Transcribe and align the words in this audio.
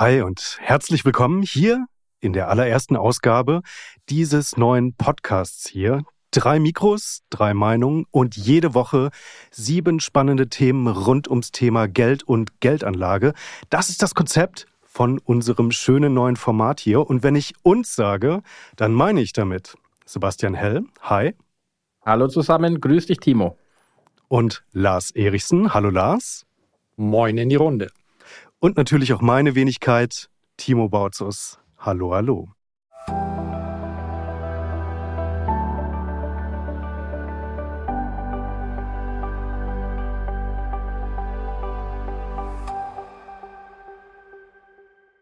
Hi 0.00 0.22
und 0.22 0.58
herzlich 0.60 1.04
willkommen 1.04 1.42
hier 1.42 1.88
in 2.20 2.32
der 2.32 2.48
allerersten 2.50 2.94
Ausgabe 2.94 3.62
dieses 4.08 4.56
neuen 4.56 4.94
Podcasts 4.94 5.68
hier. 5.68 6.04
Drei 6.30 6.60
Mikros, 6.60 7.24
drei 7.30 7.52
Meinungen 7.52 8.04
und 8.12 8.36
jede 8.36 8.74
Woche 8.74 9.10
sieben 9.50 9.98
spannende 9.98 10.48
Themen 10.48 10.86
rund 10.86 11.26
ums 11.26 11.50
Thema 11.50 11.88
Geld 11.88 12.22
und 12.22 12.60
Geldanlage. 12.60 13.32
Das 13.70 13.88
ist 13.88 14.00
das 14.00 14.14
Konzept 14.14 14.66
von 14.84 15.18
unserem 15.18 15.72
schönen 15.72 16.14
neuen 16.14 16.36
Format 16.36 16.78
hier. 16.78 17.04
Und 17.04 17.24
wenn 17.24 17.34
ich 17.34 17.54
uns 17.64 17.96
sage, 17.96 18.42
dann 18.76 18.92
meine 18.92 19.20
ich 19.20 19.32
damit 19.32 19.74
Sebastian 20.06 20.54
Hell. 20.54 20.84
Hi. 21.00 21.34
Hallo 22.06 22.28
zusammen, 22.28 22.80
grüß 22.80 23.06
dich, 23.06 23.18
Timo. 23.18 23.58
Und 24.28 24.62
Lars 24.70 25.10
Erichsen. 25.10 25.74
Hallo, 25.74 25.90
Lars. 25.90 26.46
Moin 26.94 27.36
in 27.36 27.48
die 27.48 27.56
Runde. 27.56 27.90
Und 28.60 28.76
natürlich 28.76 29.12
auch 29.12 29.20
meine 29.20 29.54
Wenigkeit, 29.54 30.30
Timo 30.56 30.88
Bautzus. 30.88 31.60
Hallo, 31.78 32.12
hallo. 32.12 32.48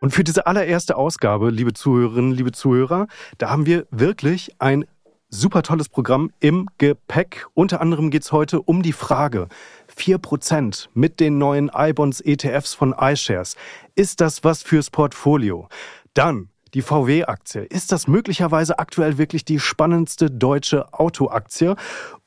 Und 0.01 0.13
für 0.13 0.25
diese 0.25 0.47
allererste 0.47 0.97
Ausgabe, 0.97 1.51
liebe 1.51 1.75
Zuhörerinnen, 1.75 2.33
liebe 2.33 2.53
Zuhörer, 2.53 3.07
da 3.37 3.51
haben 3.51 3.67
wir 3.67 3.87
wirklich 3.91 4.53
ein 4.61 4.87
super 5.29 5.63
tolles 5.63 5.89
Programm 5.89 6.31
im 6.41 6.69
Gepäck. 6.79 7.47
Unter 7.55 7.81
anderem 7.81 8.11
geht 8.11 8.23
es 8.23 8.33
heute 8.33 8.63
um 8.63 8.83
die 8.83 8.93
Frage, 8.93 9.49
4% 9.97 10.89
mit 10.95 11.21
den 11.21 11.39
neuen 11.39 11.71
iBonds 11.75 12.21
ETFs 12.21 12.75
von 12.75 12.95
iShares. 12.99 13.57
Ist 13.95 14.21
das 14.21 14.45
was 14.45 14.63
fürs 14.63 14.91
Portfolio? 14.91 15.69
Dann 16.15 16.51
die 16.75 16.83
VW-Aktie. 16.83 17.63
Ist 17.63 17.93
das 17.93 18.07
möglicherweise 18.07 18.79
aktuell 18.79 19.19
wirklich 19.19 19.45
die 19.45 19.61
spannendste 19.61 20.31
deutsche 20.31 20.93
Autoaktie? 20.93 21.75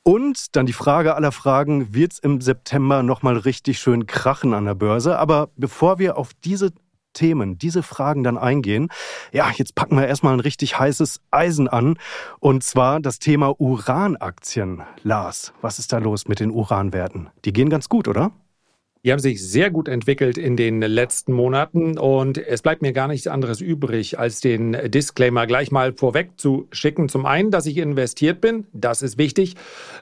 Und 0.02 0.56
dann 0.56 0.66
die 0.66 0.72
Frage 0.72 1.14
aller 1.14 1.30
Fragen, 1.30 1.94
wird 1.94 2.12
es 2.12 2.18
im 2.18 2.40
September 2.40 3.02
nochmal 3.02 3.36
richtig 3.36 3.78
schön 3.78 4.06
krachen 4.06 4.54
an 4.54 4.64
der 4.64 4.74
Börse? 4.74 5.18
Aber 5.18 5.50
bevor 5.56 5.98
wir 5.98 6.16
auf 6.16 6.30
diese 6.42 6.72
Themen, 7.12 7.58
diese 7.58 7.82
Fragen 7.82 8.22
dann 8.22 8.38
eingehen. 8.38 8.88
Ja, 9.32 9.50
jetzt 9.54 9.74
packen 9.74 9.96
wir 9.96 10.06
erstmal 10.06 10.34
ein 10.34 10.40
richtig 10.40 10.78
heißes 10.78 11.20
Eisen 11.30 11.68
an. 11.68 11.98
Und 12.38 12.62
zwar 12.64 13.00
das 13.00 13.18
Thema 13.18 13.60
Uranaktien. 13.60 14.82
Lars, 15.02 15.52
was 15.60 15.78
ist 15.78 15.92
da 15.92 15.98
los 15.98 16.28
mit 16.28 16.40
den 16.40 16.50
Uranwerten? 16.50 17.30
Die 17.44 17.52
gehen 17.52 17.70
ganz 17.70 17.88
gut, 17.88 18.08
oder? 18.08 18.32
Die 19.02 19.12
haben 19.12 19.18
sich 19.18 19.42
sehr 19.42 19.70
gut 19.70 19.88
entwickelt 19.88 20.36
in 20.36 20.58
den 20.58 20.82
letzten 20.82 21.32
Monaten 21.32 21.96
und 21.96 22.36
es 22.36 22.60
bleibt 22.60 22.82
mir 22.82 22.92
gar 22.92 23.08
nichts 23.08 23.26
anderes 23.28 23.62
übrig, 23.62 24.18
als 24.18 24.42
den 24.42 24.76
Disclaimer 24.90 25.46
gleich 25.46 25.70
mal 25.70 25.94
vorweg 25.94 26.32
zu 26.36 26.68
schicken. 26.70 27.08
Zum 27.08 27.24
einen, 27.24 27.50
dass 27.50 27.64
ich 27.64 27.78
investiert 27.78 28.42
bin, 28.42 28.66
das 28.74 29.00
ist 29.00 29.16
wichtig. 29.16 29.56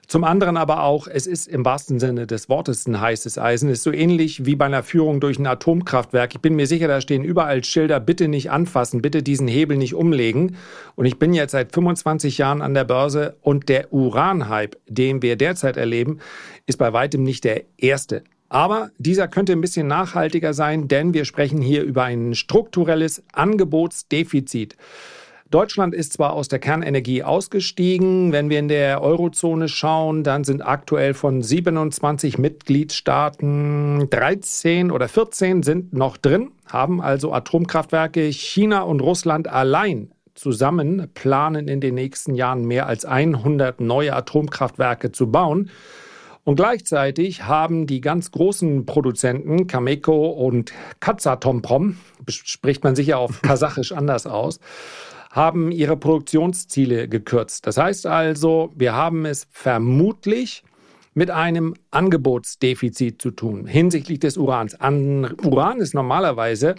Zum 0.08 0.24
anderen 0.24 0.56
aber 0.56 0.82
auch, 0.82 1.06
es 1.06 1.28
ist 1.28 1.46
im 1.46 1.64
wahrsten 1.64 2.00
Sinne 2.00 2.26
des 2.26 2.48
Wortes 2.48 2.88
ein 2.88 3.00
heißes 3.00 3.38
Eisen. 3.38 3.70
Ist 3.70 3.84
so 3.84 3.92
ähnlich 3.92 4.46
wie 4.46 4.56
bei 4.56 4.64
einer 4.64 4.82
Führung 4.82 5.20
durch 5.20 5.38
ein 5.38 5.46
Atomkraftwerk. 5.46 6.34
Ich 6.34 6.40
bin 6.40 6.56
mir 6.56 6.66
sicher, 6.66 6.88
da 6.88 7.00
stehen 7.00 7.22
überall 7.22 7.62
Schilder, 7.62 8.00
bitte 8.00 8.26
nicht 8.26 8.50
anfassen, 8.50 9.00
bitte 9.00 9.22
diesen 9.22 9.46
Hebel 9.46 9.76
nicht 9.76 9.94
umlegen. 9.94 10.56
Und 10.96 11.06
ich 11.06 11.20
bin 11.20 11.34
jetzt 11.34 11.52
seit 11.52 11.72
25 11.72 12.38
Jahren 12.38 12.62
an 12.62 12.74
der 12.74 12.82
Börse 12.82 13.36
und 13.42 13.68
der 13.68 13.92
Uranhype, 13.92 14.76
den 14.88 15.22
wir 15.22 15.36
derzeit 15.36 15.76
erleben, 15.76 16.18
ist 16.66 16.78
bei 16.78 16.92
weitem 16.92 17.22
nicht 17.22 17.44
der 17.44 17.62
erste. 17.76 18.24
Aber 18.48 18.90
dieser 18.98 19.28
könnte 19.28 19.52
ein 19.52 19.60
bisschen 19.60 19.86
nachhaltiger 19.86 20.54
sein, 20.54 20.88
denn 20.88 21.12
wir 21.12 21.24
sprechen 21.24 21.60
hier 21.60 21.82
über 21.82 22.04
ein 22.04 22.34
strukturelles 22.34 23.22
Angebotsdefizit. 23.32 24.76
Deutschland 25.50 25.94
ist 25.94 26.12
zwar 26.12 26.34
aus 26.34 26.48
der 26.48 26.58
Kernenergie 26.58 27.22
ausgestiegen. 27.22 28.32
Wenn 28.32 28.50
wir 28.50 28.58
in 28.58 28.68
der 28.68 29.02
Eurozone 29.02 29.68
schauen, 29.68 30.22
dann 30.22 30.44
sind 30.44 30.60
aktuell 30.60 31.14
von 31.14 31.42
27 31.42 32.36
Mitgliedstaaten 32.36 34.10
13 34.10 34.90
oder 34.90 35.08
14 35.08 35.62
sind 35.62 35.94
noch 35.94 36.18
drin, 36.18 36.50
haben 36.66 37.00
also 37.00 37.32
Atomkraftwerke. 37.32 38.30
China 38.30 38.82
und 38.82 39.00
Russland 39.00 39.48
allein 39.48 40.10
zusammen 40.34 41.08
planen 41.14 41.66
in 41.66 41.80
den 41.80 41.94
nächsten 41.94 42.34
Jahren 42.34 42.66
mehr 42.66 42.86
als 42.86 43.06
100 43.06 43.80
neue 43.80 44.14
Atomkraftwerke 44.14 45.12
zu 45.12 45.30
bauen. 45.30 45.70
Und 46.48 46.56
gleichzeitig 46.56 47.42
haben 47.42 47.86
die 47.86 48.00
ganz 48.00 48.30
großen 48.30 48.86
Produzenten, 48.86 49.66
Cameco 49.66 50.28
und 50.28 50.72
Kazatomprom, 50.98 51.98
spricht 52.26 52.82
man 52.84 52.96
sicher 52.96 53.18
auf 53.18 53.42
Kasachisch 53.42 53.92
anders 53.92 54.26
aus, 54.26 54.58
haben 55.30 55.70
ihre 55.70 55.98
Produktionsziele 55.98 57.06
gekürzt. 57.06 57.66
Das 57.66 57.76
heißt 57.76 58.06
also, 58.06 58.72
wir 58.74 58.94
haben 58.94 59.26
es 59.26 59.46
vermutlich 59.50 60.64
mit 61.12 61.30
einem 61.30 61.74
Angebotsdefizit 61.90 63.20
zu 63.20 63.30
tun 63.30 63.66
hinsichtlich 63.66 64.18
des 64.18 64.38
Urans. 64.38 64.74
An 64.74 65.36
Uran 65.44 65.80
ist 65.80 65.92
normalerweise 65.92 66.76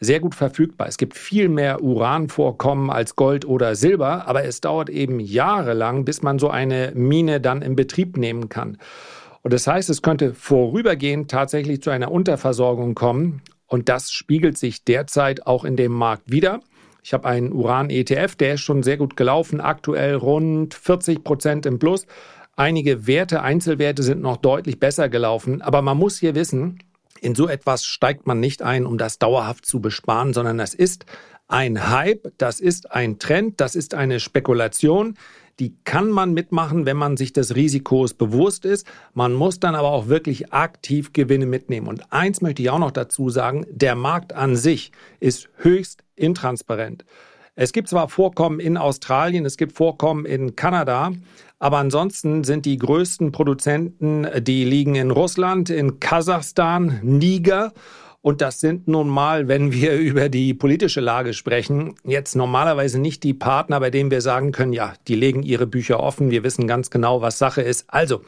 sehr 0.00 0.20
gut 0.20 0.34
verfügbar. 0.34 0.88
Es 0.88 0.96
gibt 0.96 1.16
viel 1.16 1.48
mehr 1.48 1.82
Uranvorkommen 1.82 2.90
als 2.90 3.16
Gold 3.16 3.44
oder 3.44 3.74
Silber, 3.74 4.26
aber 4.26 4.44
es 4.44 4.60
dauert 4.60 4.90
eben 4.90 5.20
jahrelang, 5.20 6.04
bis 6.04 6.22
man 6.22 6.38
so 6.38 6.50
eine 6.50 6.92
Mine 6.94 7.40
dann 7.40 7.62
in 7.62 7.76
Betrieb 7.76 8.16
nehmen 8.16 8.48
kann. 8.48 8.78
Und 9.42 9.52
das 9.52 9.66
heißt, 9.66 9.90
es 9.90 10.02
könnte 10.02 10.32
vorübergehend 10.34 11.30
tatsächlich 11.30 11.82
zu 11.82 11.90
einer 11.90 12.10
Unterversorgung 12.10 12.94
kommen. 12.94 13.42
Und 13.66 13.88
das 13.88 14.10
spiegelt 14.10 14.56
sich 14.56 14.84
derzeit 14.84 15.46
auch 15.46 15.64
in 15.64 15.76
dem 15.76 15.92
Markt 15.92 16.30
wieder. 16.30 16.60
Ich 17.02 17.12
habe 17.12 17.28
einen 17.28 17.52
Uran-ETF, 17.52 18.36
der 18.36 18.54
ist 18.54 18.62
schon 18.62 18.82
sehr 18.82 18.96
gut 18.96 19.16
gelaufen, 19.16 19.60
aktuell 19.60 20.14
rund 20.14 20.72
40 20.72 21.22
Prozent 21.22 21.66
im 21.66 21.78
Plus. 21.78 22.06
Einige 22.56 23.06
Werte, 23.06 23.42
Einzelwerte 23.42 24.02
sind 24.02 24.22
noch 24.22 24.38
deutlich 24.38 24.80
besser 24.80 25.10
gelaufen. 25.10 25.60
Aber 25.60 25.82
man 25.82 25.98
muss 25.98 26.18
hier 26.18 26.34
wissen, 26.34 26.78
in 27.24 27.34
so 27.34 27.48
etwas 27.48 27.84
steigt 27.86 28.26
man 28.26 28.38
nicht 28.38 28.60
ein, 28.60 28.84
um 28.84 28.98
das 28.98 29.18
dauerhaft 29.18 29.64
zu 29.64 29.80
besparen, 29.80 30.34
sondern 30.34 30.58
das 30.58 30.74
ist 30.74 31.06
ein 31.48 31.90
Hype, 31.90 32.32
das 32.36 32.60
ist 32.60 32.92
ein 32.92 33.18
Trend, 33.18 33.60
das 33.60 33.74
ist 33.74 33.94
eine 33.94 34.20
Spekulation. 34.20 35.16
Die 35.58 35.74
kann 35.84 36.10
man 36.10 36.34
mitmachen, 36.34 36.84
wenn 36.84 36.96
man 36.96 37.16
sich 37.16 37.32
des 37.32 37.54
Risikos 37.54 38.12
bewusst 38.12 38.64
ist. 38.64 38.86
Man 39.14 39.32
muss 39.32 39.60
dann 39.60 39.74
aber 39.74 39.88
auch 39.88 40.08
wirklich 40.08 40.52
aktiv 40.52 41.12
Gewinne 41.12 41.46
mitnehmen. 41.46 41.86
Und 41.86 42.12
eins 42.12 42.42
möchte 42.42 42.60
ich 42.60 42.70
auch 42.70 42.78
noch 42.78 42.90
dazu 42.90 43.30
sagen, 43.30 43.64
der 43.70 43.94
Markt 43.94 44.32
an 44.32 44.56
sich 44.56 44.92
ist 45.20 45.48
höchst 45.56 46.02
intransparent. 46.16 47.04
Es 47.56 47.72
gibt 47.72 47.88
zwar 47.88 48.08
Vorkommen 48.08 48.58
in 48.58 48.76
Australien, 48.76 49.46
es 49.46 49.56
gibt 49.56 49.74
Vorkommen 49.74 50.26
in 50.26 50.56
Kanada, 50.56 51.12
aber 51.60 51.78
ansonsten 51.78 52.42
sind 52.42 52.66
die 52.66 52.76
größten 52.78 53.30
Produzenten, 53.30 54.26
die 54.42 54.64
liegen 54.64 54.96
in 54.96 55.12
Russland, 55.12 55.70
in 55.70 56.00
Kasachstan, 56.00 56.98
Niger. 57.04 57.72
Und 58.22 58.40
das 58.40 58.58
sind 58.58 58.88
nun 58.88 59.08
mal, 59.08 59.46
wenn 59.46 59.70
wir 59.70 59.94
über 59.98 60.28
die 60.28 60.52
politische 60.52 61.00
Lage 61.00 61.32
sprechen, 61.32 61.94
jetzt 62.02 62.34
normalerweise 62.34 62.98
nicht 62.98 63.22
die 63.22 63.34
Partner, 63.34 63.78
bei 63.78 63.90
denen 63.90 64.10
wir 64.10 64.20
sagen 64.20 64.50
können, 64.50 64.72
ja, 64.72 64.94
die 65.06 65.14
legen 65.14 65.44
ihre 65.44 65.68
Bücher 65.68 66.00
offen, 66.00 66.32
wir 66.32 66.42
wissen 66.42 66.66
ganz 66.66 66.90
genau, 66.90 67.20
was 67.20 67.38
Sache 67.38 67.62
ist. 67.62 67.84
Also, 67.86 68.22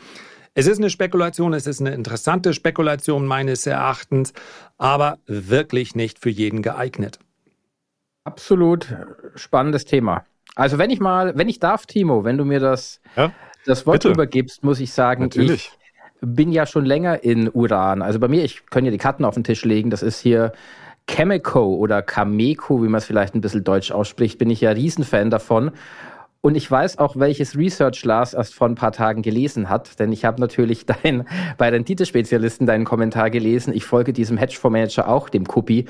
es 0.55 0.69
ist 0.69 0.79
eine 0.79 0.89
Spekulation, 0.89 1.53
es 1.53 1.67
ist 1.67 1.81
eine 1.81 1.95
interessante 1.95 2.55
Spekulation 2.55 3.27
meines 3.27 3.67
Erachtens, 3.67 4.33
aber 4.79 5.19
wirklich 5.27 5.97
nicht 5.97 6.21
für 6.21 6.31
jeden 6.31 6.63
geeignet. 6.63 7.19
Absolut 8.27 8.89
spannendes 9.37 9.85
Thema. 9.85 10.25
Also 10.57 10.79
wenn 10.79 10.91
ich 10.91 10.99
mal, 10.99 11.39
wenn 11.39 11.49
ich 11.49 11.61
darf, 11.61 11.87
Timo, 11.87 12.25
wenn 12.25 12.37
du 12.37 12.45
mir 12.45 12.59
das, 12.59 13.01
ja, 13.15 13.31
das 13.65 13.87
Wort 13.87 14.03
bitte. 14.03 14.09
übergibst, 14.09 14.65
muss 14.65 14.81
ich 14.81 14.93
sagen, 14.93 15.23
Natürlich. 15.23 15.71
ich 15.71 15.79
bin 16.21 16.51
ja 16.51 16.67
schon 16.67 16.85
länger 16.85 17.23
in 17.23 17.49
Uran. 17.49 18.03
Also 18.03 18.19
bei 18.19 18.27
mir, 18.27 18.43
ich 18.43 18.67
kann 18.67 18.85
ja 18.85 18.91
die 18.91 18.99
Karten 18.99 19.25
auf 19.25 19.35
den 19.35 19.45
Tisch 19.45 19.65
legen, 19.65 19.91
das 19.91 20.03
ist 20.03 20.19
hier 20.19 20.53
Chemico 21.09 21.77
oder 21.77 22.03
Cameco, 22.03 22.83
wie 22.83 22.89
man 22.89 22.99
es 22.99 23.05
vielleicht 23.05 23.37
ein 23.37 23.41
bisschen 23.41 23.63
deutsch 23.63 23.93
ausspricht, 23.93 24.39
bin 24.39 24.51
ich 24.51 24.61
ja 24.61 24.71
Riesenfan 24.71 25.31
davon. 25.31 25.71
Und 26.47 26.55
ich 26.55 26.71
weiß 26.71 26.99
auch, 26.99 27.17
welches 27.17 27.59
Research 27.59 28.05
Lars 28.05 28.33
erst 28.33 28.55
vor 28.55 28.69
ein 28.69 28.77
paar 28.77 28.93
Tagen 28.93 29.23
gelesen 29.23 29.69
hat, 29.69 29.99
denn 29.99 30.13
ich 30.13 30.25
habe 30.25 30.41
natürlich 30.41 30.87
dein, 31.03 31.27
bei 31.59 31.71
Renditespezialisten 31.71 32.69
deinen 32.69 32.85
Kommentar 32.85 33.31
gelesen. 33.31 33.75
Ich 33.75 33.85
folge 33.85 34.13
diesem 34.13 34.37
Hedgefondsmanager 34.37 35.09
auch, 35.09 35.29
dem 35.29 35.49
Kupi. 35.49 35.87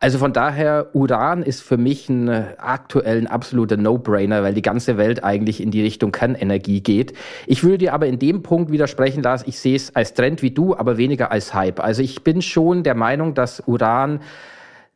Also 0.00 0.18
von 0.18 0.32
daher, 0.32 0.88
Uran 0.94 1.44
ist 1.44 1.60
für 1.60 1.76
mich 1.76 2.08
ein 2.08 2.28
aktuell 2.58 3.18
ein 3.18 3.28
absoluter 3.28 3.76
No-Brainer, 3.76 4.42
weil 4.42 4.52
die 4.52 4.62
ganze 4.62 4.96
Welt 4.96 5.22
eigentlich 5.22 5.62
in 5.62 5.70
die 5.70 5.82
Richtung 5.82 6.10
Kernenergie 6.10 6.80
geht. 6.80 7.12
Ich 7.46 7.62
würde 7.62 7.78
dir 7.78 7.94
aber 7.94 8.08
in 8.08 8.18
dem 8.18 8.42
Punkt 8.42 8.72
widersprechen, 8.72 9.22
Lars, 9.22 9.44
ich 9.46 9.60
sehe 9.60 9.76
es 9.76 9.94
als 9.94 10.14
Trend 10.14 10.42
wie 10.42 10.50
du, 10.50 10.74
aber 10.74 10.96
weniger 10.96 11.30
als 11.30 11.54
Hype. 11.54 11.78
Also 11.78 12.02
ich 12.02 12.24
bin 12.24 12.42
schon 12.42 12.82
der 12.82 12.96
Meinung, 12.96 13.34
dass 13.34 13.62
Uran 13.64 14.18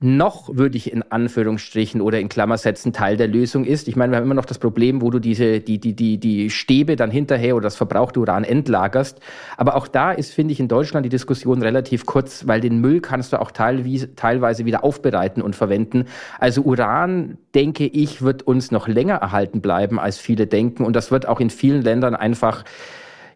noch, 0.00 0.55
würde 0.55 0.76
ich 0.76 0.93
in 0.93 1.02
Anführungsstrichen 1.11 2.00
oder 2.00 2.20
in 2.20 2.29
Klammersätzen 2.29 2.93
Teil 2.93 3.17
der 3.17 3.29
Lösung 3.29 3.64
ist. 3.64 3.88
Ich 3.88 3.96
meine, 3.96 4.12
wir 4.12 4.17
haben 4.17 4.25
immer 4.25 4.35
noch 4.35 4.44
das 4.44 4.58
Problem, 4.58 5.00
wo 5.00 5.11
du 5.11 5.19
diese, 5.19 5.61
die, 5.61 5.79
die, 5.79 5.94
die, 5.94 6.19
die 6.19 6.50
Stäbe 6.50 6.96
dann 6.96 7.11
hinterher 7.11 7.56
oder 7.56 7.64
das 7.64 7.76
verbrauchte 7.76 8.20
Uran 8.20 8.44
entlagerst. 8.44 9.20
Aber 9.56 9.76
auch 9.76 9.88
da 9.88 10.12
ist, 10.12 10.35
finde 10.35 10.52
ich, 10.52 10.61
in 10.61 10.69
Deutschland 10.69 11.06
die 11.06 11.11
Diskussion 11.11 11.62
relativ 11.62 12.06
kurz, 12.06 12.46
weil 12.46 12.61
den 12.61 12.81
Müll 12.81 13.00
kannst 13.00 13.32
du 13.32 13.41
auch 13.41 13.50
teilweise, 13.50 14.14
teilweise 14.14 14.64
wieder 14.67 14.85
aufbereiten 14.85 15.41
und 15.43 15.56
verwenden. 15.56 16.06
Also 16.38 16.62
Uran, 16.62 17.38
denke 17.55 17.87
ich, 17.87 18.20
wird 18.20 18.43
uns 18.43 18.70
noch 18.70 18.88
länger 18.88 19.14
erhalten 19.14 19.61
bleiben, 19.61 19.99
als 19.99 20.19
viele 20.19 20.47
denken. 20.47 20.85
Und 20.85 20.97
das 20.97 21.12
wird 21.12 21.26
auch 21.26 21.40
in 21.40 21.50
vielen 21.50 21.82
Ländern 21.82 22.14
einfach 22.14 22.64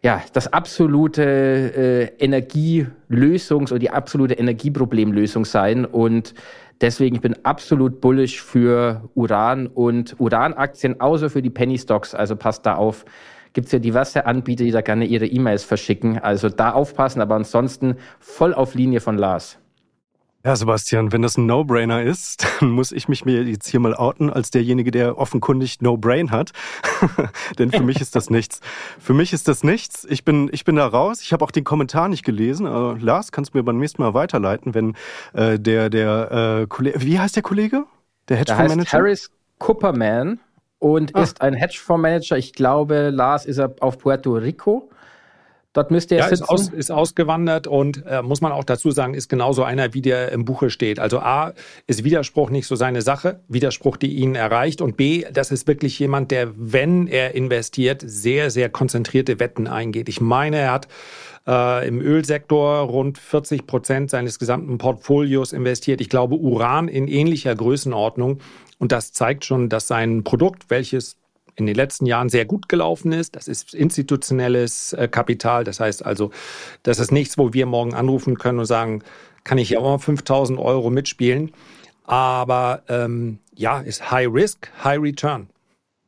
ja, 0.01 0.21
das 0.33 0.51
absolute 0.51 1.23
äh, 2.19 2.25
Energielösungs- 2.25 3.71
oder 3.71 3.79
die 3.79 3.89
absolute 3.89 4.35
Energieproblemlösung 4.35 5.45
sein. 5.45 5.85
Und 5.85 6.33
deswegen, 6.79 7.15
ich 7.15 7.21
bin 7.21 7.35
absolut 7.43 7.99
bullish 7.99 8.41
für 8.41 9.09
Uran 9.15 9.67
und 9.67 10.15
Uranaktien, 10.19 11.01
außer 11.01 11.29
für 11.29 11.41
die 11.41 11.49
Penny 11.49 11.77
Stocks. 11.77 12.15
Also 12.15 12.35
passt 12.35 12.65
da 12.65 12.75
auf. 12.75 13.05
Gibt 13.53 13.67
es 13.67 13.71
ja 13.71 13.79
diverse 13.79 14.25
Anbieter, 14.25 14.63
die 14.63 14.71
da 14.71 14.81
gerne 14.81 15.05
ihre 15.05 15.25
E-Mails 15.25 15.63
verschicken. 15.63 16.19
Also 16.19 16.49
da 16.49 16.71
aufpassen, 16.71 17.21
aber 17.21 17.35
ansonsten 17.35 17.95
voll 18.19 18.53
auf 18.53 18.75
Linie 18.75 19.01
von 19.01 19.17
Lars. 19.17 19.57
Ja, 20.45 20.55
Sebastian, 20.55 21.11
wenn 21.11 21.21
das 21.21 21.37
ein 21.37 21.45
No-Brainer 21.45 22.01
ist, 22.01 22.45
dann 22.59 22.69
muss 22.69 22.93
ich 22.93 23.09
mich 23.09 23.25
mir 23.25 23.43
jetzt 23.43 23.67
hier 23.67 23.81
mal 23.81 23.93
outen 23.93 24.29
als 24.29 24.51
derjenige, 24.51 24.89
der 24.89 25.17
offenkundig 25.17 25.81
No-Brain 25.81 26.31
hat. 26.31 26.51
Denn 27.59 27.71
für 27.71 27.83
mich 27.83 27.99
ist 27.99 28.15
das 28.15 28.29
nichts. 28.29 28.61
Für 28.99 29.13
mich 29.13 29.33
ist 29.33 29.49
das 29.49 29.63
nichts. 29.63 30.05
Ich 30.09 30.23
bin, 30.23 30.49
ich 30.53 30.63
bin 30.63 30.77
da 30.77 30.87
raus. 30.87 31.21
Ich 31.21 31.33
habe 31.33 31.43
auch 31.43 31.51
den 31.51 31.65
Kommentar 31.65 32.07
nicht 32.07 32.23
gelesen. 32.23 32.67
Uh, 32.67 32.95
Lars, 32.97 33.33
kannst 33.33 33.53
du 33.53 33.57
mir 33.57 33.63
beim 33.63 33.79
nächsten 33.79 34.01
Mal 34.01 34.13
weiterleiten, 34.13 34.73
wenn 34.73 34.95
äh, 35.33 35.59
der, 35.59 35.89
der 35.89 36.61
äh, 36.61 36.67
Kollege, 36.67 37.01
wie 37.01 37.19
heißt 37.19 37.35
der 37.35 37.43
Kollege? 37.43 37.83
Der 38.29 38.37
Hedgefondsmanager? 38.37 38.97
Harris 38.97 39.29
Cooperman 39.57 40.39
und 40.79 41.15
ah. 41.15 41.21
ist 41.21 41.41
ein 41.41 41.53
Hedgefondsmanager. 41.53 42.37
Ich 42.37 42.53
glaube, 42.53 43.09
Lars 43.09 43.45
ist 43.45 43.57
er 43.57 43.75
auf 43.81 43.97
Puerto 43.97 44.35
Rico. 44.35 44.89
Dort 45.73 45.91
müsste 45.91 46.15
er 46.15 46.21
ja, 46.21 46.29
sitzen. 46.29 46.43
Ist, 46.43 46.49
aus, 46.49 46.69
ist 46.69 46.91
ausgewandert 46.91 47.67
und 47.67 48.03
äh, 48.07 48.23
muss 48.23 48.41
man 48.41 48.51
auch 48.51 48.63
dazu 48.63 48.89
sagen, 48.89 49.13
ist 49.13 49.29
genauso 49.29 49.63
einer, 49.63 49.93
wie 49.93 50.01
der 50.01 50.31
im 50.31 50.43
Buche 50.43 50.71
steht. 50.71 50.99
Also 50.99 51.19
A, 51.19 51.53
ist 51.85 52.03
Widerspruch 52.03 52.49
nicht 52.49 52.65
so 52.65 52.75
seine 52.75 53.03
Sache, 53.03 53.41
Widerspruch, 53.47 53.97
die 53.97 54.15
ihn 54.15 54.33
erreicht. 54.33 54.81
Und 54.81 54.97
B, 54.97 55.25
das 55.31 55.51
ist 55.51 55.67
wirklich 55.67 55.99
jemand, 55.99 56.31
der, 56.31 56.53
wenn 56.55 57.05
er 57.05 57.35
investiert, 57.35 58.01
sehr, 58.03 58.49
sehr 58.49 58.69
konzentrierte 58.69 59.39
Wetten 59.39 59.67
eingeht. 59.67 60.09
Ich 60.09 60.21
meine, 60.21 60.57
er 60.57 60.71
hat 60.71 60.87
äh, 61.45 61.87
im 61.87 62.01
Ölsektor 62.01 62.79
rund 62.79 63.19
40 63.19 63.67
Prozent 63.67 64.09
seines 64.09 64.39
gesamten 64.39 64.79
Portfolios 64.79 65.53
investiert. 65.53 66.01
Ich 66.01 66.09
glaube, 66.09 66.35
Uran 66.35 66.87
in 66.87 67.07
ähnlicher 67.07 67.55
Größenordnung. 67.55 68.39
Und 68.79 68.91
das 68.91 69.11
zeigt 69.11 69.45
schon, 69.45 69.69
dass 69.69 69.87
sein 69.87 70.23
Produkt, 70.23 70.69
welches 70.69 71.18
in 71.59 71.65
den 71.65 71.75
letzten 71.75 72.05
Jahren 72.05 72.29
sehr 72.29 72.45
gut 72.45 72.69
gelaufen 72.69 73.11
ist. 73.11 73.35
Das 73.35 73.47
ist 73.47 73.73
institutionelles 73.73 74.93
äh, 74.93 75.07
Kapital. 75.07 75.63
Das 75.63 75.79
heißt 75.79 76.05
also, 76.05 76.31
das 76.83 76.99
ist 76.99 77.11
nichts, 77.11 77.37
wo 77.37 77.53
wir 77.53 77.65
morgen 77.65 77.93
anrufen 77.93 78.37
können 78.37 78.59
und 78.59 78.65
sagen, 78.65 79.03
kann 79.43 79.57
ich 79.57 79.69
ja 79.71 79.79
auch 79.79 79.83
mal 79.83 79.99
5000 79.99 80.59
Euro 80.59 80.89
mitspielen. 80.89 81.51
Aber 82.05 82.83
ähm, 82.87 83.39
ja, 83.53 83.79
ist 83.79 84.09
High 84.09 84.29
Risk, 84.31 84.71
High 84.83 84.99
Return. 84.99 85.49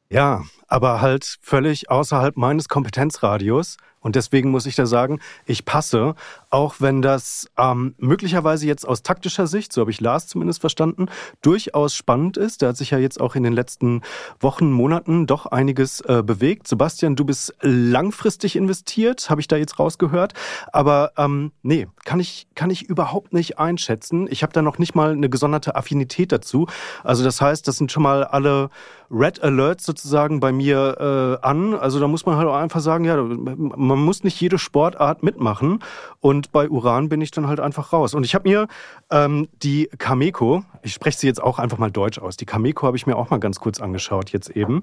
Ja, 0.10 0.44
aber 0.68 1.02
halt 1.02 1.38
völlig 1.42 1.90
außerhalb 1.90 2.36
meines 2.38 2.68
Kompetenzradius. 2.68 3.78
Und 4.02 4.16
deswegen 4.16 4.50
muss 4.50 4.66
ich 4.66 4.76
da 4.76 4.86
sagen, 4.86 5.20
ich 5.46 5.64
passe, 5.64 6.16
auch 6.50 6.76
wenn 6.80 7.02
das 7.02 7.50
ähm, 7.58 7.96
möglicherweise 7.98 8.66
jetzt 8.66 8.88
aus 8.88 9.04
taktischer 9.04 9.48
Sicht, 9.48 9.72
so 9.72 9.82
habe 9.82 9.92
ich 9.92 10.02
Lars 10.02 10.28
zumindest 10.28 10.60
verstanden, 10.60 11.08
durchaus 11.42 11.96
spannend 11.96 12.36
ist. 12.36 12.62
Der 12.62 12.70
hat 12.70 12.78
sich 12.78 12.92
ja 12.92 12.98
jetzt 12.98 13.22
auch 13.22 13.36
in 13.36 13.44
den 13.44 13.54
letzten 13.54 14.02
Wochen, 14.40 14.72
Monaten 14.72 15.28
doch 15.28 15.46
einiges 15.46 16.02
äh, 16.02 16.24
bewegt. 16.26 16.68
Sebastian, 16.68 17.16
du 17.16 17.26
bist 17.26 17.54
langfristig 17.62 18.56
investiert, 18.56 19.30
habe 19.30 19.40
ich 19.40 19.48
da 19.48 19.56
jetzt 19.56 19.80
rausgehört. 19.80 20.34
Aber 20.74 21.12
ähm, 21.18 21.52
nee, 21.62 21.88
kann 22.04 22.20
ich, 22.20 22.48
kann 22.56 22.70
ich 22.70 22.84
überhaupt 22.84 23.34
nicht 23.34 23.60
einschätzen. 23.60 24.28
Ich 24.30 24.44
habe 24.44 24.54
da 24.54 24.62
noch 24.62 24.78
nicht 24.78 24.96
mal 24.96 25.12
eine 25.12 25.30
gesonderte 25.30 25.76
Affinität 25.76 26.32
dazu. 26.32 26.68
Also 27.04 27.24
das 27.24 27.42
heißt, 27.42 27.68
das 27.68 27.78
sind 27.78 27.92
schon 27.92 28.04
mal 28.04 28.24
alle 28.24 28.70
Red 29.12 29.44
Alerts 29.44 29.86
sozusagen 29.86 30.40
bei 30.40 30.52
mir 30.52 31.40
äh, 31.42 31.46
an. 31.46 31.74
Also 31.74 32.00
da 32.00 32.08
muss 32.08 32.26
man 32.26 32.38
halt 32.38 32.48
auch 32.48 32.56
einfach 32.56 32.80
sagen, 32.80 33.04
ja, 33.04 33.18
man 33.22 34.00
muss 34.00 34.24
nicht 34.24 34.40
jede 34.40 34.58
Sportart 34.58 35.22
mitmachen. 35.22 35.80
Und 36.22 36.52
bei 36.52 36.70
Uran 36.70 37.10
bin 37.10 37.22
ich 37.22 37.32
dann 37.32 37.48
halt 37.48 37.60
einfach 37.60 37.92
raus. 37.94 38.14
Und 38.14 38.26
ich 38.26 38.34
habe 38.36 38.48
mir 38.48 38.68
ähm, 39.12 39.50
die 39.62 39.90
Cameco, 39.98 40.64
ich 40.82 40.94
spreche 40.94 41.20
sie 41.20 41.28
jetzt 41.28 41.44
auch 41.44 41.60
einfach 41.60 41.78
mal 41.78 41.92
deutsch 41.92 42.20
aus, 42.20 42.38
die 42.38 42.46
Cameco 42.46 42.88
habe 42.88 42.98
ich 42.98 43.06
mir 43.06 43.18
auch 43.18 43.30
mal 43.30 43.40
ganz 43.40 43.60
kurz 43.60 43.82
angeschaut 43.82 44.30
jetzt 44.30 44.50
eben. 44.50 44.82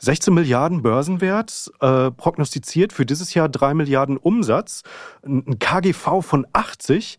16 0.00 0.34
Milliarden 0.34 0.82
Börsenwert, 0.82 1.72
äh, 1.80 2.10
prognostiziert 2.10 2.92
für 2.92 3.06
dieses 3.06 3.32
Jahr 3.34 3.48
3 3.48 3.74
Milliarden 3.74 4.16
Umsatz, 4.18 4.82
ein 5.24 5.58
KGV 5.58 6.20
von 6.22 6.46
80. 6.52 7.18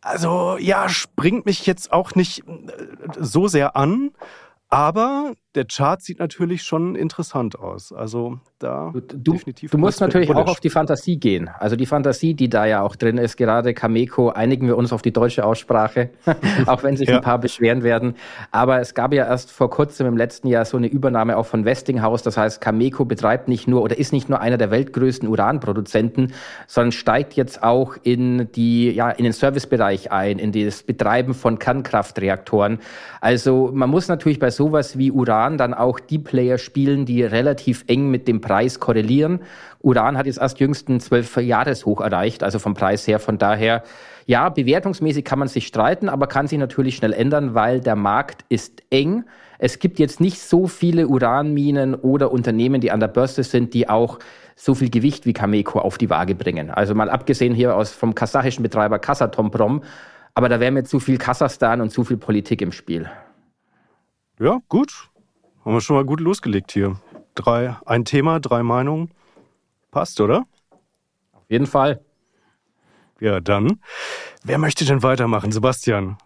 Also 0.00 0.56
ja, 0.58 0.88
springt 0.88 1.46
mich 1.46 1.66
jetzt 1.66 1.92
auch 1.92 2.14
nicht 2.14 2.46
äh, 2.46 2.52
so 3.18 3.48
sehr 3.48 3.76
an. 3.76 4.12
Aber 4.68 5.34
der 5.56 5.64
Chart 5.64 6.02
sieht 6.02 6.18
natürlich 6.18 6.62
schon 6.62 6.94
interessant 6.94 7.58
aus. 7.58 7.92
Also 7.92 8.38
da 8.58 8.92
du, 8.92 9.32
definitiv. 9.32 9.70
Du 9.70 9.78
musst 9.78 10.00
natürlich 10.00 10.30
auch 10.30 10.46
auf 10.46 10.60
die 10.60 10.70
Fantasie 10.70 11.18
gehen. 11.18 11.48
Also 11.58 11.76
die 11.76 11.86
Fantasie, 11.86 12.34
die 12.34 12.48
da 12.48 12.66
ja 12.66 12.82
auch 12.82 12.94
drin 12.96 13.18
ist, 13.18 13.36
gerade 13.36 13.74
Kameko, 13.74 14.28
einigen 14.28 14.66
wir 14.66 14.76
uns 14.76 14.92
auf 14.92 15.02
die 15.02 15.12
deutsche 15.12 15.44
Aussprache, 15.44 16.10
auch 16.66 16.82
wenn 16.82 16.96
sich 16.96 17.08
ja. 17.08 17.16
ein 17.16 17.22
paar 17.22 17.38
beschweren 17.38 17.82
werden. 17.82 18.14
Aber 18.50 18.80
es 18.80 18.94
gab 18.94 19.12
ja 19.14 19.26
erst 19.26 19.50
vor 19.50 19.70
kurzem 19.70 20.06
im 20.06 20.16
letzten 20.16 20.48
Jahr 20.48 20.64
so 20.64 20.76
eine 20.76 20.86
Übernahme 20.86 21.36
auch 21.36 21.46
von 21.46 21.64
Westinghouse. 21.64 22.22
Das 22.22 22.36
heißt, 22.36 22.60
Kameko 22.60 23.04
betreibt 23.04 23.48
nicht 23.48 23.66
nur 23.66 23.82
oder 23.82 23.98
ist 23.98 24.12
nicht 24.12 24.28
nur 24.28 24.40
einer 24.40 24.58
der 24.58 24.70
weltgrößten 24.70 25.28
Uranproduzenten, 25.28 26.32
sondern 26.66 26.92
steigt 26.92 27.34
jetzt 27.34 27.62
auch 27.62 27.96
in 28.02 28.52
die, 28.52 28.90
ja, 28.90 29.10
in 29.10 29.24
den 29.24 29.32
Servicebereich 29.32 30.12
ein, 30.12 30.38
in 30.38 30.52
das 30.52 30.82
Betreiben 30.82 31.34
von 31.34 31.58
Kernkraftreaktoren. 31.58 32.78
Also 33.20 33.70
man 33.72 33.88
muss 33.88 34.08
natürlich 34.08 34.38
bei 34.38 34.50
sowas 34.50 34.98
wie 34.98 35.10
Uran 35.10 35.45
dann 35.56 35.72
auch 35.72 36.00
die 36.00 36.18
Player 36.18 36.58
spielen, 36.58 37.06
die 37.06 37.22
relativ 37.22 37.84
eng 37.86 38.10
mit 38.10 38.26
dem 38.26 38.40
Preis 38.40 38.80
korrelieren. 38.80 39.40
Uran 39.80 40.18
hat 40.18 40.26
jetzt 40.26 40.38
erst 40.38 40.58
jüngsten 40.58 40.98
zwölf 41.00 41.36
Jahreshoch 41.36 42.00
erreicht, 42.00 42.42
also 42.42 42.58
vom 42.58 42.74
Preis 42.74 43.06
her. 43.06 43.20
Von 43.20 43.38
daher, 43.38 43.84
ja, 44.26 44.48
bewertungsmäßig 44.48 45.24
kann 45.24 45.38
man 45.38 45.48
sich 45.48 45.66
streiten, 45.68 46.08
aber 46.08 46.26
kann 46.26 46.48
sich 46.48 46.58
natürlich 46.58 46.96
schnell 46.96 47.12
ändern, 47.12 47.54
weil 47.54 47.80
der 47.80 47.94
Markt 47.96 48.44
ist 48.48 48.82
eng. 48.90 49.24
Es 49.58 49.78
gibt 49.78 49.98
jetzt 49.98 50.20
nicht 50.20 50.40
so 50.40 50.66
viele 50.66 51.06
Uranminen 51.06 51.94
oder 51.94 52.32
Unternehmen, 52.32 52.80
die 52.80 52.90
an 52.90 53.00
der 53.00 53.08
Börse 53.08 53.44
sind, 53.44 53.72
die 53.72 53.88
auch 53.88 54.18
so 54.56 54.74
viel 54.74 54.90
Gewicht 54.90 55.26
wie 55.26 55.32
Cameco 55.32 55.78
auf 55.78 55.98
die 55.98 56.10
Waage 56.10 56.34
bringen. 56.34 56.70
Also 56.70 56.94
mal 56.94 57.10
abgesehen 57.10 57.54
hier 57.54 57.76
aus 57.76 57.92
vom 57.92 58.14
kasachischen 58.14 58.62
Betreiber 58.62 58.98
Kasatomprom, 58.98 59.82
aber 60.34 60.48
da 60.48 60.60
wäre 60.60 60.72
mir 60.72 60.84
zu 60.84 60.98
viel 61.00 61.18
Kasachstan 61.18 61.80
und 61.80 61.90
zu 61.90 62.04
viel 62.04 62.16
Politik 62.16 62.60
im 62.60 62.72
Spiel. 62.72 63.08
Ja, 64.38 64.58
gut. 64.68 65.10
Haben 65.66 65.74
wir 65.74 65.80
schon 65.80 65.96
mal 65.96 66.04
gut 66.04 66.20
losgelegt 66.20 66.70
hier. 66.70 66.94
Drei, 67.34 67.76
ein 67.86 68.04
Thema, 68.04 68.38
drei 68.38 68.62
Meinungen. 68.62 69.10
Passt, 69.90 70.20
oder? 70.20 70.46
Auf 71.32 71.42
jeden 71.48 71.66
Fall. 71.66 72.04
Ja, 73.18 73.40
dann. 73.40 73.80
Wer 74.44 74.58
möchte 74.58 74.84
denn 74.84 75.02
weitermachen? 75.02 75.50
Sebastian. 75.50 76.18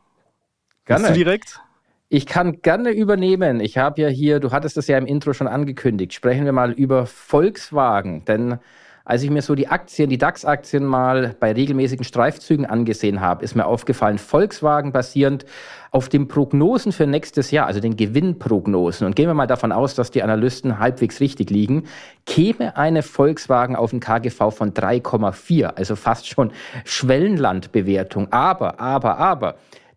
Gerne. 0.85 1.09
du 1.09 1.15
direkt? 1.15 1.59
Ich 2.11 2.27
kann 2.27 2.61
gerne 2.61 2.91
übernehmen. 2.91 3.61
Ich 3.61 3.79
habe 3.79 4.03
ja 4.03 4.09
hier, 4.09 4.41
du 4.41 4.51
hattest 4.51 4.77
das 4.77 4.89
ja 4.89 4.99
im 4.99 5.07
Intro 5.07 5.33
schon 5.33 5.49
angekündigt. 5.49 6.13
Sprechen 6.13 6.45
wir 6.45 6.53
mal 6.53 6.73
über 6.73 7.07
Volkswagen. 7.07 8.27
Denn 8.27 8.59
als 9.11 9.25
ich 9.25 9.31
mir 9.31 9.43
so 9.43 9.57
die 9.57 9.67
Aktien, 9.67 10.09
die 10.09 10.19
DAX-Aktien 10.19 10.85
mal 10.85 11.35
bei 11.41 11.51
regelmäßigen 11.51 12.05
Streifzügen 12.05 12.65
angesehen 12.65 13.21
habe, 13.21 13.45
ist 13.45 13.57
mir 13.57 13.67
aufgefallen, 13.67 14.19
Volkswagen 14.19 14.93
basierend 14.93 15.45
auf 15.91 16.09
den 16.09 16.29
Prognosen 16.29 16.93
für 16.93 17.09
nächstes 17.09 17.51
Jahr, 17.51 17.67
also 17.67 17.81
den 17.81 17.97
Gewinnprognosen, 17.97 19.09
und 19.09 19.17
gehen 19.17 19.27
wir 19.27 19.35
mal 19.35 19.49
davon 19.49 19.73
aus, 19.73 19.97
dass 19.97 20.13
die 20.13 20.23
Analysten 20.23 20.79
halbwegs 20.79 21.19
richtig 21.19 21.51
liegen, 21.51 21.89
käme 22.25 22.77
eine 22.77 23.03
Volkswagen 23.03 23.75
auf 23.75 23.93
ein 23.93 23.99
KGV 23.99 24.53
von 24.53 24.75
3,4, 24.75 25.65
also 25.65 25.97
fast 25.97 26.29
schon 26.29 26.53
Schwellenlandbewertung. 26.85 28.33
Aber, 28.33 28.79
aber, 28.79 29.19
aber, 29.19 29.57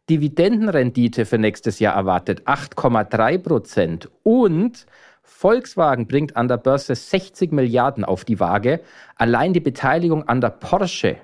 Dividendenrendite 0.10 1.28
für 1.28 1.38
nächstes 1.38 1.78
Jahr 1.78 1.96
erwartet 1.96 2.48
8,3 2.48 3.38
Prozent 3.38 4.10
und 4.24 4.88
Volkswagen 5.24 6.08
bringt 6.08 6.36
an 6.36 6.48
der 6.48 6.58
Börse 6.58 6.94
60 6.94 7.52
Milliarden 7.52 8.06
auf 8.06 8.26
die 8.26 8.40
Waage. 8.40 8.82
Allein 9.16 9.54
die 9.54 9.60
Beteiligung 9.60 10.28
an 10.28 10.42
der 10.42 10.50
Porsche 10.50 11.18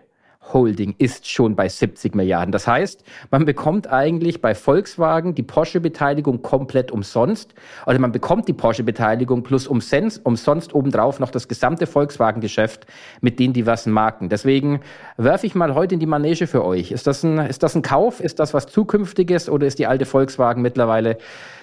Holding 0.53 0.95
ist 0.97 1.29
schon 1.29 1.55
bei 1.55 1.69
70 1.69 2.15
Milliarden. 2.15 2.51
Das 2.51 2.67
heißt, 2.67 3.03
man 3.31 3.45
bekommt 3.45 3.91
eigentlich 3.91 4.41
bei 4.41 4.55
Volkswagen 4.55 5.35
die 5.35 5.43
Porsche-Beteiligung 5.43 6.41
komplett 6.41 6.91
umsonst. 6.91 7.53
Also 7.85 8.01
man 8.01 8.11
bekommt 8.11 8.47
die 8.47 8.53
Porsche-Beteiligung 8.53 9.43
plus 9.43 9.67
umsonst, 9.67 10.25
umsonst 10.25 10.73
obendrauf 10.73 11.19
noch 11.19 11.31
das 11.31 11.47
gesamte 11.47 11.87
Volkswagen-Geschäft 11.87 12.87
mit 13.21 13.39
den 13.39 13.53
diversen 13.53 13.91
Marken. 13.91 14.29
Deswegen 14.29 14.81
werfe 15.17 15.45
ich 15.45 15.55
mal 15.55 15.75
heute 15.75 15.95
in 15.95 15.99
die 15.99 16.05
Manege 16.05 16.47
für 16.47 16.65
euch. 16.65 16.91
Ist 16.91 17.07
das 17.07 17.23
ein, 17.23 17.37
ist 17.39 17.63
das 17.63 17.75
ein 17.75 17.81
Kauf? 17.81 18.19
Ist 18.19 18.39
das 18.39 18.53
was 18.53 18.67
Zukünftiges? 18.67 19.49
Oder 19.49 19.67
ist 19.67 19.79
die 19.79 19.87
alte 19.87 20.05
Volkswagen 20.05 20.61
mittlerweile 20.61 21.17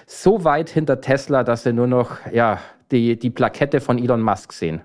so 0.05 0.43
weit 0.43 0.69
hinter 0.69 1.01
Tesla, 1.01 1.43
dass 1.43 1.63
sie 1.63 1.73
nur 1.73 1.87
noch 1.87 2.17
ja, 2.31 2.59
die, 2.91 3.19
die 3.19 3.29
Plakette 3.29 3.81
von 3.81 3.97
Elon 3.97 4.21
Musk 4.21 4.53
sehen? 4.53 4.81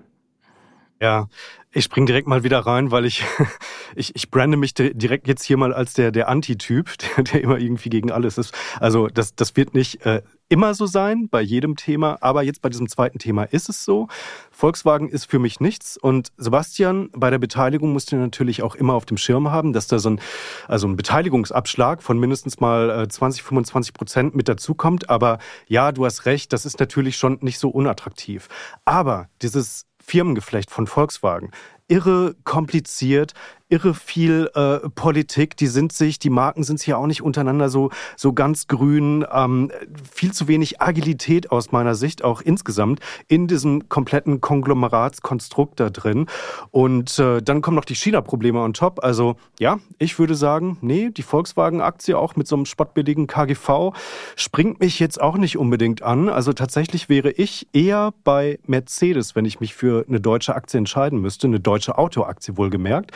Ja, 1.03 1.27
ich 1.73 1.83
spring 1.83 2.05
direkt 2.05 2.29
mal 2.29 2.45
wieder 2.45 2.59
rein, 2.59 2.89
weil 2.89 3.03
ich, 3.03 3.25
ich, 3.95 4.15
ich 4.15 4.31
brande 4.31 4.55
mich 4.55 4.73
direkt 4.73 5.27
jetzt 5.27 5.43
hier 5.43 5.57
mal 5.57 5.73
als 5.73 5.91
der, 5.91 6.13
der 6.13 6.29
Antityp, 6.29 6.97
der, 7.17 7.25
der 7.25 7.41
immer 7.41 7.57
irgendwie 7.57 7.89
gegen 7.89 8.09
alles 8.09 8.37
ist. 8.37 8.53
Also 8.79 9.07
das, 9.07 9.35
das 9.35 9.57
wird 9.57 9.73
nicht 9.73 10.05
äh, 10.05 10.21
immer 10.47 10.73
so 10.75 10.85
sein 10.85 11.27
bei 11.29 11.41
jedem 11.41 11.75
Thema, 11.75 12.19
aber 12.21 12.41
jetzt 12.43 12.61
bei 12.61 12.69
diesem 12.69 12.87
zweiten 12.87 13.19
Thema 13.19 13.43
ist 13.43 13.67
es 13.67 13.83
so. 13.83 14.07
Volkswagen 14.49 15.09
ist 15.09 15.25
für 15.25 15.39
mich 15.39 15.59
nichts 15.59 15.97
und 15.97 16.31
Sebastian, 16.37 17.09
bei 17.11 17.29
der 17.29 17.39
Beteiligung 17.39 17.91
musst 17.91 18.13
du 18.13 18.15
natürlich 18.15 18.63
auch 18.63 18.75
immer 18.75 18.93
auf 18.93 19.03
dem 19.03 19.17
Schirm 19.17 19.51
haben, 19.51 19.73
dass 19.73 19.87
da 19.87 19.99
so 19.99 20.11
ein, 20.11 20.21
also 20.69 20.87
ein 20.87 20.95
Beteiligungsabschlag 20.95 22.01
von 22.01 22.17
mindestens 22.17 22.61
mal 22.61 23.09
20, 23.09 23.41
äh, 23.41 23.43
25 23.45 23.93
Prozent 23.93 24.35
mit 24.35 24.47
dazukommt. 24.47 25.09
Aber 25.09 25.39
ja, 25.67 25.91
du 25.91 26.05
hast 26.05 26.25
recht, 26.25 26.53
das 26.53 26.65
ist 26.65 26.79
natürlich 26.79 27.17
schon 27.17 27.39
nicht 27.41 27.59
so 27.59 27.67
unattraktiv. 27.67 28.47
Aber 28.85 29.27
dieses 29.41 29.85
Firmengeflecht 30.05 30.69
von 30.69 30.85
Volkswagen. 30.85 31.51
Irre 31.87 32.35
kompliziert, 32.43 33.33
irre 33.73 33.95
viel 33.95 34.51
äh, 34.53 34.87
Politik. 34.89 35.57
Die 35.57 35.65
sind 35.65 35.93
sich, 35.93 36.19
die 36.19 36.29
Marken 36.29 36.63
sind 36.63 36.77
sich 36.77 36.89
ja 36.89 36.97
auch 36.97 37.07
nicht 37.07 37.23
untereinander 37.23 37.69
so, 37.69 37.89
so 38.15 38.31
ganz 38.31 38.67
grün. 38.67 39.25
Ähm, 39.33 39.71
viel 40.11 40.31
zu 40.31 40.47
wenig 40.47 40.79
Agilität 40.79 41.51
aus 41.51 41.71
meiner 41.71 41.95
Sicht, 41.95 42.23
auch 42.23 42.41
insgesamt 42.41 42.99
in 43.27 43.47
diesem 43.47 43.89
kompletten 43.89 44.41
Konglomeratskonstrukt 44.41 45.79
da 45.79 45.89
drin. 45.89 46.27
Und 46.69 47.17
äh, 47.17 47.41
dann 47.41 47.61
kommen 47.61 47.75
noch 47.75 47.85
die 47.85 47.95
China-Probleme 47.95 48.59
on 48.59 48.73
top. 48.73 49.03
Also 49.03 49.37
ja, 49.59 49.79
ich 49.97 50.19
würde 50.19 50.35
sagen, 50.35 50.77
nee, 50.81 51.09
die 51.09 51.23
Volkswagen-Aktie 51.23 52.15
auch 52.15 52.35
mit 52.35 52.47
so 52.47 52.55
einem 52.55 52.67
spottbilligen 52.67 53.25
KGV 53.25 53.93
springt 54.35 54.81
mich 54.81 54.99
jetzt 54.99 55.19
auch 55.19 55.37
nicht 55.37 55.57
unbedingt 55.57 56.03
an. 56.03 56.29
Also 56.29 56.53
tatsächlich 56.53 57.09
wäre 57.09 57.31
ich 57.31 57.67
eher 57.73 58.13
bei 58.23 58.59
Mercedes, 58.67 59.35
wenn 59.35 59.45
ich 59.45 59.59
mich 59.59 59.73
für 59.73 60.05
eine 60.07 60.21
deutsche 60.21 60.55
Aktie 60.55 60.77
entscheiden 60.77 61.19
müsste, 61.21 61.47
eine 61.47 61.59
deutsche 61.59 61.97
Autoaktie 61.97 62.55
wohlgemerkt. 62.55 63.11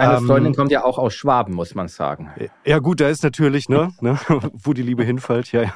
Deine 0.00 0.18
ähm, 0.18 0.26
Freundin 0.26 0.54
kommt 0.54 0.70
ja 0.70 0.84
auch 0.84 0.98
aus 0.98 1.14
Schwaben, 1.14 1.54
muss 1.54 1.74
man 1.74 1.88
sagen. 1.88 2.30
Ja 2.64 2.78
gut, 2.78 3.00
da 3.00 3.08
ist 3.08 3.22
natürlich, 3.22 3.68
ne, 3.68 3.92
ne 4.00 4.18
wo 4.52 4.72
die 4.72 4.82
Liebe 4.82 5.04
hinfällt, 5.04 5.52
ja, 5.52 5.62
ja, 5.62 5.72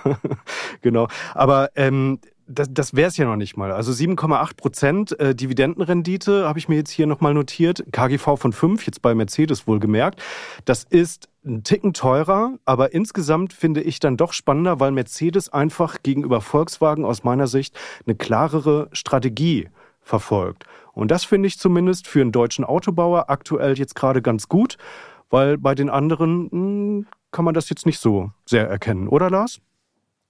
genau. 0.80 1.08
Aber 1.34 1.70
ähm, 1.74 2.20
das, 2.46 2.68
das 2.70 2.94
wäre 2.94 3.08
es 3.08 3.16
ja 3.16 3.26
noch 3.26 3.36
nicht 3.36 3.56
mal. 3.56 3.72
Also 3.72 3.92
7,8 3.92 4.56
Prozent 4.56 5.20
äh, 5.20 5.34
Dividendenrendite 5.34 6.46
habe 6.46 6.58
ich 6.58 6.68
mir 6.68 6.76
jetzt 6.76 6.90
hier 6.90 7.06
nochmal 7.06 7.34
notiert. 7.34 7.84
KGV 7.92 8.36
von 8.36 8.52
5, 8.52 8.86
jetzt 8.86 9.02
bei 9.02 9.14
Mercedes 9.14 9.66
wohlgemerkt. 9.66 10.22
Das 10.64 10.84
ist 10.84 11.28
ein 11.44 11.62
Ticken 11.62 11.92
teurer, 11.92 12.54
aber 12.64 12.92
insgesamt 12.92 13.52
finde 13.52 13.82
ich 13.82 14.00
dann 14.00 14.16
doch 14.16 14.32
spannender, 14.32 14.80
weil 14.80 14.90
Mercedes 14.90 15.52
einfach 15.52 16.02
gegenüber 16.02 16.40
Volkswagen 16.40 17.04
aus 17.04 17.24
meiner 17.24 17.46
Sicht 17.46 17.78
eine 18.06 18.14
klarere 18.14 18.88
Strategie 18.92 19.68
verfolgt. 20.00 20.66
Und 20.94 21.10
das 21.10 21.24
finde 21.24 21.48
ich 21.48 21.58
zumindest 21.58 22.06
für 22.06 22.20
einen 22.20 22.32
deutschen 22.32 22.64
Autobauer 22.64 23.28
aktuell 23.28 23.76
jetzt 23.78 23.94
gerade 23.94 24.22
ganz 24.22 24.48
gut, 24.48 24.76
weil 25.30 25.58
bei 25.58 25.74
den 25.74 25.90
anderen 25.90 26.44
mh, 26.44 26.50
hm, 26.50 27.06
kann 27.32 27.44
man 27.44 27.54
das 27.54 27.68
jetzt 27.68 27.84
nicht 27.84 27.98
so 27.98 28.30
sehr 28.46 28.68
erkennen, 28.68 29.08
oder 29.08 29.28
Lars? 29.28 29.60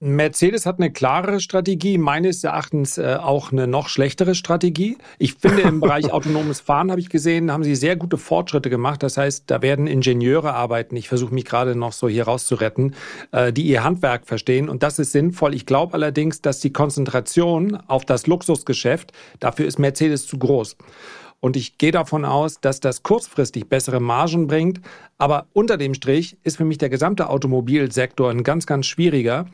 Mercedes 0.05 0.67
hat 0.67 0.77
eine 0.77 0.91
klarere 0.91 1.39
Strategie, 1.39 1.97
meines 1.97 2.43
Erachtens 2.43 2.99
äh, 2.99 3.17
auch 3.19 3.51
eine 3.51 3.65
noch 3.65 3.89
schlechtere 3.89 4.35
Strategie. 4.35 4.99
Ich 5.17 5.33
finde, 5.33 5.63
im 5.63 5.79
Bereich 5.79 6.11
autonomes 6.13 6.59
Fahren 6.59 6.91
habe 6.91 7.01
ich 7.01 7.09
gesehen, 7.09 7.51
haben 7.51 7.63
sie 7.63 7.73
sehr 7.73 7.95
gute 7.95 8.19
Fortschritte 8.19 8.69
gemacht. 8.69 9.01
Das 9.01 9.17
heißt, 9.17 9.45
da 9.47 9.63
werden 9.63 9.87
Ingenieure 9.87 10.53
arbeiten. 10.53 10.95
Ich 10.95 11.09
versuche 11.09 11.33
mich 11.33 11.45
gerade 11.45 11.75
noch 11.75 11.91
so 11.91 12.07
hier 12.07 12.25
rauszuretten, 12.25 12.93
äh, 13.31 13.51
die 13.51 13.63
ihr 13.63 13.83
Handwerk 13.83 14.27
verstehen. 14.27 14.69
Und 14.69 14.83
das 14.83 14.99
ist 14.99 15.11
sinnvoll. 15.11 15.55
Ich 15.55 15.65
glaube 15.65 15.95
allerdings, 15.95 16.39
dass 16.39 16.59
die 16.59 16.71
Konzentration 16.71 17.75
auf 17.87 18.05
das 18.05 18.27
Luxusgeschäft, 18.27 19.11
dafür 19.39 19.65
ist 19.65 19.79
Mercedes 19.79 20.27
zu 20.27 20.37
groß. 20.37 20.77
Und 21.45 21.55
ich 21.55 21.77
gehe 21.77 21.91
davon 21.91 22.25
aus, 22.25 22.59
dass 22.59 22.79
das 22.79 23.03
kurzfristig 23.03 23.69
bessere 23.69 23.99
Margen 23.99 24.47
bringt. 24.47 24.81
Aber 25.19 25.45
unter 25.53 25.77
dem 25.77 25.93
Strich 25.93 26.37
ist 26.41 26.57
für 26.57 26.65
mich 26.65 26.79
der 26.79 26.89
gesamte 26.89 27.29
Automobilsektor 27.29 28.31
ein 28.31 28.43
ganz, 28.43 28.65
ganz 28.65 28.87
schwieriger. 28.87 29.45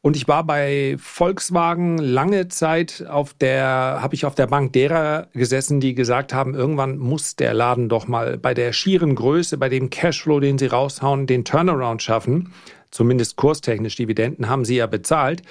Und 0.00 0.14
ich 0.14 0.28
war 0.28 0.44
bei 0.44 0.94
Volkswagen 1.00 1.98
lange 1.98 2.46
Zeit 2.46 3.04
auf 3.10 3.34
der, 3.34 3.98
habe 4.00 4.14
ich 4.14 4.26
auf 4.26 4.36
der 4.36 4.46
Bank 4.46 4.74
derer 4.74 5.26
gesessen, 5.32 5.80
die 5.80 5.96
gesagt 5.96 6.32
haben, 6.32 6.54
irgendwann 6.54 6.98
muss 6.98 7.34
der 7.34 7.52
Laden 7.52 7.88
doch 7.88 8.06
mal 8.06 8.38
bei 8.38 8.54
der 8.54 8.72
schieren 8.72 9.16
Größe, 9.16 9.58
bei 9.58 9.68
dem 9.68 9.90
Cashflow, 9.90 10.38
den 10.38 10.56
sie 10.56 10.66
raushauen, 10.66 11.26
den 11.26 11.44
Turnaround 11.44 12.00
schaffen. 12.00 12.52
Zumindest 12.92 13.34
kurstechnisch 13.34 13.96
Dividenden 13.96 14.48
haben 14.48 14.64
sie 14.64 14.76
ja 14.76 14.86
bezahlt. 14.86 15.42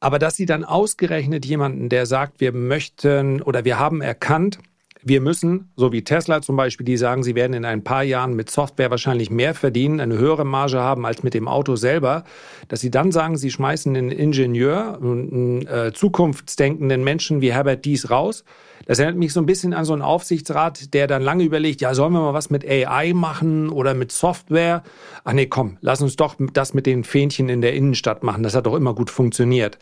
Aber 0.00 0.18
dass 0.18 0.34
sie 0.34 0.46
dann 0.46 0.64
ausgerechnet 0.64 1.46
jemanden, 1.46 1.88
der 1.88 2.06
sagt, 2.06 2.40
wir 2.40 2.50
möchten 2.50 3.40
oder 3.40 3.64
wir 3.64 3.78
haben 3.78 4.00
erkannt, 4.00 4.58
wir 5.04 5.20
müssen, 5.20 5.70
so 5.76 5.92
wie 5.92 6.04
Tesla 6.04 6.42
zum 6.42 6.56
Beispiel, 6.56 6.84
die 6.84 6.96
sagen, 6.96 7.22
sie 7.22 7.34
werden 7.34 7.54
in 7.54 7.64
ein 7.64 7.82
paar 7.82 8.02
Jahren 8.02 8.34
mit 8.34 8.50
Software 8.50 8.90
wahrscheinlich 8.90 9.30
mehr 9.30 9.54
verdienen, 9.54 10.00
eine 10.00 10.16
höhere 10.16 10.44
Marge 10.44 10.78
haben 10.78 11.04
als 11.04 11.22
mit 11.22 11.34
dem 11.34 11.48
Auto 11.48 11.76
selber, 11.76 12.24
dass 12.68 12.80
sie 12.80 12.90
dann 12.90 13.12
sagen, 13.12 13.36
sie 13.36 13.50
schmeißen 13.50 13.96
einen 13.96 14.10
Ingenieur, 14.10 14.98
einen 15.00 15.66
äh, 15.66 15.92
zukunftsdenkenden 15.92 17.02
Menschen 17.02 17.40
wie 17.40 17.52
Herbert 17.52 17.84
Dies 17.84 18.10
raus. 18.10 18.44
Das 18.86 18.98
erinnert 18.98 19.18
mich 19.18 19.32
so 19.32 19.40
ein 19.40 19.46
bisschen 19.46 19.74
an 19.74 19.84
so 19.84 19.92
einen 19.92 20.02
Aufsichtsrat, 20.02 20.92
der 20.94 21.06
dann 21.06 21.22
lange 21.22 21.44
überlegt, 21.44 21.80
ja, 21.80 21.94
sollen 21.94 22.12
wir 22.12 22.20
mal 22.20 22.34
was 22.34 22.50
mit 22.50 22.64
AI 22.68 23.12
machen 23.12 23.70
oder 23.70 23.94
mit 23.94 24.10
Software? 24.10 24.82
Ach 25.24 25.32
nee, 25.32 25.46
komm, 25.46 25.78
lass 25.80 26.02
uns 26.02 26.16
doch 26.16 26.36
das 26.52 26.74
mit 26.74 26.86
den 26.86 27.04
Fähnchen 27.04 27.48
in 27.48 27.60
der 27.60 27.74
Innenstadt 27.74 28.22
machen. 28.22 28.42
Das 28.42 28.54
hat 28.54 28.66
doch 28.66 28.74
immer 28.74 28.94
gut 28.94 29.10
funktioniert. 29.10 29.78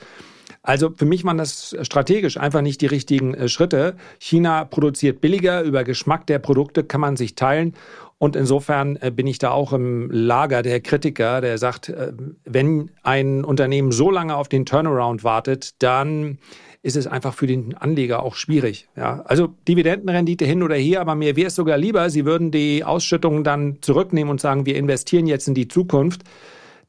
Also 0.62 0.90
für 0.94 1.06
mich 1.06 1.24
waren 1.24 1.38
das 1.38 1.74
strategisch 1.82 2.36
einfach 2.36 2.60
nicht 2.60 2.80
die 2.82 2.86
richtigen 2.86 3.34
äh, 3.34 3.48
Schritte. 3.48 3.96
China 4.18 4.64
produziert 4.64 5.20
billiger, 5.20 5.62
über 5.62 5.84
Geschmack 5.84 6.26
der 6.26 6.38
Produkte 6.38 6.84
kann 6.84 7.00
man 7.00 7.16
sich 7.16 7.34
teilen. 7.34 7.74
Und 8.18 8.36
insofern 8.36 8.96
äh, 8.96 9.10
bin 9.10 9.26
ich 9.26 9.38
da 9.38 9.50
auch 9.50 9.72
im 9.72 10.10
Lager 10.10 10.60
der 10.60 10.80
Kritiker, 10.80 11.40
der 11.40 11.56
sagt, 11.56 11.88
äh, 11.88 12.12
wenn 12.44 12.90
ein 13.02 13.44
Unternehmen 13.44 13.92
so 13.92 14.10
lange 14.10 14.36
auf 14.36 14.48
den 14.48 14.66
Turnaround 14.66 15.24
wartet, 15.24 15.82
dann 15.82 16.38
ist 16.82 16.96
es 16.96 17.06
einfach 17.06 17.34
für 17.34 17.46
den 17.46 17.76
Anleger 17.76 18.22
auch 18.22 18.34
schwierig. 18.34 18.88
Ja, 18.96 19.22
also 19.26 19.54
Dividendenrendite 19.68 20.44
hin 20.44 20.62
oder 20.62 20.76
her, 20.76 21.00
aber 21.00 21.14
mir 21.14 21.36
wäre 21.36 21.48
es 21.48 21.54
sogar 21.54 21.78
lieber, 21.78 22.08
Sie 22.10 22.24
würden 22.24 22.50
die 22.50 22.84
Ausschüttungen 22.84 23.44
dann 23.44 23.78
zurücknehmen 23.80 24.30
und 24.30 24.40
sagen, 24.40 24.66
wir 24.66 24.76
investieren 24.76 25.26
jetzt 25.26 25.48
in 25.48 25.54
die 25.54 25.68
Zukunft. 25.68 26.22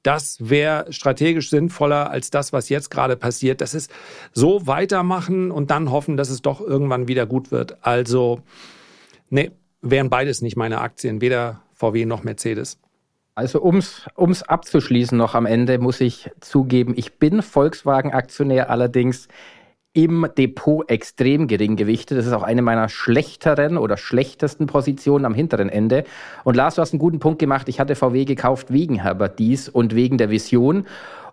Das 0.03 0.37
wäre 0.39 0.91
strategisch 0.91 1.49
sinnvoller 1.49 2.09
als 2.09 2.31
das, 2.31 2.53
was 2.53 2.69
jetzt 2.69 2.89
gerade 2.89 3.15
passiert. 3.15 3.61
Das 3.61 3.73
ist 3.73 3.91
so 4.33 4.65
weitermachen 4.65 5.51
und 5.51 5.69
dann 5.69 5.91
hoffen, 5.91 6.17
dass 6.17 6.29
es 6.29 6.41
doch 6.41 6.59
irgendwann 6.59 7.07
wieder 7.07 7.25
gut 7.25 7.51
wird. 7.51 7.77
Also, 7.85 8.41
nee, 9.29 9.51
wären 9.81 10.09
beides 10.09 10.41
nicht 10.41 10.57
meine 10.57 10.81
Aktien, 10.81 11.21
weder 11.21 11.61
VW 11.73 12.05
noch 12.05 12.23
Mercedes. 12.23 12.79
Also 13.33 13.63
ums 13.63 14.07
ums 14.17 14.43
abzuschließen 14.43 15.17
noch 15.17 15.35
am 15.35 15.45
Ende 15.45 15.79
muss 15.79 16.01
ich 16.01 16.29
zugeben, 16.41 16.93
ich 16.97 17.13
bin 17.13 17.41
Volkswagen-Aktionär, 17.41 18.69
allerdings 18.69 19.29
im 19.93 20.25
Depot 20.37 20.89
extrem 20.89 21.47
gering 21.47 21.75
gewichtet. 21.75 22.17
Das 22.17 22.25
ist 22.25 22.33
auch 22.33 22.43
eine 22.43 22.61
meiner 22.61 22.87
schlechteren 22.87 23.77
oder 23.77 23.97
schlechtesten 23.97 24.65
Positionen 24.65 25.25
am 25.25 25.33
hinteren 25.33 25.67
Ende. 25.67 26.05
Und 26.43 26.55
Lars, 26.55 26.75
du 26.75 26.81
hast 26.81 26.93
einen 26.93 26.99
guten 26.99 27.19
Punkt 27.19 27.39
gemacht. 27.39 27.67
Ich 27.67 27.79
hatte 27.79 27.95
VW 27.95 28.23
gekauft 28.25 28.71
wegen 28.71 28.95
Herbert 28.95 29.37
Dies 29.37 29.67
und 29.67 29.93
wegen 29.93 30.17
der 30.17 30.29
Vision 30.29 30.85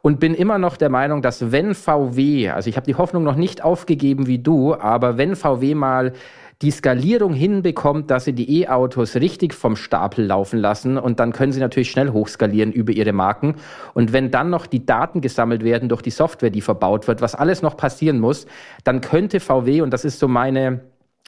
und 0.02 0.20
bin 0.20 0.34
immer 0.34 0.58
noch 0.58 0.76
der 0.76 0.90
Meinung, 0.90 1.22
dass 1.22 1.52
wenn 1.52 1.74
VW, 1.74 2.50
also 2.50 2.68
ich 2.68 2.76
habe 2.76 2.86
die 2.86 2.96
Hoffnung 2.96 3.24
noch 3.24 3.36
nicht 3.36 3.62
aufgegeben 3.62 4.26
wie 4.26 4.38
du, 4.38 4.74
aber 4.74 5.18
wenn 5.18 5.36
VW 5.36 5.74
mal 5.74 6.12
die 6.60 6.72
Skalierung 6.72 7.34
hinbekommt, 7.34 8.10
dass 8.10 8.24
sie 8.24 8.32
die 8.32 8.62
E-Autos 8.62 9.14
richtig 9.14 9.54
vom 9.54 9.76
Stapel 9.76 10.26
laufen 10.26 10.58
lassen 10.58 10.98
und 10.98 11.20
dann 11.20 11.32
können 11.32 11.52
sie 11.52 11.60
natürlich 11.60 11.90
schnell 11.90 12.10
hochskalieren 12.10 12.72
über 12.72 12.92
ihre 12.92 13.12
Marken. 13.12 13.54
Und 13.94 14.12
wenn 14.12 14.32
dann 14.32 14.50
noch 14.50 14.66
die 14.66 14.84
Daten 14.84 15.20
gesammelt 15.20 15.62
werden 15.62 15.88
durch 15.88 16.02
die 16.02 16.10
Software, 16.10 16.50
die 16.50 16.60
verbaut 16.60 17.06
wird, 17.06 17.22
was 17.22 17.36
alles 17.36 17.62
noch 17.62 17.76
passieren 17.76 18.18
muss, 18.18 18.46
dann 18.82 19.00
könnte 19.00 19.38
VW, 19.38 19.82
und 19.82 19.92
das 19.92 20.04
ist 20.04 20.18
so 20.18 20.26
meine 20.26 20.80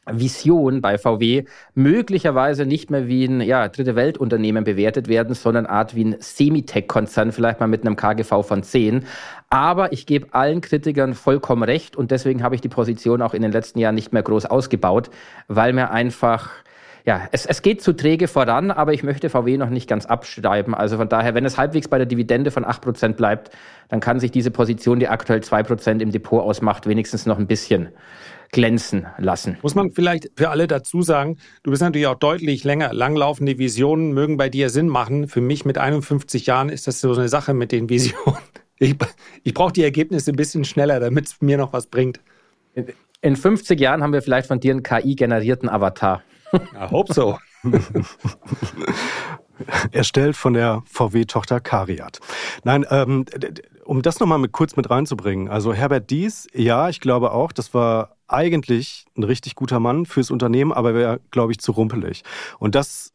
Vision 0.07 0.81
bei 0.81 0.99
VW 0.99 1.45
möglicherweise 1.75 2.65
nicht 2.67 2.91
mehr 2.91 3.07
wie 3.07 3.25
ein 3.25 3.41
ja, 3.41 3.69
dritte 3.69 3.97
Weltunternehmen 3.97 4.65
bewertet 4.65 5.09
werden, 5.09 5.35
sondern 5.35 5.67
Art 5.67 5.95
wie 5.95 6.05
ein 6.05 6.17
Semitech-Konzern, 6.19 7.33
vielleicht 7.33 7.61
mal 7.61 7.67
mit 7.67 7.83
einem 7.83 7.97
KGV 7.97 8.43
von 8.43 8.63
10. 8.63 9.05
Aber 9.51 9.93
ich 9.93 10.07
gebe 10.07 10.33
allen 10.33 10.61
Kritikern 10.61 11.15
vollkommen 11.15 11.63
recht 11.63 11.97
und 11.97 12.11
deswegen 12.11 12.43
habe 12.43 12.55
ich 12.55 12.61
die 12.61 12.69
Position 12.69 13.23
auch 13.23 13.35
in 13.35 13.43
den 13.43 13.53
letzten 13.53 13.79
Jahren 13.79 13.95
nicht 13.95 14.13
mehr 14.13 14.23
groß 14.23 14.47
ausgebaut, 14.47 15.11
weil 15.49 15.73
mir 15.73 15.91
einfach 15.91 16.51
ja, 17.07 17.29
es, 17.33 17.47
es 17.47 17.63
geht 17.63 17.83
zu 17.83 17.95
träge 17.95 18.29
voran, 18.29 18.71
aber 18.71 18.93
ich 18.93 19.03
möchte 19.03 19.31
VW 19.31 19.57
noch 19.57 19.71
nicht 19.71 19.89
ganz 19.89 20.05
abschreiben. 20.05 20.75
Also 20.75 20.99
von 20.99 21.09
daher, 21.09 21.35
wenn 21.35 21.47
es 21.47 21.57
halbwegs 21.57 21.89
bei 21.89 21.97
der 21.97 22.07
Dividende 22.07 22.51
von 22.51 22.65
8% 22.65 23.15
bleibt, 23.15 23.51
dann 23.89 24.01
kann 24.01 24.21
sich 24.21 24.31
diese 24.31 24.51
Position, 24.51 25.01
die 25.01 25.09
aktuell 25.09 25.41
2% 25.41 26.01
im 26.01 26.13
Depot 26.13 26.43
ausmacht, 26.43 26.87
wenigstens 26.87 27.25
noch 27.25 27.39
ein 27.39 27.47
bisschen 27.47 27.89
glänzen 28.53 29.07
lassen. 29.19 29.57
Muss 29.63 29.75
man 29.75 29.93
vielleicht 29.93 30.31
für 30.37 30.51
alle 30.51 30.67
dazu 30.67 31.03
sagen, 31.03 31.39
du 31.63 31.71
bist 31.71 31.83
natürlich 31.83 32.07
auch 32.07 32.19
deutlich 32.19 32.65
länger. 32.65 32.93
Langlaufende 32.93 33.59
Visionen 33.59 34.13
mögen 34.13 34.37
bei 34.37 34.49
dir 34.49 34.71
Sinn 34.71 34.89
machen. 34.89 35.29
Für 35.29 35.41
mich 35.41 35.65
mit 35.65 35.79
51 35.79 36.47
Jahren 36.47 36.69
ist 36.69 36.87
das 36.87 37.01
so 37.01 37.13
eine 37.13 37.29
Sache 37.29 37.55
mit 37.55 37.73
den 37.73 37.89
Visionen. 37.89 38.39
Ich, 38.83 38.97
ich 39.43 39.53
brauche 39.53 39.75
die 39.75 39.83
Ergebnisse 39.83 40.33
ein 40.33 40.37
bisschen 40.37 40.65
schneller, 40.65 41.01
damit 41.01 41.27
es 41.27 41.43
mir 41.43 41.59
noch 41.59 41.75
was 41.75 41.87
bringt. 41.87 42.19
In 43.21 43.37
50 43.37 43.79
Jahren 43.79 44.03
haben 44.03 44.15
wir 44.15 44.23
vielleicht 44.23 44.49
von 44.49 44.59
dir 44.59 44.73
einen 44.73 44.83
KI-generierten 44.83 45.69
Avatar. 45.69 46.23
I 46.55 46.91
hope 46.91 47.13
so. 47.13 47.39
Erstellt 49.93 50.35
von 50.35 50.55
der 50.55 50.83
VW-Tochter 50.87 51.61
Cariat. 51.61 52.21
Nein, 52.65 52.87
ähm, 52.89 53.27
um 53.85 54.01
das 54.01 54.19
nochmal 54.19 54.39
mit, 54.39 54.53
kurz 54.53 54.77
mit 54.77 54.89
reinzubringen. 54.89 55.49
Also 55.49 55.75
Herbert 55.75 56.09
Dies, 56.09 56.49
ja, 56.55 56.89
ich 56.89 57.01
glaube 57.01 57.33
auch, 57.33 57.53
das 57.53 57.75
war 57.75 58.17
eigentlich 58.33 59.05
ein 59.17 59.23
richtig 59.23 59.55
guter 59.55 59.81
Mann 59.81 60.07
fürs 60.07 60.31
Unternehmen, 60.31 60.73
aber 60.73 60.95
wäre, 60.95 61.21
glaube 61.31 61.53
ich, 61.53 61.59
zu 61.59 61.73
rumpelig. 61.73 62.23
Und 62.59 62.75
das 62.75 63.13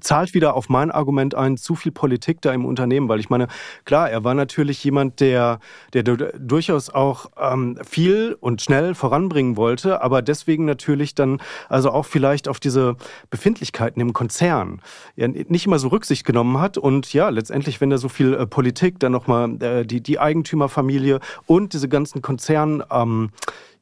zahlt 0.00 0.34
wieder 0.34 0.54
auf 0.54 0.68
mein 0.68 0.90
Argument 0.90 1.34
ein, 1.34 1.56
zu 1.56 1.74
viel 1.74 1.92
Politik 1.92 2.40
da 2.40 2.52
im 2.52 2.64
Unternehmen, 2.64 3.08
weil 3.08 3.20
ich 3.20 3.28
meine, 3.28 3.48
klar, 3.84 4.10
er 4.10 4.24
war 4.24 4.34
natürlich 4.34 4.82
jemand, 4.82 5.20
der, 5.20 5.60
der 5.92 6.02
durchaus 6.02 6.90
auch 6.90 7.30
ähm, 7.38 7.78
viel 7.86 8.36
und 8.40 8.62
schnell 8.62 8.94
voranbringen 8.94 9.56
wollte, 9.56 10.02
aber 10.02 10.22
deswegen 10.22 10.64
natürlich 10.64 11.14
dann 11.14 11.40
also 11.68 11.90
auch 11.90 12.06
vielleicht 12.06 12.48
auf 12.48 12.60
diese 12.60 12.96
Befindlichkeiten 13.28 14.00
im 14.00 14.12
Konzern 14.12 14.80
ja, 15.16 15.28
nicht 15.28 15.66
immer 15.66 15.78
so 15.78 15.88
Rücksicht 15.88 16.24
genommen 16.24 16.58
hat 16.58 16.78
und 16.78 17.12
ja, 17.12 17.28
letztendlich, 17.28 17.80
wenn 17.80 17.90
er 17.90 17.98
so 17.98 18.08
viel 18.08 18.34
äh, 18.34 18.46
Politik, 18.46 18.98
dann 19.00 19.12
nochmal 19.12 19.62
äh, 19.62 19.84
die, 19.84 20.02
die 20.02 20.18
Eigentümerfamilie 20.18 21.20
und 21.46 21.74
diese 21.74 21.88
ganzen 21.88 22.22
Konzern 22.22 22.82
ähm, 22.90 23.30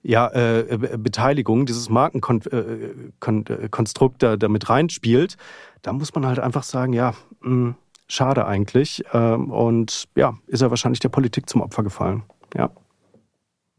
ja, 0.03 0.29
äh, 0.29 0.61
äh, 0.61 0.97
Beteiligung, 0.97 1.67
dieses 1.67 1.91
Markenkonstrukt 1.91 4.23
äh, 4.23 4.27
da, 4.27 4.37
da 4.37 4.49
mit 4.49 4.69
reinspielt, 4.69 5.37
da 5.83 5.93
muss 5.93 6.15
man 6.15 6.27
halt 6.27 6.39
einfach 6.39 6.63
sagen, 6.63 6.93
ja, 6.93 7.15
mh, 7.41 7.51
hm, 7.51 7.75
schade 8.09 8.47
eigentlich. 8.47 9.05
Ähm, 9.13 9.51
und 9.51 10.05
ja, 10.17 10.37
ist 10.47 10.63
er 10.63 10.71
wahrscheinlich 10.71 11.01
der 11.01 11.11
Politik 11.11 11.49
zum 11.49 11.61
Opfer 11.61 11.83
gefallen. 11.83 12.23
Ja. 12.57 12.71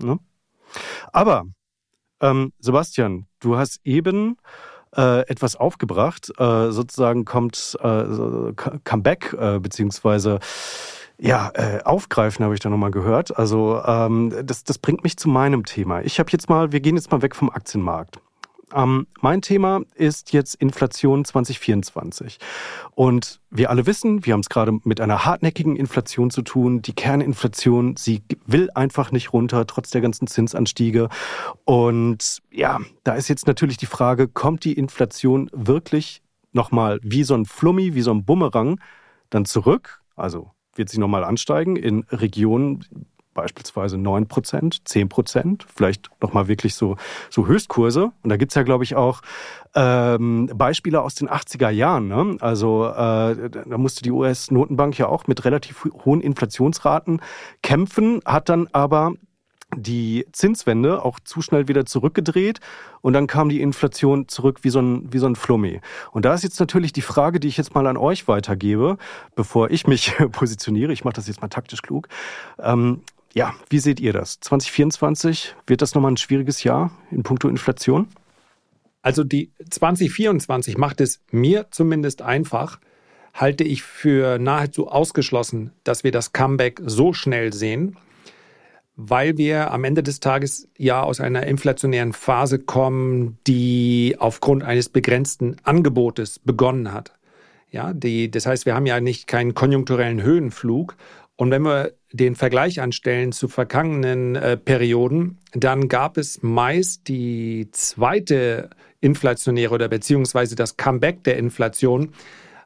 Ne? 0.02 0.20
Aber, 1.12 1.46
ähm, 2.22 2.54
Sebastian, 2.60 3.26
du 3.40 3.58
hast 3.58 3.80
eben 3.84 4.38
äh, 4.96 5.22
etwas 5.28 5.56
aufgebracht, 5.56 6.32
äh, 6.38 6.72
sozusagen 6.72 7.26
kommt 7.26 7.78
äh, 7.82 8.54
Comeback, 8.84 9.34
äh, 9.34 9.60
beziehungsweise 9.60 10.40
ja, 11.20 11.52
äh, 11.54 11.84
aufgreifen 11.84 12.46
habe 12.46 12.54
ich 12.54 12.62
da 12.62 12.70
nochmal 12.70 12.92
gehört. 12.92 13.38
Also 13.38 13.82
ähm, 13.86 14.34
das, 14.44 14.64
das 14.64 14.78
bringt 14.78 15.04
mich 15.04 15.18
zu 15.18 15.28
meinem 15.30 15.66
Thema. 15.66 16.02
Ich 16.02 16.20
habe 16.20 16.32
jetzt 16.32 16.50
mal, 16.50 16.72
wir 16.72 16.80
gehen 16.80 16.96
jetzt 16.96 17.12
mal 17.12 17.22
weg 17.22 17.36
vom 17.36 17.50
Aktienmarkt. 17.50 18.20
Ähm, 18.74 19.08
mein 19.20 19.42
Thema 19.42 19.82
ist 19.96 20.32
jetzt 20.32 20.56
Inflation 20.56 21.26
2024. 21.26 22.38
Und 22.96 23.42
wir 23.50 23.70
alle 23.70 23.86
wissen, 23.86 24.26
wir 24.26 24.34
haben 24.34 24.42
es 24.42 24.50
gerade 24.50 24.80
mit 24.84 25.02
einer 25.02 25.26
hartnäckigen 25.26 25.76
Inflation 25.76 26.30
zu 26.30 26.42
tun. 26.42 26.82
Die 26.82 26.94
Kerninflation, 26.94 27.98
sie 27.98 28.24
will 28.46 28.70
einfach 28.76 29.12
nicht 29.12 29.34
runter, 29.34 29.66
trotz 29.68 29.90
der 29.90 30.02
ganzen 30.02 30.28
Zinsanstiege. 30.28 31.10
Und 31.66 32.40
ja, 32.52 32.80
da 33.04 33.16
ist 33.16 33.28
jetzt 33.28 33.48
natürlich 33.48 33.78
die 33.78 33.88
Frage, 33.88 34.28
kommt 34.28 34.64
die 34.64 34.74
Inflation 34.74 35.50
wirklich 35.52 36.22
nochmal 36.54 37.00
wie 37.04 37.24
so 37.24 37.36
ein 37.36 37.46
Flummi, 37.46 37.94
wie 37.94 38.02
so 38.02 38.12
ein 38.12 38.24
Bumerang 38.24 38.80
dann 39.30 39.46
zurück? 39.46 40.02
Also 40.16 40.52
wird 40.80 40.90
sie 40.90 41.00
nochmal 41.00 41.24
ansteigen 41.24 41.76
in 41.76 42.06
Regionen, 42.10 42.84
beispielsweise 43.36 43.98
9 43.98 44.28
Prozent, 44.28 44.82
10 44.88 45.08
Prozent, 45.08 45.66
vielleicht 45.74 46.10
nochmal 46.22 46.48
wirklich 46.48 46.76
so, 46.76 46.98
so 47.30 47.46
Höchstkurse. 47.46 48.12
Und 48.24 48.30
da 48.30 48.38
gibt's 48.38 48.56
ja, 48.56 48.64
glaube 48.64 48.84
ich, 48.84 48.96
auch 48.96 49.22
ähm, 49.76 50.50
Beispiele 50.56 51.02
aus 51.02 51.16
den 51.16 51.30
80er 51.30 51.70
Jahren. 51.70 52.08
Ne? 52.08 52.38
Also 52.42 52.88
äh, 52.88 53.50
da 53.50 53.78
musste 53.78 54.02
die 54.02 54.12
US-Notenbank 54.12 54.98
ja 54.98 55.08
auch 55.08 55.28
mit 55.28 55.46
relativ 55.46 55.86
hohen 56.06 56.22
Inflationsraten 56.22 57.22
kämpfen, 57.62 58.22
hat 58.26 58.50
dann 58.50 58.68
aber 58.74 59.14
die 59.76 60.26
Zinswende 60.32 61.04
auch 61.04 61.20
zu 61.20 61.42
schnell 61.42 61.68
wieder 61.68 61.86
zurückgedreht 61.86 62.60
und 63.02 63.14
dann 63.14 63.28
kam 63.28 63.50
die 63.50 63.62
Inflation 63.62 64.28
zurück 64.28 64.60
wie 64.64 64.70
so 64.70 64.80
ein, 64.80 65.14
wie 65.14 65.20
so 65.20 65.28
ein 65.28 65.36
Flummi. 65.36 65.82
Und 66.12 66.26
da 66.26 66.34
ist 66.34 66.44
jetzt 66.44 66.60
natürlich 66.60 66.92
die 66.92 67.02
Frage, 67.02 67.40
die 67.40 67.48
ich 67.48 67.58
jetzt 67.58 67.76
mal 67.76 67.86
an 67.88 67.98
euch 67.98 68.28
weitergebe, 68.28 68.98
bevor 69.36 69.70
ich 69.70 69.86
mich 69.86 70.14
positioniere. 70.32 70.92
Ich 70.92 71.04
mache 71.04 71.16
das 71.16 71.28
jetzt 71.28 71.42
mal 71.42 71.50
taktisch 71.50 71.82
klug. 71.82 72.08
Ähm, 72.58 73.02
ja, 73.34 73.54
wie 73.70 73.80
seht 73.80 74.00
ihr 74.00 74.12
das? 74.12 74.40
2024, 74.40 75.56
wird 75.68 75.82
das 75.82 75.94
nochmal 75.94 76.12
ein 76.12 76.18
schwieriges 76.18 76.64
Jahr 76.64 76.92
in 77.12 77.22
puncto 77.22 77.48
Inflation? 77.48 78.08
Also 79.02 79.24
die 79.24 79.52
2024 79.70 80.78
macht 80.78 81.00
es 81.00 81.22
mir 81.32 81.68
zumindest 81.70 82.22
einfach, 82.24 82.80
halte 83.34 83.64
ich 83.64 83.84
für 83.84 84.40
nahezu 84.40 84.88
ausgeschlossen, 84.88 85.72
dass 85.84 86.04
wir 86.04 86.12
das 86.12 86.34
Comeback 86.34 86.82
so 86.84 87.14
schnell 87.14 87.54
sehen 87.54 87.98
weil 89.02 89.38
wir 89.38 89.72
am 89.72 89.86
Ende 89.86 90.04
des 90.04 90.20
Tages 90.20 90.68
ja 90.78 91.02
aus 91.02 91.22
einer 91.22 91.48
inflationären 91.48 92.12
Phase 92.12 92.60
kommen, 92.60 93.38
die 93.48 94.18
aufgrund 94.20 94.62
eines 94.62 94.90
begrenzten 94.90 95.56
Angebotes 95.64 96.38
begonnen 96.40 96.92
hat. 96.92 97.14
Ja, 97.72 97.94
die, 97.94 98.30
das 98.30 98.46
heißt, 98.46 98.66
wir 98.66 98.76
haben 98.76 98.86
ja 98.86 99.00
nicht 99.00 99.26
keinen 99.26 99.54
konjunkturellen 99.54 100.22
Höhenflug. 100.22 100.98
Und 101.38 101.50
wenn 101.50 101.62
wir 101.62 101.94
den 102.12 102.36
Vergleich 102.36 102.82
anstellen 102.82 103.32
zu 103.32 103.48
vergangenen 103.48 104.36
äh, 104.36 104.58
Perioden, 104.58 105.38
dann 105.54 105.88
gab 105.88 106.18
es 106.18 106.44
meist 106.44 107.08
die 107.08 107.70
zweite 107.72 108.70
inflationäre 109.00 109.74
oder 109.74 109.88
beziehungsweise 109.88 110.58
das 110.58 110.76
Comeback 110.76 111.24
der 111.24 111.38
Inflation, 111.38 112.10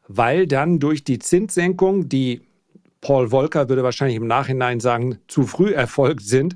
weil 0.08 0.48
dann 0.48 0.80
durch 0.80 1.04
die 1.04 1.20
Zinssenkung, 1.20 2.10
die 2.10 2.42
Paul 3.04 3.30
Volcker 3.30 3.68
würde 3.68 3.84
wahrscheinlich 3.84 4.16
im 4.16 4.28
Nachhinein 4.28 4.80
sagen, 4.80 5.20
zu 5.28 5.44
früh 5.44 5.74
erfolgt 5.74 6.24
sind, 6.24 6.56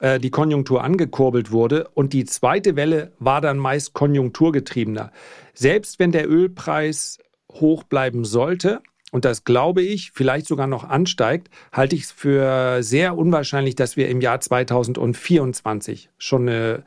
äh, 0.00 0.18
die 0.18 0.30
Konjunktur 0.30 0.82
angekurbelt 0.82 1.52
wurde. 1.52 1.88
Und 1.94 2.12
die 2.12 2.24
zweite 2.24 2.74
Welle 2.74 3.12
war 3.20 3.40
dann 3.40 3.56
meist 3.56 3.94
konjunkturgetriebener. 3.94 5.12
Selbst 5.54 6.00
wenn 6.00 6.10
der 6.10 6.28
Ölpreis 6.28 7.20
hoch 7.52 7.84
bleiben 7.84 8.24
sollte, 8.24 8.82
und 9.12 9.24
das 9.24 9.44
glaube 9.44 9.82
ich, 9.82 10.10
vielleicht 10.12 10.46
sogar 10.46 10.66
noch 10.66 10.82
ansteigt, 10.82 11.48
halte 11.72 11.94
ich 11.94 12.02
es 12.02 12.10
für 12.10 12.82
sehr 12.82 13.16
unwahrscheinlich, 13.16 13.76
dass 13.76 13.96
wir 13.96 14.08
im 14.08 14.20
Jahr 14.20 14.40
2024 14.40 16.10
schon 16.18 16.48
eine, 16.48 16.82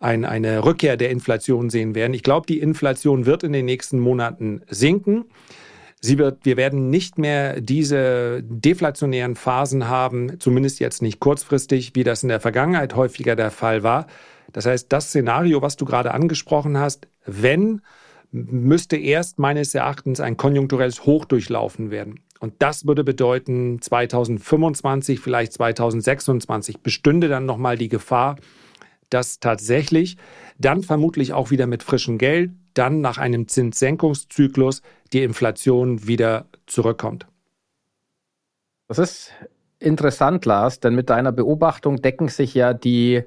eine, 0.00 0.28
eine 0.30 0.64
Rückkehr 0.64 0.96
der 0.96 1.10
Inflation 1.10 1.68
sehen 1.68 1.94
werden. 1.94 2.14
Ich 2.14 2.22
glaube, 2.22 2.46
die 2.46 2.60
Inflation 2.60 3.26
wird 3.26 3.42
in 3.42 3.52
den 3.52 3.66
nächsten 3.66 4.00
Monaten 4.00 4.62
sinken. 4.68 5.26
Sie 6.00 6.18
wird, 6.18 6.44
wir 6.44 6.56
werden 6.56 6.90
nicht 6.90 7.18
mehr 7.18 7.60
diese 7.60 8.42
deflationären 8.44 9.34
Phasen 9.34 9.88
haben, 9.88 10.38
zumindest 10.38 10.78
jetzt 10.78 11.02
nicht 11.02 11.18
kurzfristig, 11.18 11.94
wie 11.94 12.04
das 12.04 12.22
in 12.22 12.28
der 12.28 12.40
Vergangenheit 12.40 12.94
häufiger 12.94 13.34
der 13.34 13.50
Fall 13.50 13.82
war. 13.82 14.06
Das 14.52 14.66
heißt, 14.66 14.92
das 14.92 15.08
Szenario, 15.08 15.60
was 15.60 15.76
du 15.76 15.84
gerade 15.84 16.14
angesprochen 16.14 16.78
hast, 16.78 17.08
wenn, 17.26 17.82
müsste 18.30 18.96
erst 18.96 19.38
meines 19.38 19.74
Erachtens 19.74 20.20
ein 20.20 20.36
konjunkturelles 20.36 21.04
Hoch 21.04 21.24
durchlaufen 21.24 21.90
werden. 21.90 22.20
Und 22.40 22.54
das 22.60 22.86
würde 22.86 23.02
bedeuten, 23.02 23.82
2025, 23.82 25.18
vielleicht 25.18 25.52
2026 25.54 26.80
bestünde 26.80 27.28
dann 27.28 27.46
nochmal 27.46 27.76
die 27.76 27.88
Gefahr, 27.88 28.36
dass 29.10 29.40
tatsächlich 29.40 30.16
dann 30.58 30.82
vermutlich 30.82 31.32
auch 31.32 31.50
wieder 31.50 31.66
mit 31.66 31.82
frischem 31.82 32.18
Geld, 32.18 32.52
dann 32.74 33.00
nach 33.00 33.18
einem 33.18 33.48
Zinssenkungszyklus 33.48 34.82
die 35.12 35.22
Inflation 35.22 36.06
wieder 36.06 36.46
zurückkommt. 36.66 37.26
Das 38.88 38.98
ist 38.98 39.32
interessant, 39.78 40.44
Lars, 40.44 40.80
denn 40.80 40.94
mit 40.94 41.10
deiner 41.10 41.32
Beobachtung 41.32 42.00
decken 42.00 42.28
sich 42.28 42.54
ja 42.54 42.74
die 42.74 43.24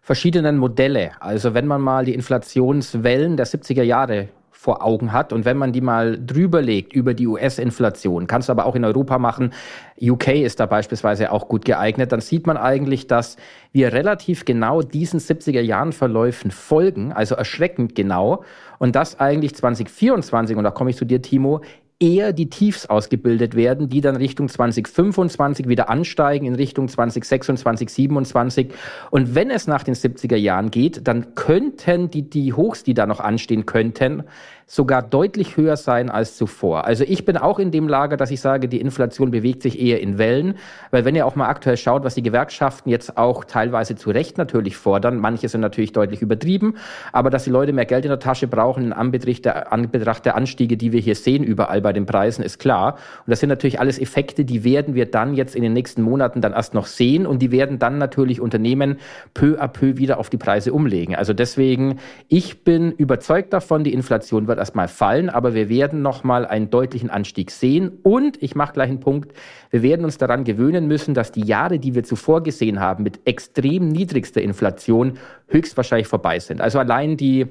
verschiedenen 0.00 0.58
Modelle. 0.58 1.12
Also 1.20 1.54
wenn 1.54 1.66
man 1.66 1.80
mal 1.80 2.04
die 2.04 2.14
Inflationswellen 2.14 3.36
der 3.36 3.46
70er 3.46 3.82
Jahre 3.82 4.28
vor 4.62 4.84
Augen 4.84 5.12
hat. 5.12 5.32
Und 5.32 5.44
wenn 5.44 5.56
man 5.56 5.72
die 5.72 5.80
mal 5.80 6.16
drüber 6.24 6.62
legt 6.62 6.92
über 6.92 7.14
die 7.14 7.26
US-Inflation, 7.26 8.28
kannst 8.28 8.48
du 8.48 8.52
aber 8.52 8.64
auch 8.64 8.76
in 8.76 8.84
Europa 8.84 9.18
machen, 9.18 9.52
UK 10.00 10.28
ist 10.28 10.60
da 10.60 10.66
beispielsweise 10.66 11.32
auch 11.32 11.48
gut 11.48 11.64
geeignet, 11.64 12.12
dann 12.12 12.20
sieht 12.20 12.46
man 12.46 12.56
eigentlich, 12.56 13.08
dass 13.08 13.36
wir 13.72 13.92
relativ 13.92 14.44
genau 14.44 14.80
diesen 14.80 15.18
70er 15.18 15.60
Jahren 15.60 15.90
Verläufen 15.90 16.52
folgen, 16.52 17.12
also 17.12 17.34
erschreckend 17.34 17.96
genau. 17.96 18.44
Und 18.78 18.94
das 18.94 19.18
eigentlich 19.18 19.56
2024, 19.56 20.56
und 20.56 20.62
da 20.62 20.70
komme 20.70 20.90
ich 20.90 20.96
zu 20.96 21.06
dir, 21.06 21.20
Timo, 21.20 21.62
eher 22.02 22.32
die 22.32 22.50
Tiefs 22.50 22.86
ausgebildet 22.86 23.54
werden, 23.54 23.88
die 23.88 24.00
dann 24.00 24.16
Richtung 24.16 24.48
2025 24.48 25.68
wieder 25.68 25.88
ansteigen, 25.88 26.46
in 26.46 26.56
Richtung 26.56 26.88
2026, 26.88 27.88
27. 27.88 28.72
Und 29.10 29.36
wenn 29.36 29.50
es 29.50 29.68
nach 29.68 29.84
den 29.84 29.94
70er 29.94 30.36
Jahren 30.36 30.72
geht, 30.72 31.06
dann 31.06 31.36
könnten 31.36 32.10
die, 32.10 32.28
die 32.28 32.52
Hochs, 32.52 32.82
die 32.82 32.94
da 32.94 33.06
noch 33.06 33.20
anstehen 33.20 33.66
könnten, 33.66 34.24
sogar 34.66 35.02
deutlich 35.02 35.56
höher 35.56 35.76
sein 35.76 36.10
als 36.10 36.36
zuvor. 36.36 36.86
Also 36.86 37.04
ich 37.06 37.24
bin 37.24 37.36
auch 37.36 37.58
in 37.58 37.70
dem 37.70 37.88
Lager, 37.88 38.16
dass 38.16 38.30
ich 38.30 38.40
sage, 38.40 38.68
die 38.68 38.80
Inflation 38.80 39.30
bewegt 39.30 39.62
sich 39.62 39.80
eher 39.80 40.00
in 40.00 40.18
Wellen, 40.18 40.54
weil 40.90 41.04
wenn 41.04 41.14
ihr 41.14 41.26
auch 41.26 41.36
mal 41.36 41.48
aktuell 41.48 41.76
schaut, 41.76 42.04
was 42.04 42.14
die 42.14 42.22
Gewerkschaften 42.22 42.90
jetzt 42.90 43.16
auch 43.16 43.44
teilweise 43.44 43.96
zu 43.96 44.10
Recht 44.10 44.38
natürlich 44.38 44.76
fordern, 44.76 45.18
manche 45.18 45.48
sind 45.48 45.60
natürlich 45.60 45.92
deutlich 45.92 46.22
übertrieben, 46.22 46.76
aber 47.12 47.30
dass 47.30 47.44
die 47.44 47.50
Leute 47.50 47.72
mehr 47.72 47.86
Geld 47.86 48.04
in 48.04 48.10
der 48.10 48.18
Tasche 48.18 48.46
brauchen 48.46 48.84
in 48.84 48.92
Anbetracht 48.92 49.44
der, 49.44 49.72
Anbetracht 49.72 50.24
der 50.24 50.36
Anstiege, 50.36 50.76
die 50.76 50.92
wir 50.92 51.00
hier 51.00 51.14
sehen 51.14 51.44
überall 51.44 51.80
bei 51.80 51.92
den 51.92 52.06
Preisen, 52.06 52.42
ist 52.42 52.58
klar. 52.58 52.94
Und 53.26 53.30
das 53.30 53.40
sind 53.40 53.48
natürlich 53.48 53.80
alles 53.80 53.98
Effekte, 53.98 54.44
die 54.44 54.64
werden 54.64 54.94
wir 54.94 55.06
dann 55.06 55.34
jetzt 55.34 55.54
in 55.54 55.62
den 55.62 55.72
nächsten 55.72 56.02
Monaten 56.02 56.40
dann 56.40 56.52
erst 56.52 56.74
noch 56.74 56.86
sehen 56.86 57.26
und 57.26 57.40
die 57.40 57.52
werden 57.52 57.78
dann 57.78 57.98
natürlich 57.98 58.40
Unternehmen 58.40 58.98
peu 59.34 59.60
à 59.60 59.68
peu 59.68 59.96
wieder 59.96 60.18
auf 60.18 60.30
die 60.30 60.36
Preise 60.38 60.72
umlegen. 60.72 61.14
Also 61.14 61.32
deswegen, 61.32 61.98
ich 62.28 62.64
bin 62.64 62.92
überzeugt 62.92 63.52
davon, 63.52 63.84
die 63.84 63.92
Inflation 63.92 64.46
wird 64.52 64.58
erstmal 64.58 64.88
fallen, 64.88 65.30
aber 65.30 65.54
wir 65.54 65.70
werden 65.70 66.02
nochmal 66.02 66.44
einen 66.44 66.68
deutlichen 66.68 67.08
Anstieg 67.08 67.50
sehen. 67.50 67.98
Und 68.02 68.42
ich 68.42 68.54
mache 68.54 68.74
gleich 68.74 68.90
einen 68.90 69.00
Punkt, 69.00 69.32
wir 69.70 69.82
werden 69.82 70.04
uns 70.04 70.18
daran 70.18 70.44
gewöhnen 70.44 70.86
müssen, 70.86 71.14
dass 71.14 71.32
die 71.32 71.44
Jahre, 71.44 71.78
die 71.78 71.94
wir 71.94 72.04
zuvor 72.04 72.42
gesehen 72.42 72.78
haben, 72.78 73.02
mit 73.02 73.20
extrem 73.24 73.88
niedrigster 73.88 74.42
Inflation 74.42 75.14
höchstwahrscheinlich 75.48 76.06
vorbei 76.06 76.38
sind. 76.38 76.60
Also 76.60 76.78
allein 76.78 77.16
die 77.16 77.46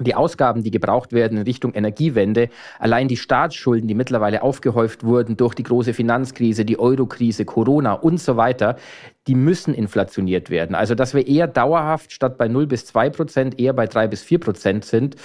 die 0.00 0.14
Ausgaben, 0.14 0.62
die 0.62 0.70
gebraucht 0.70 1.12
werden 1.12 1.38
in 1.38 1.44
Richtung 1.44 1.72
Energiewende, 1.72 2.50
allein 2.78 3.08
die 3.08 3.16
Staatsschulden, 3.16 3.88
die 3.88 3.94
mittlerweile 3.94 4.42
aufgehäuft 4.42 5.04
wurden 5.04 5.38
durch 5.38 5.54
die 5.54 5.62
große 5.62 5.94
Finanzkrise, 5.94 6.66
die 6.66 6.78
Eurokrise, 6.78 7.46
Corona 7.46 7.94
und 7.94 8.20
so 8.20 8.36
weiter, 8.36 8.76
die 9.26 9.34
müssen 9.34 9.72
inflationiert 9.72 10.50
werden. 10.50 10.74
Also, 10.74 10.94
dass 10.94 11.14
wir 11.14 11.26
eher 11.26 11.46
dauerhaft 11.46 12.12
statt 12.12 12.36
bei 12.36 12.46
0 12.46 12.66
bis 12.66 12.84
2 12.84 13.08
Prozent 13.10 13.58
eher 13.58 13.72
bei 13.72 13.86
3 13.86 14.08
bis 14.08 14.22
4 14.22 14.38
Prozent 14.38 14.84
sind, 14.84 15.16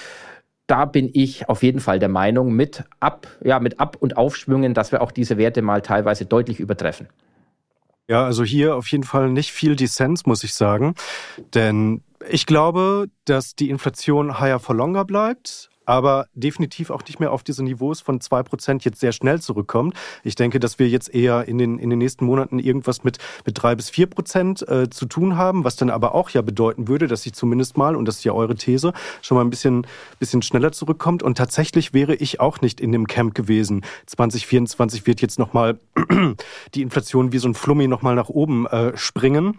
da 0.71 0.85
bin 0.85 1.09
ich 1.11 1.49
auf 1.49 1.63
jeden 1.63 1.81
Fall 1.81 1.99
der 1.99 2.07
Meinung, 2.07 2.53
mit 2.53 2.85
Ab, 3.01 3.27
ja, 3.43 3.59
mit 3.59 3.81
Ab- 3.81 3.97
und 3.99 4.15
Aufschwüngen, 4.15 4.73
dass 4.73 4.93
wir 4.93 5.01
auch 5.01 5.11
diese 5.11 5.37
Werte 5.37 5.61
mal 5.61 5.81
teilweise 5.81 6.25
deutlich 6.25 6.61
übertreffen. 6.61 7.09
Ja, 8.07 8.23
also 8.23 8.45
hier 8.45 8.77
auf 8.77 8.87
jeden 8.87 9.03
Fall 9.03 9.29
nicht 9.29 9.51
viel 9.51 9.75
Dissens, 9.75 10.25
muss 10.25 10.45
ich 10.45 10.53
sagen. 10.53 10.95
Denn 11.53 12.03
ich 12.29 12.45
glaube, 12.45 13.07
dass 13.25 13.53
die 13.55 13.69
Inflation 13.69 14.39
higher 14.39 14.59
for 14.59 14.73
longer 14.73 15.03
bleibt 15.03 15.70
aber 15.85 16.27
definitiv 16.33 16.89
auch 16.89 17.03
nicht 17.05 17.19
mehr 17.19 17.31
auf 17.31 17.43
diese 17.43 17.63
Niveaus 17.63 18.01
von 18.01 18.21
zwei 18.21 18.43
Prozent 18.43 18.85
jetzt 18.85 18.99
sehr 18.99 19.11
schnell 19.11 19.41
zurückkommt. 19.41 19.95
Ich 20.23 20.35
denke, 20.35 20.59
dass 20.59 20.79
wir 20.79 20.87
jetzt 20.87 21.13
eher 21.13 21.47
in 21.47 21.57
den, 21.57 21.79
in 21.79 21.89
den 21.89 21.99
nächsten 21.99 22.25
Monaten 22.25 22.59
irgendwas 22.59 23.03
mit, 23.03 23.17
mit 23.45 23.61
drei 23.61 23.75
bis 23.75 23.89
vier 23.89 24.07
Prozent 24.07 24.67
äh, 24.67 24.89
zu 24.89 25.05
tun 25.05 25.37
haben, 25.37 25.63
was 25.63 25.75
dann 25.75 25.89
aber 25.89 26.15
auch 26.15 26.29
ja 26.29 26.41
bedeuten 26.41 26.87
würde, 26.87 27.07
dass 27.07 27.23
sie 27.23 27.31
zumindest 27.31 27.77
mal, 27.77 27.95
und 27.95 28.05
das 28.05 28.17
ist 28.17 28.23
ja 28.23 28.33
eure 28.33 28.55
These, 28.55 28.93
schon 29.21 29.35
mal 29.35 29.43
ein 29.43 29.49
bisschen, 29.49 29.87
bisschen 30.19 30.41
schneller 30.41 30.71
zurückkommt. 30.71 31.23
Und 31.23 31.37
tatsächlich 31.37 31.93
wäre 31.93 32.15
ich 32.15 32.39
auch 32.39 32.61
nicht 32.61 32.79
in 32.79 32.91
dem 32.91 33.07
Camp 33.07 33.35
gewesen. 33.35 33.83
2024 34.05 35.07
wird 35.07 35.21
jetzt 35.21 35.39
nochmal 35.39 35.79
die 36.75 36.81
Inflation 36.81 37.31
wie 37.31 37.37
so 37.37 37.47
ein 37.47 37.53
Flummi 37.53 37.87
nochmal 37.87 38.15
nach 38.15 38.29
oben 38.29 38.67
äh, 38.67 38.95
springen. 38.97 39.57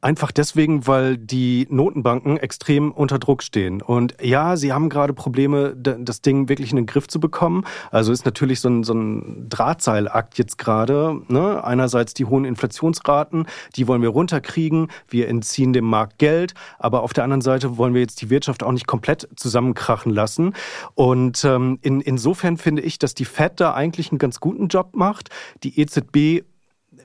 Einfach 0.00 0.30
deswegen, 0.30 0.86
weil 0.86 1.16
die 1.16 1.66
Notenbanken 1.70 2.36
extrem 2.36 2.92
unter 2.92 3.18
Druck 3.18 3.42
stehen. 3.42 3.80
Und 3.80 4.14
ja, 4.20 4.56
sie 4.56 4.72
haben 4.72 4.88
gerade 4.88 5.14
Probleme, 5.14 5.74
das 5.74 6.20
Ding 6.20 6.48
wirklich 6.48 6.70
in 6.70 6.76
den 6.76 6.86
Griff 6.86 7.08
zu 7.08 7.18
bekommen. 7.18 7.64
Also 7.90 8.12
ist 8.12 8.26
natürlich 8.26 8.60
so 8.60 8.68
ein, 8.68 8.84
so 8.84 8.94
ein 8.94 9.48
Drahtseilakt 9.48 10.38
jetzt 10.38 10.58
gerade. 10.58 11.20
Ne? 11.28 11.64
Einerseits 11.64 12.14
die 12.14 12.26
hohen 12.26 12.44
Inflationsraten, 12.44 13.46
die 13.74 13.88
wollen 13.88 14.02
wir 14.02 14.10
runterkriegen. 14.10 14.88
Wir 15.08 15.28
entziehen 15.28 15.72
dem 15.72 15.86
Markt 15.86 16.18
Geld. 16.18 16.54
Aber 16.78 17.02
auf 17.02 17.12
der 17.12 17.24
anderen 17.24 17.42
Seite 17.42 17.78
wollen 17.78 17.94
wir 17.94 18.02
jetzt 18.02 18.20
die 18.20 18.30
Wirtschaft 18.30 18.62
auch 18.62 18.72
nicht 18.72 18.86
komplett 18.86 19.28
zusammenkrachen 19.36 20.12
lassen. 20.12 20.54
Und 20.94 21.44
ähm, 21.44 21.78
in, 21.82 22.00
insofern 22.00 22.58
finde 22.58 22.82
ich, 22.82 22.98
dass 22.98 23.14
die 23.14 23.24
Fed 23.24 23.60
da 23.60 23.74
eigentlich 23.74 24.10
einen 24.12 24.18
ganz 24.18 24.40
guten 24.40 24.68
Job 24.68 24.94
macht. 24.94 25.30
Die 25.62 25.80
EZB 25.80 26.44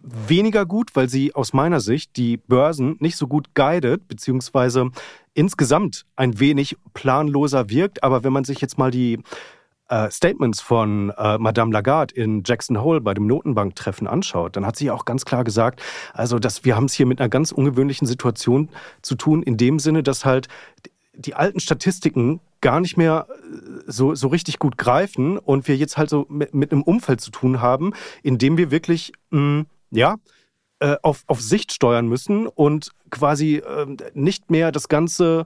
weniger 0.02 0.66
gut, 0.66 0.96
weil 0.96 1.10
sie 1.10 1.36
aus 1.36 1.54
meiner 1.54 1.80
Sicht 1.80 2.18
die 2.18 2.38
Börsen 2.38 2.98
nicht 3.00 3.18
so 3.18 3.28
gut 3.28 3.54
guidet, 3.56 4.08
beziehungsweise 4.08 4.92
insgesamt 5.34 6.06
ein 6.16 6.40
wenig 6.40 6.78
planloser 6.94 7.70
wirkt. 7.70 8.04
Aber 8.04 8.24
wenn 8.24 8.34
man 8.34 8.44
sich 8.44 8.62
jetzt 8.62 8.78
mal 8.78 8.92
die 8.92 9.20
äh, 9.92 10.10
Statements 10.10 10.62
von 10.62 11.12
äh, 11.18 11.38
Madame 11.38 11.72
Lagarde 11.72 12.16
in 12.16 12.44
Jackson 12.46 12.82
Hole 12.82 13.02
bei 13.02 13.14
dem 13.14 13.28
Notenbanktreffen 13.28 14.08
anschaut, 14.08 14.56
dann 14.56 14.66
hat 14.66 14.78
sie 14.78 14.90
auch 14.90 15.06
ganz 15.06 15.26
klar 15.26 15.44
gesagt, 15.44 15.82
also 16.14 16.40
dass 16.40 16.64
wir 16.64 16.76
haben 16.76 16.86
es 16.86 16.94
hier 16.94 17.06
mit 17.06 17.20
einer 17.20 17.30
ganz 17.30 17.52
ungewöhnlichen 17.52 18.08
Situation 18.08 18.70
zu 19.02 19.16
tun, 19.16 19.44
in 19.44 19.58
dem 19.58 19.80
Sinne, 19.80 20.02
dass 20.02 20.26
halt 20.26 20.48
die 21.14 21.36
alten 21.36 21.60
Statistiken 21.60 22.40
gar 22.62 22.80
nicht 22.80 22.96
mehr 22.96 23.28
äh, 23.30 23.82
so, 23.86 24.16
so 24.16 24.30
richtig 24.30 24.60
gut 24.60 24.78
greifen 24.78 25.38
und 25.38 25.68
wir 25.68 25.76
jetzt 25.76 25.98
halt 25.98 26.10
so 26.10 26.26
mit, 26.30 26.54
mit 26.54 26.72
einem 26.72 26.84
Umfeld 26.84 27.22
zu 27.22 27.32
tun 27.32 27.62
haben, 27.62 27.94
in 28.24 28.38
dem 28.38 28.58
wir 28.58 28.72
wirklich 28.72 29.12
mh, 29.32 29.40
mm, 29.40 29.66
ja, 29.92 30.16
äh, 30.80 30.98
auf, 31.04 31.24
auf 31.28 31.42
Sicht 31.42 31.74
steuern 31.74 32.08
müssen 32.08 32.48
und 32.48 32.92
quasi 33.12 33.58
äh, 33.58 33.86
nicht 34.14 34.50
mehr 34.50 34.72
das 34.72 34.88
Ganze 34.88 35.46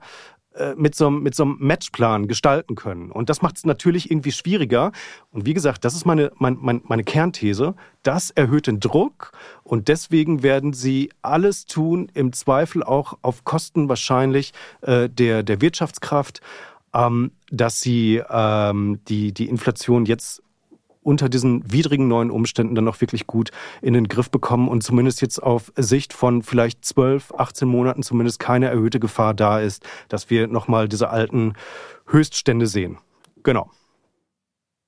äh, 0.56 0.74
mit 0.76 0.96
so, 0.96 1.10
mit 1.10 1.36
so 1.36 1.44
einem 1.44 1.58
Matchplan 1.60 2.30
gestalten 2.30 2.76
können. 2.76 3.12
Und 3.12 3.30
das 3.30 3.42
macht 3.42 3.58
es 3.58 3.66
natürlich 3.66 4.10
irgendwie 4.10 4.32
schwieriger. 4.32 4.94
Und 5.32 5.46
wie 5.46 5.54
gesagt, 5.54 5.84
das 5.84 5.94
ist 5.94 6.06
meine, 6.06 6.32
mein, 6.38 6.58
mein, 6.62 6.82
meine 6.86 7.04
Kernthese. 7.04 7.76
Das 8.04 8.32
erhöht 8.32 8.68
den 8.68 8.80
Druck 8.80 9.34
und 9.64 9.90
deswegen 9.90 10.44
werden 10.44 10.72
sie 10.72 11.10
alles 11.22 11.66
tun, 11.66 12.10
im 12.14 12.32
Zweifel 12.32 12.84
auch 12.84 13.18
auf 13.22 13.44
Kosten 13.44 13.90
wahrscheinlich 13.90 14.54
äh, 14.82 15.10
der, 15.10 15.44
der 15.44 15.60
Wirtschaftskraft, 15.60 16.40
ähm, 16.94 17.32
dass 17.52 17.82
sie 17.82 18.22
ähm, 18.30 19.02
die, 19.10 19.34
die 19.34 19.50
Inflation 19.50 20.06
jetzt 20.06 20.42
unter 21.06 21.30
diesen 21.30 21.72
widrigen 21.72 22.08
neuen 22.08 22.32
Umständen 22.32 22.76
dann 22.76 22.88
auch 22.88 23.00
wirklich 23.00 23.28
gut 23.28 23.52
in 23.82 23.94
den 23.94 24.08
Griff 24.08 24.30
bekommen 24.30 24.68
und 24.68 24.82
zumindest 24.82 25.22
jetzt 25.22 25.42
auf 25.42 25.72
Sicht 25.76 26.14
von 26.14 26.42
vielleicht 26.42 26.84
12, 26.84 27.34
18 27.38 27.68
Monaten 27.68 28.04
zumindest 28.04 28.40
keine 28.40 28.68
erhöhte 28.68 29.00
Gefahr 29.00 29.34
da 29.34 29.60
ist, 29.60 29.86
dass 30.10 30.30
wir 30.30 30.48
nochmal 30.48 30.88
diese 30.88 31.10
alten 31.10 31.54
Höchststände 32.08 32.68
sehen. 32.68 32.98
Genau. 33.44 33.70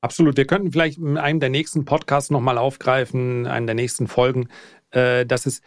Absolut. 0.01 0.37
Wir 0.37 0.45
könnten 0.45 0.71
vielleicht 0.71 0.97
in 0.97 1.17
einem 1.17 1.39
der 1.39 1.49
nächsten 1.49 1.85
Podcasts 1.85 2.29
nochmal 2.29 2.57
aufgreifen, 2.57 3.45
einen 3.45 3.67
der 3.67 3.75
nächsten 3.75 4.07
Folgen, 4.07 4.49
äh, 4.91 5.25
dass 5.25 5.45
es 5.45 5.61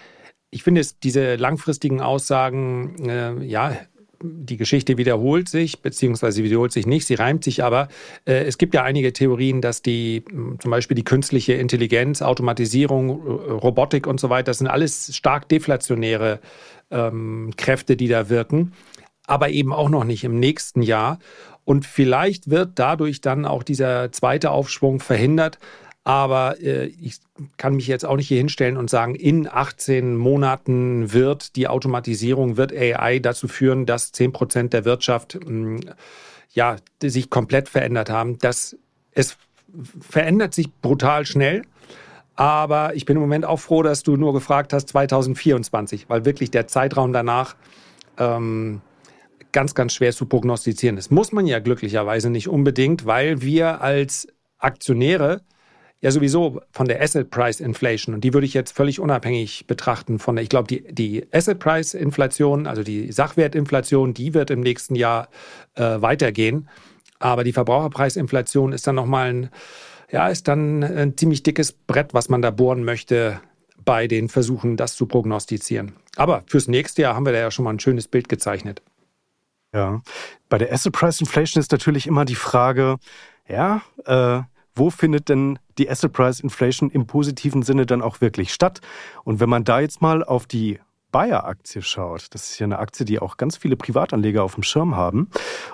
ich 0.50 0.62
finde 0.62 0.80
es, 0.80 0.98
diese 0.98 1.36
langfristigen 1.36 2.00
Aussagen, 2.00 3.08
äh, 3.08 3.42
ja, 3.44 3.76
die 4.22 4.56
Geschichte 4.56 4.98
wiederholt 4.98 5.48
sich, 5.48 5.80
beziehungsweise 5.83 6.37
sie 6.37 6.44
wiederholt 6.44 6.72
sich 6.72 6.87
nicht, 6.87 7.06
sie 7.06 7.14
reimt 7.14 7.44
sich 7.44 7.64
aber. 7.64 7.88
Äh, 8.24 8.44
es 8.44 8.59
gibt 8.59 8.74
ja 8.74 8.83
einige 8.83 9.12
Theorien, 9.12 9.61
dass 9.61 9.83
die 9.83 10.24
zum 10.59 10.70
Beispiel 10.70 10.94
die 10.94 11.04
künstliche 11.04 11.54
Intelligenz, 11.54 12.22
Automatisierung, 12.22 13.11
Robotik 13.11 14.06
und 14.06 14.20
so 14.20 14.30
weiter, 14.30 14.50
das 14.50 14.59
sind 14.59 14.68
alles 14.68 15.14
stark 15.16 15.48
deflationäre 15.48 16.40
ähm, 16.90 17.52
Kräfte, 17.56 17.96
die 17.96 18.09
da 18.09 18.28
wirken, 18.28 18.72
aber 19.26 19.50
eben 19.50 19.72
auch 19.72 19.88
noch 19.88 20.04
nicht 20.04 20.24
im 20.24 20.38
nächsten 20.38 20.83
Jahr. 20.83 21.18
Und 21.64 21.87
vielleicht 21.87 22.50
wird 22.50 22.72
dadurch 22.74 23.20
dann 23.20 23.44
auch 23.44 23.62
dieser 23.62 24.11
zweite 24.12 24.50
Aufschwung 24.50 24.98
verhindert. 24.98 25.59
Aber 26.02 26.61
äh, 26.61 26.87
ich 26.87 27.18
kann 27.57 27.76
mich 27.76 27.87
jetzt 27.87 28.05
auch 28.05 28.16
nicht 28.16 28.29
hier 28.29 28.38
hinstellen 28.38 28.76
und 28.76 28.90
sagen, 28.90 29.14
in 29.14 29.48
18 29.50 30.16
Monaten 30.16 31.12
wird 31.12 31.57
die 31.57 31.68
Automatisierung, 31.68 32.57
wird 32.57 32.72
AI 32.72 33.18
dazu 33.18 33.48
führen, 33.48 33.87
dass 33.87 34.12
10 34.12 34.33
Prozent 34.33 34.72
der 34.72 34.85
Wirtschaft 34.85 35.35
hm, 35.35 35.81
ja, 36.53 36.76
sich 37.03 37.31
komplett 37.31 37.68
verändert 37.68 38.11
haben. 38.11 38.38
Das, 38.38 38.76
es 39.12 39.37
verändert 40.00 40.55
sich 40.55 40.72
brutal 40.83 41.26
schnell. 41.26 41.62
Aber 42.37 42.94
ich 42.94 43.05
bin 43.05 43.16
im 43.16 43.20
Moment 43.20 43.44
auch 43.44 43.61
froh, 43.61 43.83
dass 43.83 44.03
du 44.03 44.16
nur 44.16 44.33
gefragt 44.33 44.72
hast 44.72 44.88
2024, 44.88 46.09
weil 46.09 46.24
wirklich 46.24 46.50
der 46.50 46.66
Zeitraum 46.66 47.12
danach 47.12 47.55
ähm, 48.18 48.81
ganz, 49.53 49.74
ganz 49.74 49.92
schwer 49.92 50.12
zu 50.12 50.26
prognostizieren 50.26 50.96
ist. 50.96 51.11
Muss 51.11 51.33
man 51.33 51.46
ja 51.46 51.59
glücklicherweise 51.59 52.31
nicht 52.31 52.48
unbedingt, 52.48 53.05
weil 53.05 53.42
wir 53.42 53.83
als 53.83 54.29
Aktionäre 54.59 55.42
ja 56.00 56.10
sowieso 56.10 56.60
von 56.70 56.88
der 56.88 57.02
Asset 57.02 57.30
Price 57.30 57.60
Inflation 57.60 58.14
und 58.14 58.24
die 58.24 58.32
würde 58.32 58.46
ich 58.46 58.54
jetzt 58.54 58.74
völlig 58.74 59.00
unabhängig 59.00 59.66
betrachten 59.66 60.18
von 60.18 60.36
der, 60.36 60.42
ich 60.42 60.48
glaube, 60.48 60.66
die, 60.66 60.82
die 60.92 61.26
Asset 61.32 61.58
Price 61.58 61.94
Inflation, 61.94 62.66
also 62.66 62.82
die 62.82 63.12
Sachwertinflation, 63.12 64.14
die 64.14 64.32
wird 64.32 64.50
im 64.50 64.60
nächsten 64.60 64.94
Jahr 64.94 65.28
äh, 65.74 66.00
weitergehen. 66.00 66.68
Aber 67.18 67.44
die 67.44 67.52
Verbraucherpreisinflation 67.52 68.72
ist 68.72 68.86
dann 68.86 68.94
nochmal 68.94 69.28
ein, 69.28 69.50
ja, 70.10 70.28
ist 70.28 70.48
dann 70.48 70.82
ein 70.82 71.18
ziemlich 71.18 71.42
dickes 71.42 71.72
Brett, 71.72 72.14
was 72.14 72.30
man 72.30 72.40
da 72.40 72.50
bohren 72.50 72.82
möchte 72.82 73.40
bei 73.84 74.06
den 74.06 74.30
Versuchen, 74.30 74.78
das 74.78 74.96
zu 74.96 75.06
prognostizieren. 75.06 75.92
Aber 76.16 76.44
fürs 76.46 76.66
nächste 76.66 77.02
Jahr 77.02 77.14
haben 77.14 77.26
wir 77.26 77.32
da 77.32 77.38
ja 77.38 77.50
schon 77.50 77.64
mal 77.64 77.72
ein 77.72 77.80
schönes 77.80 78.08
Bild 78.08 78.30
gezeichnet. 78.30 78.82
Ja, 79.74 80.02
bei 80.48 80.58
der 80.58 80.72
Asset 80.72 80.94
Price 80.94 81.20
Inflation 81.20 81.60
ist 81.60 81.72
natürlich 81.72 82.06
immer 82.06 82.24
die 82.24 82.34
Frage, 82.34 82.96
ja, 83.46 83.82
äh, 84.06 84.42
wo 84.80 84.88
findet 84.88 85.28
denn 85.28 85.58
die 85.76 85.90
Asset 85.90 86.12
Price 86.12 86.40
Inflation 86.40 86.90
im 86.90 87.06
positiven 87.06 87.62
Sinne 87.62 87.84
dann 87.84 88.00
auch 88.00 88.22
wirklich 88.22 88.52
statt? 88.54 88.80
Und 89.24 89.38
wenn 89.38 89.50
man 89.50 89.62
da 89.62 89.78
jetzt 89.78 90.00
mal 90.00 90.24
auf 90.24 90.46
die 90.46 90.80
Bayer-Aktie 91.12 91.82
schaut, 91.82 92.28
das 92.34 92.50
ist 92.50 92.58
ja 92.58 92.64
eine 92.64 92.78
Aktie, 92.78 93.04
die 93.04 93.18
auch 93.18 93.36
ganz 93.36 93.58
viele 93.58 93.76
Privatanleger 93.76 94.42
auf 94.42 94.54
dem 94.54 94.62
Schirm 94.62 94.96
haben 94.96 95.28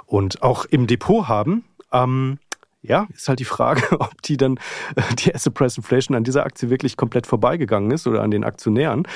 und 0.07 0.43
auch 0.43 0.65
im 0.65 0.89
Depot 0.89 1.29
haben, 1.29 1.65
ähm, 1.93 2.39
ja, 2.83 3.07
ist 3.15 3.29
halt 3.29 3.39
die 3.39 3.45
Frage, 3.45 3.83
ob 4.01 4.23
die 4.23 4.37
dann 4.37 4.57
äh, 4.97 5.15
die 5.21 5.33
Asset 5.33 5.55
Price 5.55 5.77
Inflation 5.77 6.17
an 6.17 6.25
dieser 6.25 6.45
Aktie 6.45 6.69
wirklich 6.69 6.97
komplett 6.97 7.29
vorbeigegangen 7.29 7.93
ist 7.93 8.09
oder 8.09 8.23
an 8.23 8.33
den 8.33 8.43
Aktionären. 8.43 9.07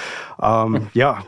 Ähm, 0.40 0.72
mhm. 0.72 0.86
Ja, 0.92 1.24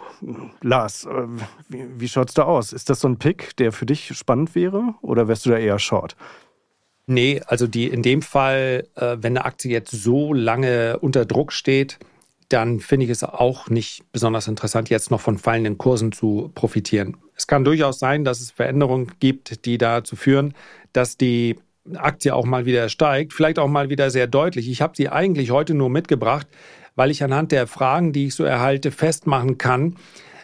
Lars, 0.60 1.04
äh, 1.04 1.26
wie, 1.68 1.88
wie 1.98 2.08
schaut 2.08 2.28
es 2.28 2.34
da 2.34 2.44
aus? 2.44 2.72
Ist 2.72 2.90
das 2.90 3.00
so 3.00 3.08
ein 3.08 3.18
Pick, 3.18 3.56
der 3.56 3.72
für 3.72 3.86
dich 3.86 4.16
spannend 4.16 4.54
wäre 4.54 4.94
oder 5.00 5.26
wärst 5.26 5.46
du 5.46 5.50
da 5.50 5.58
eher 5.58 5.80
short? 5.80 6.16
Nee, 7.06 7.42
also 7.46 7.66
die 7.66 7.88
in 7.88 8.02
dem 8.02 8.22
Fall, 8.22 8.86
äh, 8.94 9.16
wenn 9.20 9.36
eine 9.36 9.44
Aktie 9.44 9.70
jetzt 9.70 9.90
so 9.90 10.32
lange 10.32 10.98
unter 11.00 11.24
Druck 11.24 11.52
steht, 11.52 11.98
dann 12.48 12.80
finde 12.80 13.04
ich 13.04 13.10
es 13.10 13.24
auch 13.24 13.68
nicht 13.68 14.04
besonders 14.12 14.46
interessant, 14.46 14.90
jetzt 14.90 15.10
noch 15.10 15.20
von 15.20 15.38
fallenden 15.38 15.78
Kursen 15.78 16.12
zu 16.12 16.50
profitieren. 16.54 17.16
Es 17.34 17.46
kann 17.46 17.64
durchaus 17.64 17.98
sein, 17.98 18.24
dass 18.24 18.40
es 18.40 18.50
Veränderungen 18.50 19.10
gibt, 19.20 19.64
die 19.64 19.78
dazu 19.78 20.16
führen, 20.16 20.54
dass 20.92 21.16
die 21.16 21.58
Aktie 21.94 22.34
auch 22.34 22.44
mal 22.44 22.66
wieder 22.66 22.88
steigt, 22.88 23.32
vielleicht 23.32 23.58
auch 23.58 23.68
mal 23.68 23.88
wieder 23.88 24.10
sehr 24.10 24.26
deutlich. 24.26 24.70
Ich 24.70 24.82
habe 24.82 24.94
sie 24.96 25.08
eigentlich 25.08 25.50
heute 25.50 25.74
nur 25.74 25.90
mitgebracht, 25.90 26.46
weil 26.94 27.10
ich 27.10 27.24
anhand 27.24 27.52
der 27.52 27.66
Fragen, 27.66 28.12
die 28.12 28.26
ich 28.26 28.34
so 28.34 28.44
erhalte, 28.44 28.90
festmachen 28.90 29.58
kann, 29.58 29.96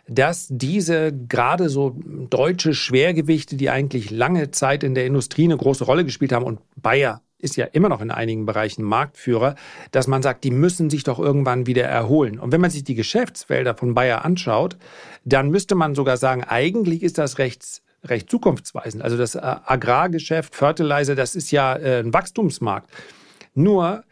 dass 0.08 0.48
diese 0.50 1.12
gerade 1.12 1.68
so 1.68 1.96
deutsche 2.30 2.74
Schwergewichte, 2.74 3.56
die 3.56 3.70
eigentlich 3.70 4.10
lange 4.10 4.50
Zeit 4.50 4.82
in 4.82 4.94
der 4.94 5.06
Industrie 5.06 5.44
eine 5.44 5.56
große 5.56 5.84
Rolle 5.84 6.04
gespielt 6.04 6.32
haben 6.32 6.44
und 6.44 6.60
Bayer 6.76 7.22
ist 7.40 7.56
ja 7.56 7.66
immer 7.66 7.88
noch 7.88 8.00
in 8.00 8.10
einigen 8.10 8.46
Bereichen 8.46 8.82
Marktführer, 8.82 9.54
dass 9.92 10.08
man 10.08 10.22
sagt, 10.22 10.42
die 10.42 10.50
müssen 10.50 10.90
sich 10.90 11.04
doch 11.04 11.20
irgendwann 11.20 11.66
wieder 11.66 11.84
erholen. 11.84 12.40
Und 12.40 12.50
wenn 12.50 12.60
man 12.60 12.70
sich 12.70 12.82
die 12.82 12.96
Geschäftsfelder 12.96 13.76
von 13.76 13.94
Bayer 13.94 14.24
anschaut, 14.24 14.76
dann 15.24 15.50
müsste 15.50 15.76
man 15.76 15.94
sogar 15.94 16.16
sagen, 16.16 16.42
eigentlich 16.42 17.02
ist 17.02 17.16
das 17.16 17.38
recht, 17.38 17.82
recht 18.04 18.28
zukunftsweisend. 18.28 19.04
Also 19.04 19.16
das 19.16 19.36
äh, 19.36 19.40
Agrargeschäft, 19.40 20.56
Fertilizer, 20.56 21.14
das 21.14 21.36
ist 21.36 21.52
ja 21.52 21.76
äh, 21.76 22.00
ein 22.00 22.12
Wachstumsmarkt. 22.12 22.90
Nur 23.54 24.02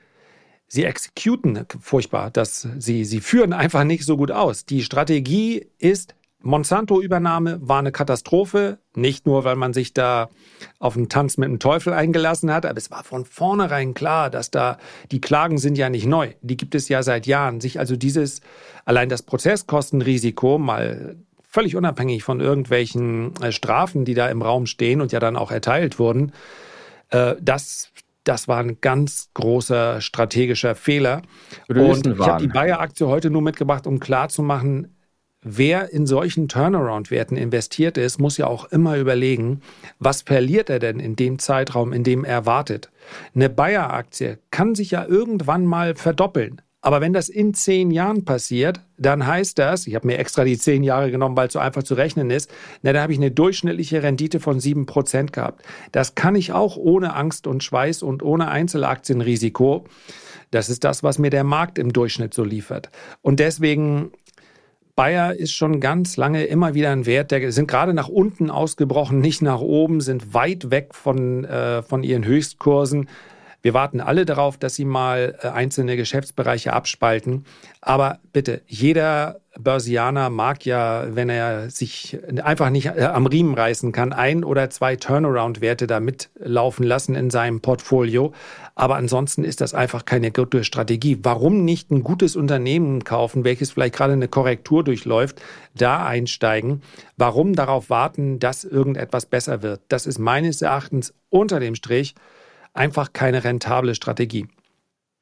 sie 0.69 0.85
exekuten 0.85 1.67
furchtbar, 1.81 2.31
dass 2.31 2.69
sie, 2.79 3.05
sie 3.05 3.21
führen 3.21 3.53
einfach 3.53 3.85
nicht 3.85 4.05
so 4.05 4.17
gut 4.17 4.31
aus. 4.31 4.65
Die 4.65 4.83
Strategie 4.83 5.67
ist, 5.79 6.15
Monsanto-Übernahme 6.47 7.59
war 7.61 7.81
eine 7.81 7.93
Katastrophe, 7.93 8.79
nicht 8.95 9.27
nur, 9.27 9.45
weil 9.45 9.57
man 9.57 9.73
sich 9.73 9.95
da 9.95 10.29
auf 10.79 10.97
einen 10.97 11.09
Tanz 11.09 11.39
mit 11.39 11.49
dem 11.49 11.59
Teufel 11.59 11.93
eingelassen 11.93 12.53
hat, 12.53 12.67
aber 12.67 12.79
es 12.79 12.91
war 12.91 13.05
von 13.05 13.25
vornherein 13.25 13.95
klar, 13.95 14.31
dass 14.31 14.51
da 14.51 14.79
die 15.11 15.21
Klagen 15.21 15.59
sind 15.59 15.77
ja 15.77 15.91
nicht 15.91 16.07
neu, 16.07 16.33
die 16.43 16.57
gibt 16.57 16.75
es 16.75 16.89
ja 16.89 17.03
seit 17.03 17.27
Jahren. 17.27 17.61
Sich 17.61 17.79
also 17.79 17.97
dieses, 17.97 18.41
allein 18.85 19.09
das 19.09 19.23
Prozesskostenrisiko 19.23 20.59
mal 20.59 21.17
völlig 21.43 21.75
unabhängig 21.75 22.23
von 22.23 22.41
irgendwelchen 22.41 23.35
äh, 23.43 23.51
Strafen, 23.51 24.05
die 24.05 24.15
da 24.15 24.29
im 24.29 24.43
Raum 24.43 24.67
stehen 24.67 25.01
und 25.01 25.13
ja 25.13 25.21
dann 25.21 25.37
auch 25.37 25.51
erteilt 25.51 25.99
wurden, 25.99 26.33
äh, 27.11 27.35
das 27.41 27.91
das 28.27 28.49
war 28.49 28.59
ein 28.59 28.81
ganz 28.81 29.31
großer 29.35 30.01
strategischer 30.01 30.75
Fehler. 30.75 31.23
Und 31.69 32.07
ich 32.07 32.19
habe 32.19 32.43
die 32.43 32.49
Bayer-Aktie 32.49 33.07
heute 33.07 33.31
nur 33.31 33.43
mitgebracht, 33.43 33.87
um 33.87 34.01
klarzumachen, 34.01 34.97
wer 35.43 35.93
in 35.93 36.07
solchen 36.07 36.49
Turnaround-Werten 36.49 37.37
investiert 37.37 37.97
ist, 37.97 38.19
muss 38.19 38.37
ja 38.37 38.49
auch 38.49 38.65
immer 38.67 38.97
überlegen, 38.97 39.61
was 40.01 40.23
verliert 40.23 40.69
er 40.71 40.81
denn 40.81 40.99
in 40.99 41.15
dem 41.15 41.39
Zeitraum, 41.39 41.93
in 41.93 42.03
dem 42.03 42.25
er 42.25 42.47
wartet. 42.47 42.91
Eine 43.35 43.49
Bayer-Aktie 43.49 44.41
kann 44.51 44.75
sich 44.75 44.91
ja 44.91 45.07
irgendwann 45.07 45.65
mal 45.65 45.95
verdoppeln. 45.95 46.63
Aber 46.87 47.01
wenn 47.01 47.13
das 47.13 47.29
in 47.29 47.53
zehn 47.53 47.91
Jahren 47.91 48.25
passiert, 48.25 48.81
dann 48.97 49.27
heißt 49.27 49.59
das, 49.59 49.89
ich 49.89 49.97
habe 49.97 50.07
mir 50.07 50.19
extra 50.19 50.45
die 50.45 50.57
zehn 50.57 50.85
Jahre 50.85 51.11
genommen, 51.11 51.37
weil 51.37 51.49
es 51.49 51.55
so 51.55 51.59
einfach 51.59 51.83
zu 51.83 51.95
rechnen 51.95 52.31
ist, 52.31 52.49
na, 52.83 52.93
da 52.93 53.03
habe 53.03 53.13
ich 53.13 53.19
eine 53.19 53.33
durchschnittliche 53.33 54.05
Rendite 54.05 54.39
von 54.39 54.61
sieben 54.61 54.87
Prozent 54.87 55.33
gehabt. 55.33 55.65
Das 55.91 56.15
kann 56.15 56.37
ich 56.37 56.53
auch 56.53 56.77
ohne 56.77 57.17
Angst 57.17 57.49
und 57.49 57.65
Schweiß 57.65 58.05
und 58.05 58.23
ohne 58.23 58.51
Einzelaktienrisiko. 58.51 59.83
Das 60.53 60.69
ist 60.69 60.85
das, 60.85 61.03
was 61.03 61.19
mir 61.19 61.31
der 61.31 61.43
Markt 61.43 61.81
im 61.81 61.93
Durchschnitt 61.93 62.33
so 62.33 62.45
liefert. 62.45 62.91
Und 63.21 63.41
deswegen 63.41 64.13
Bayer 64.95 65.35
ist 65.35 65.55
schon 65.55 65.81
ganz 65.81 66.17
lange 66.17 66.45
immer 66.45 66.75
wieder 66.75 66.93
ein 66.93 67.05
Wert, 67.05 67.33
der 67.33 67.51
sind 67.51 67.67
gerade 67.67 67.95
nach 67.95 68.09
unten 68.09 68.49
ausgebrochen, 68.49 69.19
nicht 69.19 69.43
nach 69.43 69.61
oben, 69.61 70.01
sind 70.01 70.35
weit 70.35 70.71
weg 70.71 70.95
von, 70.95 71.45
äh, 71.47 71.83
von 71.83 72.05
ihren 72.05 72.25
Höchstkursen. 72.25 73.09
Wir 73.67 73.75
warten 73.75 74.01
alle 74.01 74.25
darauf, 74.25 74.59
dass 74.59 74.77
sie 74.77 74.85
mal 74.85 75.37
äh, 75.43 75.49
einzelne 75.49 75.97
Geschäftsbereiche 75.97 76.73
abspalten. 76.73 77.47
Aber 77.81 78.21
bitte, 78.33 78.63
jeder 78.69 79.41
Börsianer 79.59 80.31
mag 80.31 80.65
ja, 80.65 81.17
wenn 81.17 81.29
er 81.29 81.69
sich 81.69 82.17
einfach 82.45 82.71
nicht 82.71 82.87
äh, 82.87 83.11
am 83.13 83.27
Riemen 83.27 83.55
reißen 83.55 83.91
kann, 83.91 84.13
ein 84.13 84.45
oder 84.45 84.71
zwei 84.71 84.95
Turnaround-Werte 84.95 85.89
da 85.89 85.99
mitlaufen 85.99 86.87
lassen 86.87 87.17
in 87.17 87.29
seinem 87.29 87.61
Portfolio. 87.61 88.33
Aber 88.77 88.95
ansonsten 88.95 89.43
ist 89.43 89.61
das 89.61 89.75
einfach 89.75 90.05
keine 90.05 90.31
gute 90.31 90.63
Strategie. 90.63 91.19
Warum 91.25 91.65
nicht 91.65 91.91
ein 91.91 92.05
gutes 92.05 92.37
Unternehmen 92.37 93.03
kaufen, 93.03 93.43
welches 93.43 93.73
vielleicht 93.73 93.97
gerade 93.97 94.13
eine 94.13 94.29
Korrektur 94.29 94.85
durchläuft, 94.85 95.43
da 95.75 96.07
einsteigen? 96.07 96.83
Warum 97.17 97.57
darauf 97.57 97.91
warten, 97.91 98.39
dass 98.39 98.63
irgendetwas 98.63 99.27
besser 99.27 99.63
wird? 99.63 99.81
Das 99.89 100.07
ist 100.07 100.21
meines 100.21 100.63
Erachtens 100.63 101.15
unter 101.31 101.59
dem 101.59 101.75
Strich 101.75 102.15
einfach 102.77 103.13
keine 103.13 103.45
rentable 103.45 103.95
Strategie. 103.95 104.47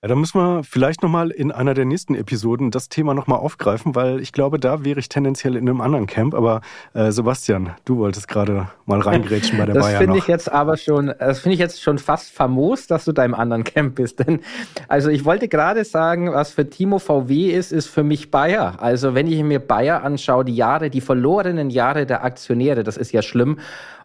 Ja, 0.04 0.08
da 0.08 0.16
müssen 0.16 0.38
wir 0.38 0.64
vielleicht 0.64 1.02
nochmal 1.02 1.30
in 1.30 1.50
einer 1.50 1.72
der 1.72 1.86
nächsten 1.86 2.14
Episoden 2.14 2.70
das 2.70 2.90
Thema 2.90 3.14
nochmal 3.14 3.38
aufgreifen, 3.38 3.94
weil 3.94 4.20
ich 4.20 4.34
glaube, 4.34 4.60
da 4.60 4.84
wäre 4.84 5.00
ich 5.00 5.08
tendenziell 5.08 5.56
in 5.56 5.66
einem 5.66 5.80
anderen 5.80 6.06
Camp. 6.06 6.34
Aber 6.34 6.60
äh, 6.92 7.10
Sebastian, 7.10 7.70
du 7.86 7.96
wolltest 7.96 8.28
gerade 8.28 8.68
mal 8.84 9.00
reingrätschen 9.00 9.56
bei 9.56 9.64
der 9.64 9.76
das 9.76 9.82
Bayern. 9.82 9.94
Das 9.94 10.04
finde 10.04 10.18
ich 10.18 10.26
jetzt 10.26 10.52
aber 10.52 10.76
schon, 10.76 11.14
das 11.18 11.38
finde 11.38 11.54
ich 11.54 11.58
jetzt 11.58 11.82
schon 11.82 11.96
fast 11.96 12.30
famos, 12.32 12.86
dass 12.86 13.06
du 13.06 13.12
da 13.12 13.24
im 13.24 13.34
anderen 13.34 13.64
Camp 13.64 13.94
bist. 13.94 14.18
Denn 14.26 14.40
also 14.88 15.08
ich 15.08 15.24
wollte 15.24 15.48
gerade 15.48 15.86
sagen, 15.86 16.30
was 16.34 16.50
für 16.50 16.68
Timo 16.68 16.98
VW 16.98 17.46
ist, 17.48 17.72
ist 17.72 17.86
für 17.86 18.02
mich 18.02 18.30
Bayer. 18.30 18.74
Also 18.82 19.14
wenn 19.14 19.26
ich 19.26 19.42
mir 19.42 19.58
Bayer 19.58 20.04
anschaue, 20.04 20.44
die 20.44 20.54
Jahre, 20.54 20.90
die 20.90 21.00
verlorenen 21.00 21.70
Jahre 21.70 22.04
der 22.04 22.24
Aktionäre, 22.24 22.84
das 22.84 22.98
ist 22.98 23.12
ja 23.12 23.22
schlimm. 23.22 23.56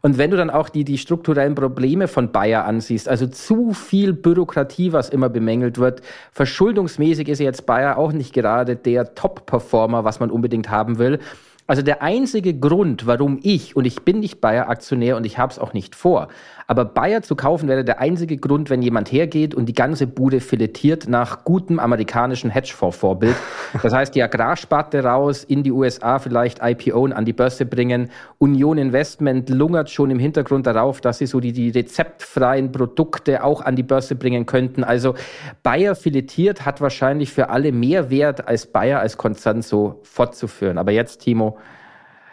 Und 0.01 0.17
wenn 0.17 0.31
du 0.31 0.37
dann 0.37 0.49
auch 0.49 0.69
die, 0.69 0.85
die 0.85 0.97
strukturellen 0.97 1.55
Probleme 1.55 2.07
von 2.07 2.31
Bayer 2.31 2.63
ansiehst, 2.63 3.09
also 3.09 3.27
zu 3.27 3.73
viel 3.73 4.13
Bürokratie, 4.13 4.93
was 4.93 5.09
immer 5.09 5.27
bemängelt 5.27 5.77
wird, 5.77 5.88
verschuldungsmäßig 6.31 7.29
ist 7.29 7.39
jetzt 7.39 7.65
Bayer 7.65 7.97
auch 7.97 8.11
nicht 8.11 8.33
gerade 8.33 8.75
der 8.75 9.15
Top-Performer, 9.15 10.03
was 10.03 10.19
man 10.19 10.31
unbedingt 10.31 10.69
haben 10.69 10.97
will. 10.97 11.19
Also 11.67 11.83
der 11.83 12.01
einzige 12.01 12.57
Grund, 12.57 13.05
warum 13.05 13.39
ich, 13.43 13.75
und 13.75 13.85
ich 13.85 14.01
bin 14.01 14.19
nicht 14.21 14.41
Bayer-Aktionär 14.41 15.15
und 15.15 15.25
ich 15.25 15.37
habe 15.37 15.51
es 15.51 15.59
auch 15.59 15.73
nicht 15.73 15.93
vor, 15.93 16.27
aber 16.69 16.85
Bayer 16.85 17.23
zu 17.23 17.35
kaufen 17.35 17.67
wäre 17.67 17.83
der 17.83 17.99
einzige 17.99 18.37
Grund, 18.37 18.69
wenn 18.69 18.83
jemand 18.83 19.11
hergeht 19.11 19.55
und 19.55 19.65
die 19.65 19.73
ganze 19.73 20.05
Bude 20.05 20.39
filetiert 20.39 21.07
nach 21.07 21.43
gutem 21.43 21.79
amerikanischen 21.79 22.51
Hedgefonds-Vorbild. 22.51 23.35
Das 23.81 23.91
heißt, 23.91 24.13
die 24.13 24.21
Agrarsparte 24.21 25.03
raus, 25.03 25.43
in 25.43 25.63
die 25.63 25.71
USA 25.71 26.19
vielleicht 26.19 26.59
IPO 26.61 27.07
an 27.07 27.25
die 27.25 27.33
Börse 27.33 27.65
bringen. 27.65 28.11
Union 28.37 28.77
Investment 28.77 29.49
lungert 29.49 29.89
schon 29.89 30.11
im 30.11 30.19
Hintergrund 30.19 30.67
darauf, 30.67 31.01
dass 31.01 31.17
sie 31.17 31.25
so 31.25 31.39
die, 31.39 31.53
die 31.53 31.71
rezeptfreien 31.71 32.71
Produkte 32.71 33.43
auch 33.43 33.61
an 33.61 33.75
die 33.75 33.81
Börse 33.81 34.13
bringen 34.13 34.45
könnten. 34.45 34.83
Also 34.83 35.15
Bayer 35.63 35.95
filetiert 35.95 36.67
hat 36.67 36.81
wahrscheinlich 36.81 37.33
für 37.33 37.49
alle 37.49 37.71
mehr 37.71 38.11
Wert 38.11 38.47
als 38.47 38.67
Bayer 38.67 38.99
als 38.99 39.17
Konzern 39.17 39.63
so 39.63 40.01
fortzuführen. 40.03 40.77
Aber 40.77 40.91
jetzt, 40.91 41.21
Timo, 41.21 41.57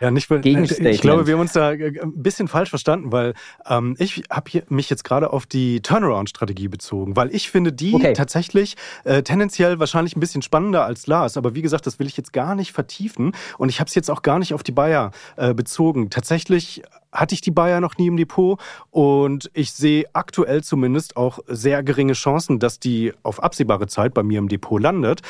ja, 0.00 0.10
nicht 0.10 0.30
Ich 0.30 1.00
glaube, 1.00 1.26
wir 1.26 1.34
haben 1.34 1.40
uns 1.40 1.52
da 1.52 1.72
äh, 1.72 2.00
ein 2.00 2.22
bisschen 2.22 2.48
falsch 2.48 2.70
verstanden, 2.70 3.12
weil 3.12 3.34
ähm, 3.68 3.96
ich 3.98 4.24
habe 4.30 4.62
mich 4.68 4.90
jetzt 4.90 5.04
gerade 5.04 5.32
auf 5.32 5.46
die 5.46 5.80
Turnaround-Strategie 5.80 6.68
bezogen, 6.68 7.16
weil 7.16 7.34
ich 7.34 7.50
finde 7.50 7.72
die 7.72 7.94
okay. 7.94 8.12
tatsächlich 8.12 8.76
äh, 9.04 9.22
tendenziell 9.22 9.78
wahrscheinlich 9.78 10.16
ein 10.16 10.20
bisschen 10.20 10.42
spannender 10.42 10.84
als 10.84 11.06
Lars. 11.06 11.36
Aber 11.36 11.54
wie 11.54 11.62
gesagt, 11.62 11.86
das 11.86 11.98
will 11.98 12.06
ich 12.06 12.16
jetzt 12.16 12.32
gar 12.32 12.54
nicht 12.54 12.72
vertiefen 12.72 13.32
und 13.58 13.68
ich 13.68 13.80
habe 13.80 13.88
es 13.88 13.94
jetzt 13.94 14.10
auch 14.10 14.22
gar 14.22 14.38
nicht 14.38 14.54
auf 14.54 14.62
die 14.62 14.72
Bayer 14.72 15.12
äh, 15.36 15.54
bezogen. 15.54 16.10
Tatsächlich 16.10 16.82
hatte 17.12 17.34
ich 17.34 17.40
die 17.40 17.50
Bayer 17.50 17.80
noch 17.80 17.96
nie 17.96 18.08
im 18.08 18.16
Depot 18.16 18.60
und 18.90 19.50
ich 19.54 19.72
sehe 19.72 20.04
aktuell 20.12 20.62
zumindest 20.62 21.16
auch 21.16 21.38
sehr 21.46 21.82
geringe 21.82 22.12
Chancen, 22.12 22.58
dass 22.58 22.78
die 22.78 23.12
auf 23.22 23.42
absehbare 23.42 23.86
Zeit 23.86 24.12
bei 24.12 24.22
mir 24.22 24.38
im 24.38 24.48
Depot 24.48 24.80
landet. 24.80 25.22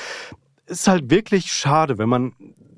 Ist 0.67 0.89
halt 0.89 1.11
wirklich 1.11 1.53
schade, 1.53 1.99
wenn 1.99 2.09
man 2.09 2.33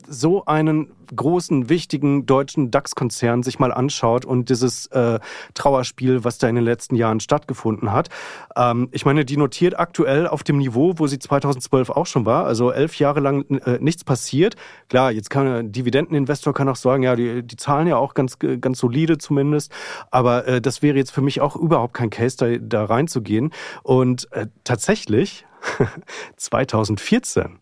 so 0.09 0.45
einen 0.47 0.93
großen, 1.15 1.69
wichtigen 1.69 2.27
deutschen 2.27 2.71
DAX-Konzern 2.71 3.43
sich 3.43 3.59
mal 3.59 3.73
anschaut 3.73 4.25
und 4.25 4.49
dieses 4.49 4.87
äh, 4.87 5.19
Trauerspiel, 5.55 6.25
was 6.25 6.39
da 6.39 6.49
in 6.49 6.55
den 6.55 6.65
letzten 6.65 6.97
Jahren 6.97 7.21
stattgefunden 7.21 7.93
hat. 7.93 8.09
Ähm, 8.57 8.89
ich 8.93 9.05
meine, 9.05 9.25
die 9.25 9.37
notiert 9.37 9.79
aktuell 9.79 10.27
auf 10.27 10.43
dem 10.43 10.59
Niveau, 10.59 10.95
wo 10.97 11.07
sie 11.07 11.19
2012 11.19 11.91
auch 11.91 12.07
schon 12.07 12.27
war, 12.27 12.47
also 12.47 12.71
elf 12.71 12.99
Jahre 12.99 13.21
lang 13.21 13.45
äh, 13.49 13.79
nichts 13.81 14.05
passiert. 14.05 14.57
Klar, 14.89 15.13
jetzt 15.13 15.31
kann 15.31 15.47
ein 15.47 15.73
Dividendeninvestor 15.73 16.53
kann 16.55 16.69
auch 16.69 16.77
sagen, 16.77 17.03
ja, 17.03 17.17
die, 17.17 17.43
die 17.43 17.57
zahlen 17.57 17.87
ja 17.87 17.97
auch 17.97 18.15
ganz, 18.15 18.39
ganz 18.39 18.79
solide 18.79 19.19
zumindest, 19.19 19.73
aber 20.11 20.47
äh, 20.47 20.61
das 20.61 20.83
wäre 20.83 20.97
jetzt 20.97 21.11
für 21.11 21.23
mich 21.23 21.41
auch 21.41 21.57
überhaupt 21.57 21.95
kein 21.95 22.11
Case, 22.11 22.37
da, 22.37 22.59
da 22.59 22.85
reinzugehen. 22.85 23.53
Und 23.83 24.31
äh, 24.33 24.47
tatsächlich 24.65 25.47
2014 26.37 27.59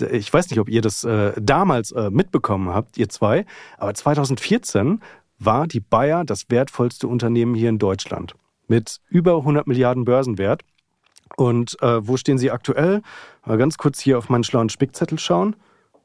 ich 0.00 0.32
weiß 0.32 0.50
nicht, 0.50 0.60
ob 0.60 0.68
ihr 0.68 0.80
das 0.80 1.04
äh, 1.04 1.32
damals 1.40 1.92
äh, 1.92 2.10
mitbekommen 2.10 2.68
habt, 2.70 2.98
ihr 2.98 3.08
zwei, 3.08 3.44
aber 3.78 3.94
2014 3.94 5.00
war 5.38 5.66
die 5.66 5.80
Bayer 5.80 6.24
das 6.24 6.50
wertvollste 6.50 7.08
Unternehmen 7.08 7.54
hier 7.54 7.68
in 7.68 7.78
Deutschland 7.78 8.34
mit 8.68 9.00
über 9.08 9.36
100 9.38 9.66
Milliarden 9.66 10.04
Börsenwert. 10.04 10.62
Und 11.36 11.80
äh, 11.82 12.06
wo 12.06 12.16
stehen 12.16 12.38
sie 12.38 12.50
aktuell? 12.50 13.02
Mal 13.44 13.58
ganz 13.58 13.78
kurz 13.78 14.00
hier 14.00 14.18
auf 14.18 14.28
meinen 14.28 14.44
schlauen 14.44 14.68
Spickzettel 14.68 15.18
schauen. 15.18 15.56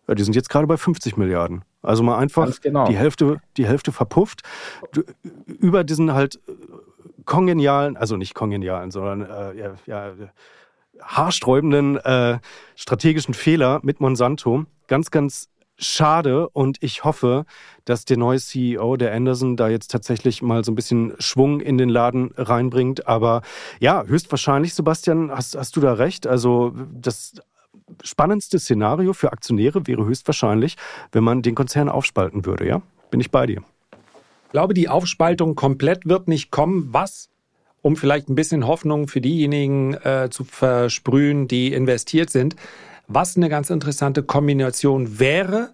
Ja, 0.07 0.15
die 0.15 0.23
sind 0.23 0.35
jetzt 0.35 0.49
gerade 0.49 0.67
bei 0.67 0.77
50 0.77 1.17
Milliarden. 1.17 1.63
Also 1.81 2.01
mal 2.03 2.17
einfach 2.17 2.59
genau. 2.61 2.87
die, 2.87 2.95
Hälfte, 2.95 3.39
die 3.57 3.67
Hälfte 3.67 3.91
verpufft. 3.91 4.41
Über 5.45 5.83
diesen 5.83 6.13
halt 6.13 6.39
kongenialen, 7.25 7.97
also 7.97 8.17
nicht 8.17 8.33
kongenialen, 8.33 8.91
sondern 8.91 9.21
äh, 9.21 9.57
ja, 9.57 9.75
ja 9.85 10.13
haarsträubenden 11.01 11.97
äh, 11.97 12.39
strategischen 12.75 13.33
Fehler 13.33 13.79
mit 13.83 13.99
Monsanto. 13.99 14.65
Ganz, 14.87 15.11
ganz 15.11 15.49
schade 15.77 16.49
und 16.49 16.77
ich 16.81 17.03
hoffe, 17.03 17.45
dass 17.83 18.05
der 18.05 18.17
neue 18.17 18.39
CEO, 18.39 18.95
der 18.97 19.13
Anderson, 19.13 19.57
da 19.57 19.67
jetzt 19.67 19.91
tatsächlich 19.91 20.41
mal 20.41 20.63
so 20.63 20.71
ein 20.71 20.75
bisschen 20.75 21.13
Schwung 21.19 21.59
in 21.59 21.77
den 21.77 21.89
Laden 21.89 22.31
reinbringt. 22.37 23.07
Aber 23.07 23.41
ja, 23.79 24.03
höchstwahrscheinlich, 24.05 24.73
Sebastian, 24.73 25.31
hast, 25.31 25.55
hast 25.55 25.75
du 25.75 25.81
da 25.81 25.93
recht. 25.93 26.27
Also 26.27 26.73
das 26.93 27.33
spannendste 28.03 28.59
Szenario 28.59 29.13
für 29.13 29.31
Aktionäre 29.31 29.85
wäre 29.87 30.05
höchstwahrscheinlich, 30.05 30.77
wenn 31.11 31.23
man 31.23 31.41
den 31.41 31.55
Konzern 31.55 31.89
aufspalten 31.89 32.45
würde. 32.45 32.67
Ja, 32.67 32.81
bin 33.11 33.19
ich 33.19 33.31
bei 33.31 33.45
dir. 33.45 33.61
Ich 34.45 34.51
glaube, 34.51 34.73
die 34.73 34.87
Aufspaltung 34.87 35.55
komplett 35.55 36.05
wird 36.05 36.29
nicht 36.29 36.49
kommen. 36.49 36.87
Was 36.93 37.29
um 37.85 37.95
vielleicht 37.95 38.29
ein 38.29 38.35
bisschen 38.35 38.65
Hoffnung 38.65 39.07
für 39.07 39.21
diejenigen 39.21 39.93
äh, 39.93 40.29
zu 40.31 40.43
versprühen, 40.43 41.47
die 41.47 41.71
investiert 41.71 42.31
sind. 42.31 42.55
Was 43.07 43.37
eine 43.37 43.47
ganz 43.47 43.69
interessante 43.69 44.23
Kombination 44.23 45.19
wäre, 45.19 45.71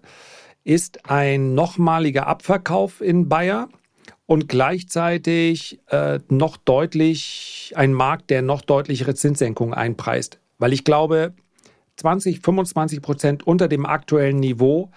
ist 0.62 1.08
ein 1.08 1.54
nochmaliger 1.54 2.26
Abverkauf 2.26 3.00
in 3.00 3.30
Bayer 3.30 3.70
und 4.26 4.46
gleichzeitig 4.46 5.80
äh, 5.88 6.18
noch 6.28 6.58
deutlich 6.58 7.72
ein 7.76 7.94
Markt, 7.94 8.28
der 8.28 8.42
noch 8.42 8.60
deutlichere 8.60 9.14
Zinssenkungen 9.14 9.72
einpreist. 9.72 10.38
Weil 10.58 10.74
ich 10.74 10.84
glaube, 10.84 11.32
20, 11.96 12.40
25 12.40 13.00
Prozent 13.00 13.46
unter 13.46 13.68
dem 13.68 13.86
aktuellen 13.86 14.36
Niveau 14.36 14.90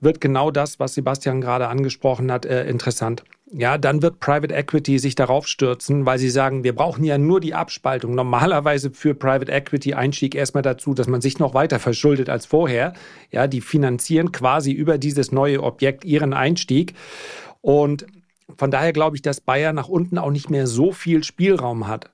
wird 0.00 0.20
genau 0.20 0.50
das, 0.50 0.78
was 0.78 0.94
Sebastian 0.94 1.40
gerade 1.40 1.68
angesprochen 1.68 2.30
hat, 2.30 2.46
äh, 2.46 2.68
interessant 2.68 3.24
ja, 3.52 3.78
dann 3.78 4.02
wird 4.02 4.18
Private 4.18 4.52
Equity 4.52 4.98
sich 4.98 5.14
darauf 5.14 5.46
stürzen, 5.46 6.04
weil 6.04 6.18
sie 6.18 6.30
sagen, 6.30 6.64
wir 6.64 6.74
brauchen 6.74 7.04
ja 7.04 7.16
nur 7.16 7.40
die 7.40 7.54
Abspaltung. 7.54 8.14
Normalerweise 8.14 8.90
führt 8.90 9.20
Private 9.20 9.52
Equity 9.52 9.94
Einstieg 9.94 10.34
erstmal 10.34 10.64
dazu, 10.64 10.94
dass 10.94 11.06
man 11.06 11.20
sich 11.20 11.38
noch 11.38 11.54
weiter 11.54 11.78
verschuldet 11.78 12.28
als 12.28 12.44
vorher. 12.46 12.94
Ja, 13.30 13.46
die 13.46 13.60
finanzieren 13.60 14.32
quasi 14.32 14.72
über 14.72 14.98
dieses 14.98 15.30
neue 15.30 15.62
Objekt 15.62 16.04
ihren 16.04 16.34
Einstieg. 16.34 16.94
Und 17.60 18.06
von 18.56 18.72
daher 18.72 18.92
glaube 18.92 19.16
ich, 19.16 19.22
dass 19.22 19.40
Bayer 19.40 19.72
nach 19.72 19.88
unten 19.88 20.18
auch 20.18 20.30
nicht 20.30 20.50
mehr 20.50 20.66
so 20.66 20.90
viel 20.90 21.22
Spielraum 21.22 21.86
hat. 21.86 22.10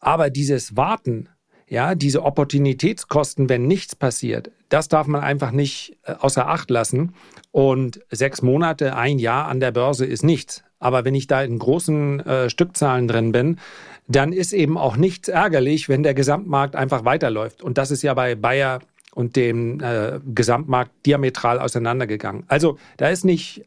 Aber 0.00 0.30
dieses 0.30 0.76
Warten, 0.76 1.28
ja, 1.68 1.94
diese 1.94 2.22
Opportunitätskosten, 2.22 3.48
wenn 3.48 3.66
nichts 3.66 3.96
passiert, 3.96 4.50
das 4.68 4.88
darf 4.88 5.06
man 5.06 5.22
einfach 5.22 5.50
nicht 5.50 5.96
äh, 6.04 6.14
außer 6.18 6.48
Acht 6.48 6.70
lassen. 6.70 7.14
Und 7.52 8.00
sechs 8.10 8.42
Monate, 8.42 8.96
ein 8.96 9.18
Jahr 9.18 9.48
an 9.48 9.60
der 9.60 9.72
Börse 9.72 10.04
ist 10.04 10.22
nichts. 10.22 10.64
Aber 10.78 11.04
wenn 11.04 11.14
ich 11.14 11.26
da 11.26 11.42
in 11.42 11.58
großen 11.58 12.20
äh, 12.20 12.50
Stückzahlen 12.50 13.08
drin 13.08 13.32
bin, 13.32 13.58
dann 14.06 14.32
ist 14.32 14.52
eben 14.52 14.76
auch 14.76 14.96
nichts 14.96 15.28
ärgerlich, 15.28 15.88
wenn 15.88 16.02
der 16.02 16.14
Gesamtmarkt 16.14 16.76
einfach 16.76 17.04
weiterläuft. 17.04 17.62
Und 17.62 17.78
das 17.78 17.90
ist 17.90 18.02
ja 18.02 18.12
bei 18.14 18.34
Bayer 18.34 18.80
und 19.14 19.36
dem 19.36 19.80
äh, 19.80 20.20
Gesamtmarkt 20.26 20.90
diametral 21.06 21.58
auseinandergegangen. 21.58 22.44
Also 22.48 22.78
da 22.96 23.08
ist 23.08 23.24
nicht 23.24 23.64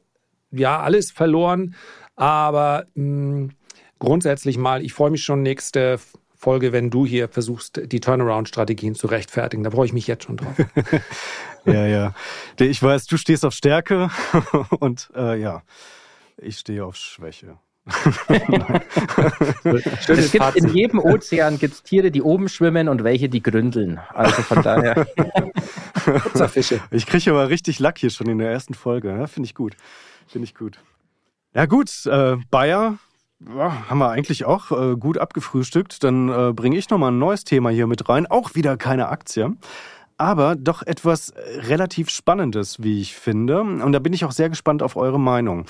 ja 0.51 0.79
alles 0.79 1.12
verloren, 1.12 1.75
aber 2.15 2.86
mh, 2.95 3.03
hm, 3.03 3.49
grundsätzlich 3.99 4.57
mal, 4.57 4.83
ich 4.83 4.93
freue 4.93 5.10
mich 5.10 5.23
schon 5.23 5.41
nächste 5.41 5.99
Folge, 6.38 6.71
wenn 6.71 6.91
du 6.91 7.06
hier 7.06 7.28
versuchst, 7.28 7.82
die 7.91 8.00
Turnaround-Strategien 8.00 8.93
zu 8.93 9.08
rechtfertigen. 9.08 9.63
Da 9.63 9.71
freue 9.71 9.88
ich 9.88 9.93
mich 9.93 10.06
jetzt 10.06 10.26
schon 10.26 10.38
drauf. 10.38 10.56
ja, 11.65 11.86
ja. 11.88 12.13
Ich 12.60 12.82
weiß, 12.82 13.08
du 13.08 13.17
stehst 13.17 13.43
auf 13.43 13.54
Stärke 13.54 14.10
und 14.80 15.10
äh, 15.15 15.39
ja, 15.41 15.63
ich 16.38 16.60
stehe 16.60 16.86
auf 16.86 16.95
Schwäche. 16.95 17.58
es 20.08 20.32
gibt 20.32 20.56
in 20.56 20.67
jedem 20.76 21.00
Ozean 21.00 21.58
gibt's 21.58 21.84
Tiere, 21.84 22.12
die 22.12 22.21
oben 22.21 22.50
schwimmen 22.50 22.89
und 22.89 23.04
welche, 23.06 23.30
die 23.30 23.41
gründeln. 23.41 24.00
Also 24.13 24.41
von 24.41 24.62
daher. 24.62 25.08
ich 26.91 27.06
kriege 27.06 27.32
aber 27.32 27.50
richtig 27.50 27.80
Lack 27.80 27.97
hier 27.97 28.10
schon 28.10 28.28
in 28.28 28.39
der 28.39 28.52
ersten 28.52 28.73
Folge. 28.73 29.08
Ja, 29.10 29.28
Finde 29.28 29.47
ich 29.47 29.56
gut. 29.56 29.78
Finde 30.28 30.43
ich 30.43 30.54
gut. 30.54 30.80
Ja 31.54 31.65
gut, 31.65 32.06
äh, 32.06 32.36
Bayer 32.52 33.00
ja, 33.39 33.89
haben 33.89 34.00
wir 34.00 34.10
eigentlich 34.10 34.45
auch 34.45 34.71
äh, 34.71 34.95
gut 34.95 35.17
abgefrühstückt. 35.17 36.04
Dann 36.04 36.30
äh, 36.30 36.54
bringe 36.54 36.78
ich 36.78 36.89
nochmal 36.89 37.12
ein 37.12 37.19
neues 37.19 37.43
Thema 37.43 37.69
hier 37.69 37.88
mit 37.88 38.10
rein. 38.10 38.26
Auch 38.26 38.56
wieder 38.56 38.78
keine 38.78 39.10
Aktie. 39.10 39.56
Aber 40.17 40.56
doch 40.56 40.82
etwas 40.82 41.30
äh, 41.30 41.60
relativ 41.62 42.10
Spannendes, 42.10 42.82
wie 42.82 43.00
ich 43.02 43.15
finde. 43.15 43.62
Und 43.62 43.91
da 43.91 44.00
bin 44.00 44.13
ich 44.13 44.26
auch 44.26 44.32
sehr 44.32 44.50
gespannt 44.50 44.82
auf 44.82 44.95
eure 44.95 45.19
Meinung. 45.19 45.65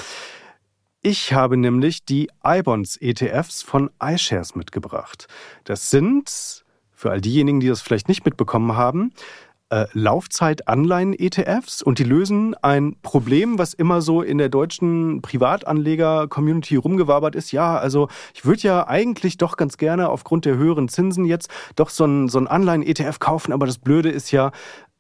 Ich 1.02 1.34
habe 1.34 1.58
nämlich 1.58 2.06
die 2.06 2.30
iBonds 2.44 2.98
ETFs 2.98 3.62
von 3.62 3.92
iShares 4.02 4.56
mitgebracht. 4.56 5.28
Das 5.64 5.90
sind, 5.90 6.66
für 6.94 7.12
all 7.12 7.22
diejenigen, 7.22 7.60
die 7.60 7.68
das 7.68 7.82
vielleicht 7.82 8.08
nicht 8.08 8.26
mitbekommen 8.26 8.76
haben, 8.76 9.14
äh, 9.70 9.86
Laufzeit-Anleihen-ETFs 9.94 11.82
und 11.82 12.00
die 12.00 12.04
lösen 12.04 12.56
ein 12.62 12.96
Problem, 13.02 13.58
was 13.60 13.74
immer 13.74 14.02
so 14.02 14.22
in 14.22 14.38
der 14.38 14.50
deutschen 14.50 15.22
Privatanleger-Community 15.22 16.78
rumgewabert 16.78 17.36
ist. 17.36 17.52
Ja, 17.52 17.78
also 17.78 18.08
ich 18.34 18.46
würde 18.46 18.62
ja 18.62 18.88
eigentlich 18.88 19.38
doch 19.38 19.58
ganz 19.58 19.78
gerne 19.78 20.10
aufgrund 20.10 20.46
der 20.46 20.56
höheren 20.58 20.88
Zinsen 20.88 21.26
jetzt 21.26 21.50
doch 21.76 21.90
so 21.90 22.06
ein, 22.06 22.30
so 22.30 22.40
ein 22.40 22.48
Anleihen-ETF 22.48 23.20
kaufen, 23.20 23.52
aber 23.52 23.66
das 23.66 23.78
Blöde 23.78 24.10
ist 24.10 24.32
ja, 24.32 24.52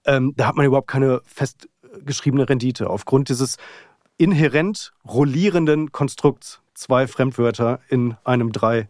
ähm, 0.05 0.33
da 0.35 0.47
hat 0.47 0.55
man 0.55 0.65
überhaupt 0.65 0.89
keine 0.89 1.21
festgeschriebene 1.25 2.49
Rendite 2.49 2.89
aufgrund 2.89 3.29
dieses 3.29 3.57
inhärent 4.17 4.93
rollierenden 5.07 5.91
Konstrukts. 5.91 6.61
Zwei 6.73 7.07
Fremdwörter 7.07 7.79
in 7.89 8.17
einem 8.23 8.51
drei 8.51 8.87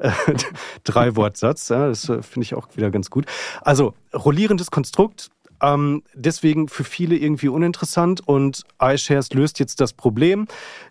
drei 0.84 1.16
Wortsatz. 1.16 1.68
Ja, 1.68 1.88
das 1.88 2.08
äh, 2.08 2.22
finde 2.22 2.44
ich 2.44 2.54
auch 2.54 2.68
wieder 2.76 2.90
ganz 2.90 3.10
gut. 3.10 3.26
Also 3.62 3.94
rollierendes 4.14 4.70
Konstrukt. 4.70 5.30
Ähm, 5.62 6.02
deswegen 6.14 6.68
für 6.68 6.84
viele 6.84 7.16
irgendwie 7.16 7.48
uninteressant 7.48 8.26
und 8.26 8.64
iShares 8.80 9.32
löst 9.32 9.58
jetzt 9.58 9.80
das 9.80 9.92
Problem. 9.94 10.46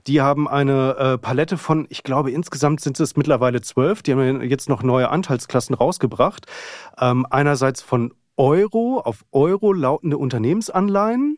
Die 0.08 0.22
haben 0.22 0.48
eine 0.48 0.96
äh, 0.98 1.18
Palette 1.18 1.58
von, 1.58 1.86
ich 1.90 2.04
glaube, 2.04 2.32
insgesamt 2.32 2.82
sind 2.82 3.00
es 3.00 3.16
mittlerweile 3.16 3.62
zwölf. 3.62 4.02
Die 4.02 4.14
haben 4.14 4.42
jetzt 4.42 4.70
noch 4.70 4.82
neue 4.82 5.10
Anteilsklassen 5.10 5.76
rausgebracht. 5.76 6.48
Ähm, 7.00 7.28
einerseits 7.30 7.82
von 7.82 8.14
Euro 8.38 9.00
auf 9.00 9.24
Euro 9.32 9.72
lautende 9.72 10.18
Unternehmensanleihen 10.18 11.38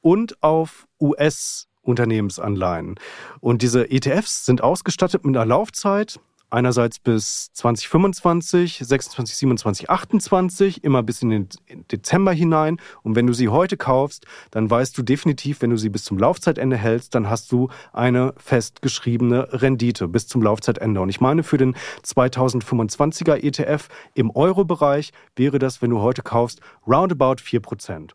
und 0.00 0.42
auf 0.42 0.86
US 1.00 1.68
Unternehmensanleihen. 1.82 2.96
Und 3.40 3.62
diese 3.62 3.90
ETFs 3.90 4.44
sind 4.44 4.62
ausgestattet 4.62 5.24
mit 5.24 5.34
einer 5.34 5.46
Laufzeit 5.46 6.20
einerseits 6.50 6.98
bis 6.98 7.52
2025, 7.52 8.80
26, 8.82 9.36
27, 9.36 9.90
28, 9.90 10.84
immer 10.84 11.02
bis 11.02 11.22
in 11.22 11.30
den 11.30 11.48
Dezember 11.90 12.32
hinein. 12.32 12.78
Und 13.02 13.16
wenn 13.16 13.26
du 13.26 13.32
sie 13.32 13.48
heute 13.48 13.76
kaufst, 13.76 14.26
dann 14.50 14.70
weißt 14.70 14.96
du 14.96 15.02
definitiv, 15.02 15.62
wenn 15.62 15.70
du 15.70 15.76
sie 15.76 15.90
bis 15.90 16.04
zum 16.04 16.18
Laufzeitende 16.18 16.76
hältst, 16.76 17.14
dann 17.14 17.28
hast 17.28 17.52
du 17.52 17.68
eine 17.92 18.34
festgeschriebene 18.38 19.48
Rendite 19.62 20.08
bis 20.08 20.26
zum 20.26 20.42
Laufzeitende. 20.42 21.00
Und 21.00 21.08
ich 21.08 21.20
meine, 21.20 21.42
für 21.42 21.58
den 21.58 21.76
2025er 22.04 23.36
ETF 23.36 23.88
im 24.14 24.30
Euro-Bereich 24.30 25.12
wäre 25.36 25.58
das, 25.58 25.82
wenn 25.82 25.90
du 25.90 26.00
heute 26.00 26.22
kaufst, 26.22 26.60
roundabout 26.86 27.42
4%. 27.42 28.08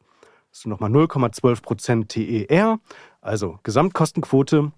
Das 0.49 0.59
ist 0.59 0.65
nochmal 0.67 0.91
0,12% 0.91 2.07
TER, 2.07 2.79
also 3.21 3.59
Gesamtkostenquote 3.63 4.71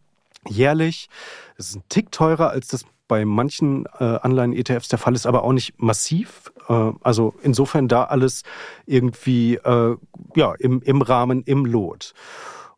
jährlich. 0.47 1.09
Es 1.57 1.69
ist 1.69 1.75
ein 1.75 1.83
Tick 1.89 2.11
teurer 2.11 2.49
als 2.49 2.67
das 2.67 2.85
bei 3.07 3.25
manchen 3.25 3.85
äh, 3.99 4.03
Anleihen-ETFs 4.03 4.87
der 4.87 4.99
Fall 4.99 5.15
ist, 5.15 5.25
aber 5.25 5.43
auch 5.43 5.53
nicht 5.53 5.81
massiv. 5.81 6.51
Äh, 6.67 6.91
also 7.01 7.33
insofern 7.41 7.87
da 7.87 8.05
alles 8.05 8.43
irgendwie 8.85 9.55
äh, 9.55 9.95
ja, 10.35 10.53
im, 10.59 10.81
im 10.81 11.01
Rahmen, 11.01 11.43
im 11.43 11.65
Lot. 11.65 12.13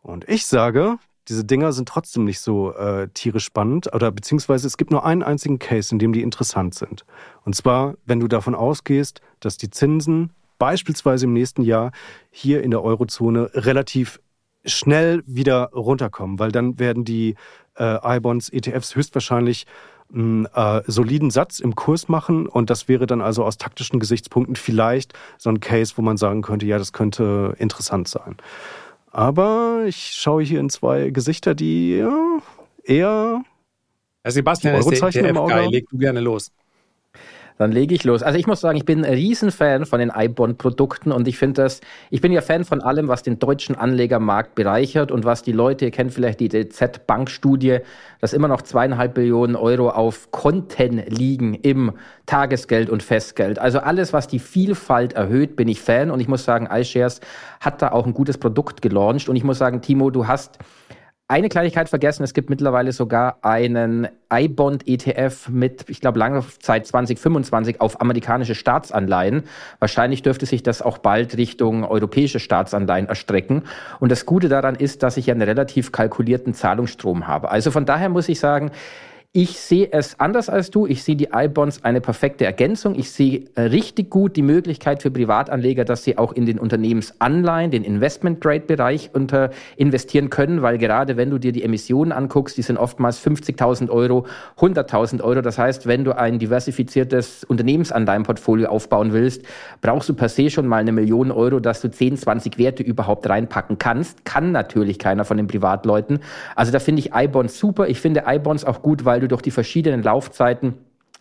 Und 0.02 0.28
ich 0.30 0.46
sage, 0.46 0.98
diese 1.28 1.44
Dinger 1.44 1.74
sind 1.74 1.90
trotzdem 1.90 2.24
nicht 2.24 2.40
so 2.40 2.74
äh, 2.74 3.10
tierisch 3.14 3.46
spannend 3.46 3.94
oder 3.94 4.12
beziehungsweise 4.12 4.68
es 4.68 4.78
gibt 4.78 4.92
nur 4.92 5.06
einen 5.06 5.24
einzigen 5.24 5.60
Case, 5.60 5.94
in 5.94 6.00
dem 6.00 6.14
die 6.14 6.22
interessant 6.22 6.76
sind. 6.76 7.06
Und 7.44 7.56
zwar, 7.56 7.96
wenn 8.06 8.20
du 8.20 8.28
davon 8.28 8.56
ausgehst, 8.56 9.22
dass 9.40 9.58
die 9.58 9.70
Zinsen 9.70 10.32
beispielsweise 10.58 11.26
im 11.26 11.34
nächsten 11.34 11.64
Jahr 11.64 11.92
hier 12.32 12.64
in 12.64 12.72
der 12.72 12.84
Eurozone 12.84 13.52
relativ 13.54 14.20
schnell 14.66 15.24
wieder 15.26 15.70
runterkommen, 15.74 16.40
weil 16.40 16.52
dann 16.52 16.80
werden 16.80 17.06
die 17.06 17.36
äh, 17.76 18.18
I-Bonds, 18.18 18.50
ETFs 18.50 18.96
höchstwahrscheinlich 18.96 19.66
einen 20.14 20.46
äh, 20.46 20.82
soliden 20.88 21.32
Satz 21.32 21.60
im 21.60 21.76
Kurs 21.76 22.08
machen 22.08 22.48
und 22.48 22.70
das 22.70 22.88
wäre 22.88 23.08
dann 23.08 23.22
also 23.22 23.44
aus 23.44 23.58
taktischen 23.58 24.00
Gesichtspunkten 24.00 24.56
vielleicht 24.56 25.14
so 25.38 25.50
ein 25.50 25.60
Case, 25.60 25.94
wo 25.98 26.02
man 26.02 26.18
sagen 26.18 26.42
könnte, 26.42 26.66
ja, 26.66 26.78
das 26.78 26.94
könnte 26.94 27.56
interessant 27.60 28.08
sein. 28.08 28.38
Aber 29.12 29.84
ich 29.86 30.14
schaue 30.14 30.44
hier 30.44 30.60
in 30.60 30.70
zwei 30.70 31.10
Gesichter, 31.10 31.56
die 31.56 31.98
ja, 31.98 32.40
eher 32.84 33.44
Herr 34.24 34.32
Sebastian, 34.32 34.76
ist 34.76 34.90
der, 34.90 35.34
der 35.34 35.70
Leg 35.70 35.90
du 35.90 35.98
gerne 35.98 36.20
los. 36.20 36.52
Dann 37.58 37.72
lege 37.72 37.96
ich 37.96 38.04
los. 38.04 38.22
Also 38.22 38.38
ich 38.38 38.46
muss 38.46 38.62
sagen, 38.62 38.78
ich 38.78 38.86
bin 38.86 39.04
ein 39.04 39.14
Riesenfan 39.14 39.86
von 39.86 40.00
den 40.00 40.12
iBond-Produkten 40.16 41.12
und 41.12 41.28
ich 41.28 41.38
finde 41.38 41.64
das, 41.64 41.82
ich 42.12 42.22
bin 42.22 42.32
ja 42.32 42.42
Fan 42.42 42.64
von 42.64 42.82
allem, 42.82 43.08
was 43.08 43.24
den 43.24 43.40
deutschen 43.40 43.76
Anlegermarkt 43.76 44.54
bereichert 44.54 45.12
und 45.12 45.26
was 45.26 45.42
die 45.42 45.52
Leute, 45.52 45.86
ihr 45.86 45.92
kennt 45.92 46.14
vielleicht 46.14 46.40
die 46.40 46.50
DZ-Bank-Studie, 46.50 47.80
dass 48.22 48.34
immer 48.34 48.48
noch 48.48 48.62
zweieinhalb 48.62 49.16
Billionen 49.16 49.56
Euro 49.56 49.90
auf 49.90 50.32
Konten 50.32 51.02
liegen 51.08 51.56
im 51.56 51.94
Tagesgeld 52.28 52.90
und 52.90 53.02
Festgeld. 53.02 53.58
Also 53.58 53.80
alles, 53.80 54.14
was 54.14 54.28
die 54.28 54.40
Vielfalt 54.40 55.14
erhöht, 55.14 55.56
bin 55.56 55.68
ich 55.68 55.82
Fan 55.82 56.12
und 56.12 56.20
ich 56.20 56.28
muss 56.28 56.44
sagen, 56.44 56.68
iShares 56.72 57.22
hat 57.60 57.82
da 57.82 57.92
auch 57.92 58.06
ein 58.06 58.14
gutes 58.14 58.38
Produkt 58.38 58.82
gelauncht 58.82 59.30
und 59.30 59.36
ich 59.36 59.44
muss 59.44 59.58
sagen, 59.58 59.82
Timo, 59.82 60.12
du 60.12 60.28
hast 60.28 60.60
eine 61.30 61.50
Kleinigkeit 61.50 61.90
vergessen, 61.90 62.24
es 62.24 62.34
gibt 62.34 62.50
mittlerweile 62.50 62.94
sogar 62.94 63.40
einen 63.42 64.08
iBond-ETF 64.32 65.50
mit, 65.50 65.90
ich 65.90 66.00
glaube, 66.00 66.20
lange 66.20 66.42
Zeit 66.60 66.88
2025 66.88 67.82
auf 67.82 68.00
amerikanische 68.00 68.56
Staatsanleihen. 68.56 69.44
Wahrscheinlich 69.80 70.22
dürfte 70.22 70.46
sich 70.46 70.64
das 70.64 70.82
auch 70.82 71.00
bald 71.00 71.36
Richtung 71.36 71.84
europäische 71.84 72.40
Staatsanleihen 72.40 73.08
erstrecken. 73.08 73.64
Und 74.00 74.10
das 74.10 74.26
Gute 74.26 74.48
daran 74.48 74.76
ist, 74.76 75.04
dass 75.04 75.18
ich 75.18 75.30
einen 75.30 75.42
relativ 75.42 75.92
kalkulierten 75.92 76.54
Zahlungsstrom 76.54 77.28
habe. 77.28 77.52
Also 77.52 77.72
von 77.72 77.86
daher 77.86 78.08
muss 78.08 78.30
ich 78.30 78.40
sagen, 78.40 78.72
ich 79.38 79.60
sehe 79.60 79.90
es 79.92 80.20
anders 80.20 80.50
als 80.50 80.72
du. 80.72 80.88
Ich 80.88 81.04
sehe 81.04 81.16
die 81.16 81.30
iBonds 81.32 81.84
eine 81.84 82.02
perfekte 82.02 82.44
Ergänzung. 82.44 82.96
Ich 82.96 83.12
sehe 83.12 83.44
äh, 83.54 83.62
richtig 83.62 84.10
gut 84.10 84.36
die 84.36 84.42
Möglichkeit 84.42 85.04
für 85.04 85.12
Privatanleger, 85.12 85.86
dass 85.86 86.04
sie 86.04 86.18
auch 86.18 86.34
in 86.34 86.48
den 86.48 86.58
Unternehmensanleihen, 86.58 87.70
den 87.70 87.84
Investment-Grade-Bereich 87.84 89.12
unter 89.14 89.52
investieren 89.76 90.32
können, 90.32 90.64
weil 90.64 90.80
gerade 90.80 91.18
wenn 91.18 91.30
du 91.30 91.38
dir 91.38 91.52
die 91.52 91.62
Emissionen 91.62 92.14
anguckst, 92.14 92.58
die 92.58 92.64
sind 92.64 92.78
oftmals 92.78 93.24
50.000 93.24 93.92
Euro, 93.92 94.26
100.000 94.58 95.22
Euro. 95.22 95.42
Das 95.42 95.60
heißt, 95.60 95.86
wenn 95.86 96.04
du 96.04 96.18
ein 96.18 96.40
diversifiziertes 96.40 97.44
Unternehmensanleihenportfolio 97.44 98.70
aufbauen 98.70 99.14
willst, 99.14 99.44
brauchst 99.82 100.10
du 100.10 100.16
per 100.16 100.30
se 100.30 100.50
schon 100.50 100.66
mal 100.66 100.78
eine 100.78 100.94
Million 100.94 101.30
Euro, 101.30 101.60
dass 101.60 101.82
du 101.82 101.92
10, 101.92 102.18
20 102.18 102.58
Werte 102.58 102.82
überhaupt 102.82 103.30
reinpacken 103.30 103.78
kannst. 103.78 104.26
Kann 104.26 104.52
natürlich 104.52 104.98
keiner 104.98 105.26
von 105.26 105.38
den 105.38 105.46
Privatleuten. 105.46 106.22
Also 106.56 106.72
da 106.72 106.80
finde 106.80 107.02
ich 107.02 107.12
iBonds 107.14 107.60
super. 107.60 107.88
Ich 107.88 108.02
finde 108.02 108.24
iBonds 108.26 108.66
auch 108.66 108.82
gut, 108.82 109.06
weil 109.06 109.20
du 109.20 109.27
du 109.28 109.36
durch 109.36 109.42
die 109.42 109.52
verschiedenen 109.52 110.04
Laufzeiten 110.04 110.76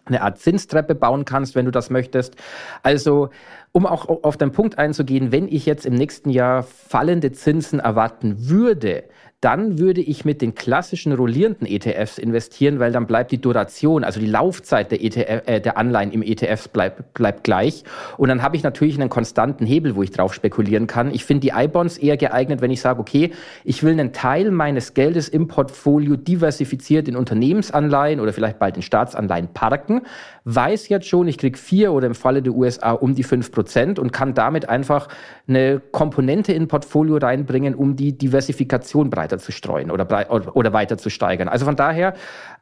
eine 0.07 0.23
Art 0.23 0.39
Zinstreppe 0.39 0.95
bauen 0.95 1.25
kannst, 1.25 1.55
wenn 1.55 1.65
du 1.65 1.71
das 1.71 1.91
möchtest. 1.91 2.37
Also, 2.83 3.31
um 3.73 3.87
auch 3.87 4.09
auf 4.23 4.37
den 4.37 4.53
Punkt 4.53 4.79
einzugehen, 4.79 5.33
wenn 5.33 5.49
ich 5.49 5.67
jetzt 5.67 5.85
im 5.85 5.95
nächsten 5.95 6.31
Jahr 6.31 6.63
fallende 6.63 7.33
Zinsen 7.33 7.81
erwarten 7.81 8.49
würde, 8.49 9.05
dann 9.43 9.79
würde 9.79 10.01
ich 10.01 10.25
mit 10.25 10.41
den 10.41 10.55
klassischen 10.55 11.13
rollierenden 11.13 11.67
ETFs 11.67 12.17
investieren, 12.17 12.79
weil 12.79 12.91
dann 12.91 13.07
bleibt 13.07 13.33
die 13.33 13.41
Duration, 13.41 14.03
also 14.03 14.19
die 14.19 14.27
Laufzeit 14.27 14.91
der, 14.91 15.05
ETF, 15.05 15.43
äh, 15.47 15.61
der 15.61 15.77
Anleihen 15.77 16.11
im 16.11 16.23
ETF 16.23 16.69
bleibt, 16.71 17.13
bleibt 17.13 17.45
gleich. 17.45 17.85
Und 18.17 18.31
dann 18.31 18.43
habe 18.43 18.57
ich 18.57 18.63
natürlich 18.63 18.99
einen 18.99 19.11
konstanten 19.11 19.67
Hebel, 19.67 19.95
wo 19.95 20.03
ich 20.03 20.11
drauf 20.11 20.33
spekulieren 20.33 20.87
kann. 20.87 21.15
Ich 21.15 21.25
finde 21.27 21.43
die 21.43 21.53
I-Bonds 21.55 21.99
eher 21.99 22.17
geeignet, 22.17 22.63
wenn 22.63 22.71
ich 22.71 22.81
sage, 22.81 22.99
okay, 22.99 23.31
ich 23.63 23.83
will 23.83 23.93
einen 23.93 24.15
Teil 24.15 24.51
meines 24.51 24.95
Geldes 24.95 25.29
im 25.29 25.49
Portfolio 25.49 26.17
diversifiziert 26.17 27.07
in 27.07 27.15
Unternehmensanleihen 27.15 28.21
oder 28.21 28.33
vielleicht 28.33 28.59
bald 28.59 28.77
in 28.77 28.83
Staatsanleihen 28.83 29.49
parken, 29.53 30.01
weiß 30.45 30.89
jetzt 30.89 31.09
schon, 31.09 31.27
ich 31.27 31.39
kriege 31.39 31.59
vier 31.59 31.93
oder 31.93 32.07
im 32.07 32.15
Falle 32.15 32.41
der 32.41 32.55
USA 32.55 32.93
um 32.93 33.15
die 33.15 33.25
fünf 33.25 33.51
Prozent 33.51 33.99
und 33.99 34.13
kann 34.13 34.33
damit 34.33 34.69
einfach 34.69 35.09
eine 35.49 35.81
Komponente 35.91 36.53
in 36.53 36.69
Portfolio 36.69 37.17
reinbringen, 37.17 37.75
um 37.75 37.97
die 37.97 38.17
Diversifikation 38.17 39.11
breiter 39.27 39.37
weiter 39.37 39.39
zu 39.39 39.53
streuen 39.53 39.91
oder, 39.91 40.57
oder 40.57 40.73
weiter 40.73 40.99
zu 40.99 41.11
steigern. 41.11 41.49
Also 41.49 41.65
von 41.65 41.77
daher, 41.77 42.15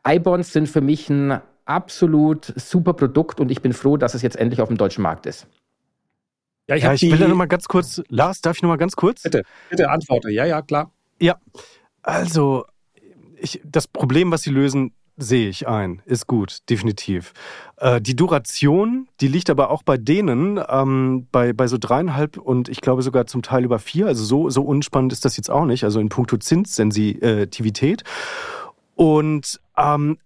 iBonds 0.07 0.53
sind 0.53 0.69
für 0.69 0.81
mich 0.81 1.09
ein 1.11 1.41
absolut 1.65 2.53
super 2.57 2.93
Produkt 2.93 3.41
und 3.41 3.51
ich 3.51 3.63
bin 3.63 3.73
froh, 3.73 3.97
dass 3.97 4.15
es 4.15 4.23
jetzt 4.23 4.37
endlich 4.37 4.61
auf 4.61 4.69
dem 4.69 4.77
deutschen 4.77 5.03
Markt 5.03 5.27
ist. 5.27 5.47
Ja, 6.67 6.77
ich, 6.77 6.83
ja, 6.83 6.95
ich 6.95 7.03
will 7.03 7.19
da 7.19 7.29
nochmal 7.29 7.49
ganz 7.49 7.69
kurz, 7.69 8.03
Lars, 8.09 8.41
darf 8.41 8.57
ich 8.57 8.63
nochmal 8.63 8.79
ganz 8.79 8.97
kurz? 8.97 9.23
Bitte, 9.23 9.43
bitte 9.69 9.91
antworte. 9.91 10.31
Ja, 10.31 10.47
ja, 10.47 10.63
klar. 10.63 10.91
Ja, 11.21 11.37
also 12.03 12.65
ich, 13.37 13.61
das 13.65 13.87
Problem, 13.87 14.31
was 14.31 14.43
Sie 14.43 14.51
lösen, 14.51 14.93
sehe 15.17 15.49
ich 15.49 15.69
ein. 15.69 16.03
Ist 16.05 16.27
gut, 16.27 16.59
definitiv. 16.69 17.33
Äh, 17.77 18.01
die 18.01 18.17
Duration, 18.17 19.09
die 19.21 19.29
liegt 19.29 19.51
aber 19.51 19.71
auch 19.71 19.83
bei 19.83 19.97
denen 19.97 20.61
ähm, 20.69 21.27
bei, 21.31 21.53
bei 21.53 21.67
so 21.67 21.79
dreieinhalb 21.79 22.37
und 22.37 22.69
ich 22.69 22.81
glaube 22.81 23.03
sogar 23.03 23.27
zum 23.27 23.43
Teil 23.43 23.65
über 23.65 23.79
vier. 23.79 24.07
Also 24.07 24.25
so, 24.25 24.51
so 24.51 24.63
unspannend 24.63 25.13
ist 25.13 25.25
das 25.25 25.37
jetzt 25.37 25.51
auch 25.51 25.65
nicht. 25.65 25.85
Also 25.85 26.01
in 26.01 26.09
puncto 26.09 26.37
Zinssensitivität. 26.37 28.03
Und 28.97 29.61
ähm, 29.77 30.19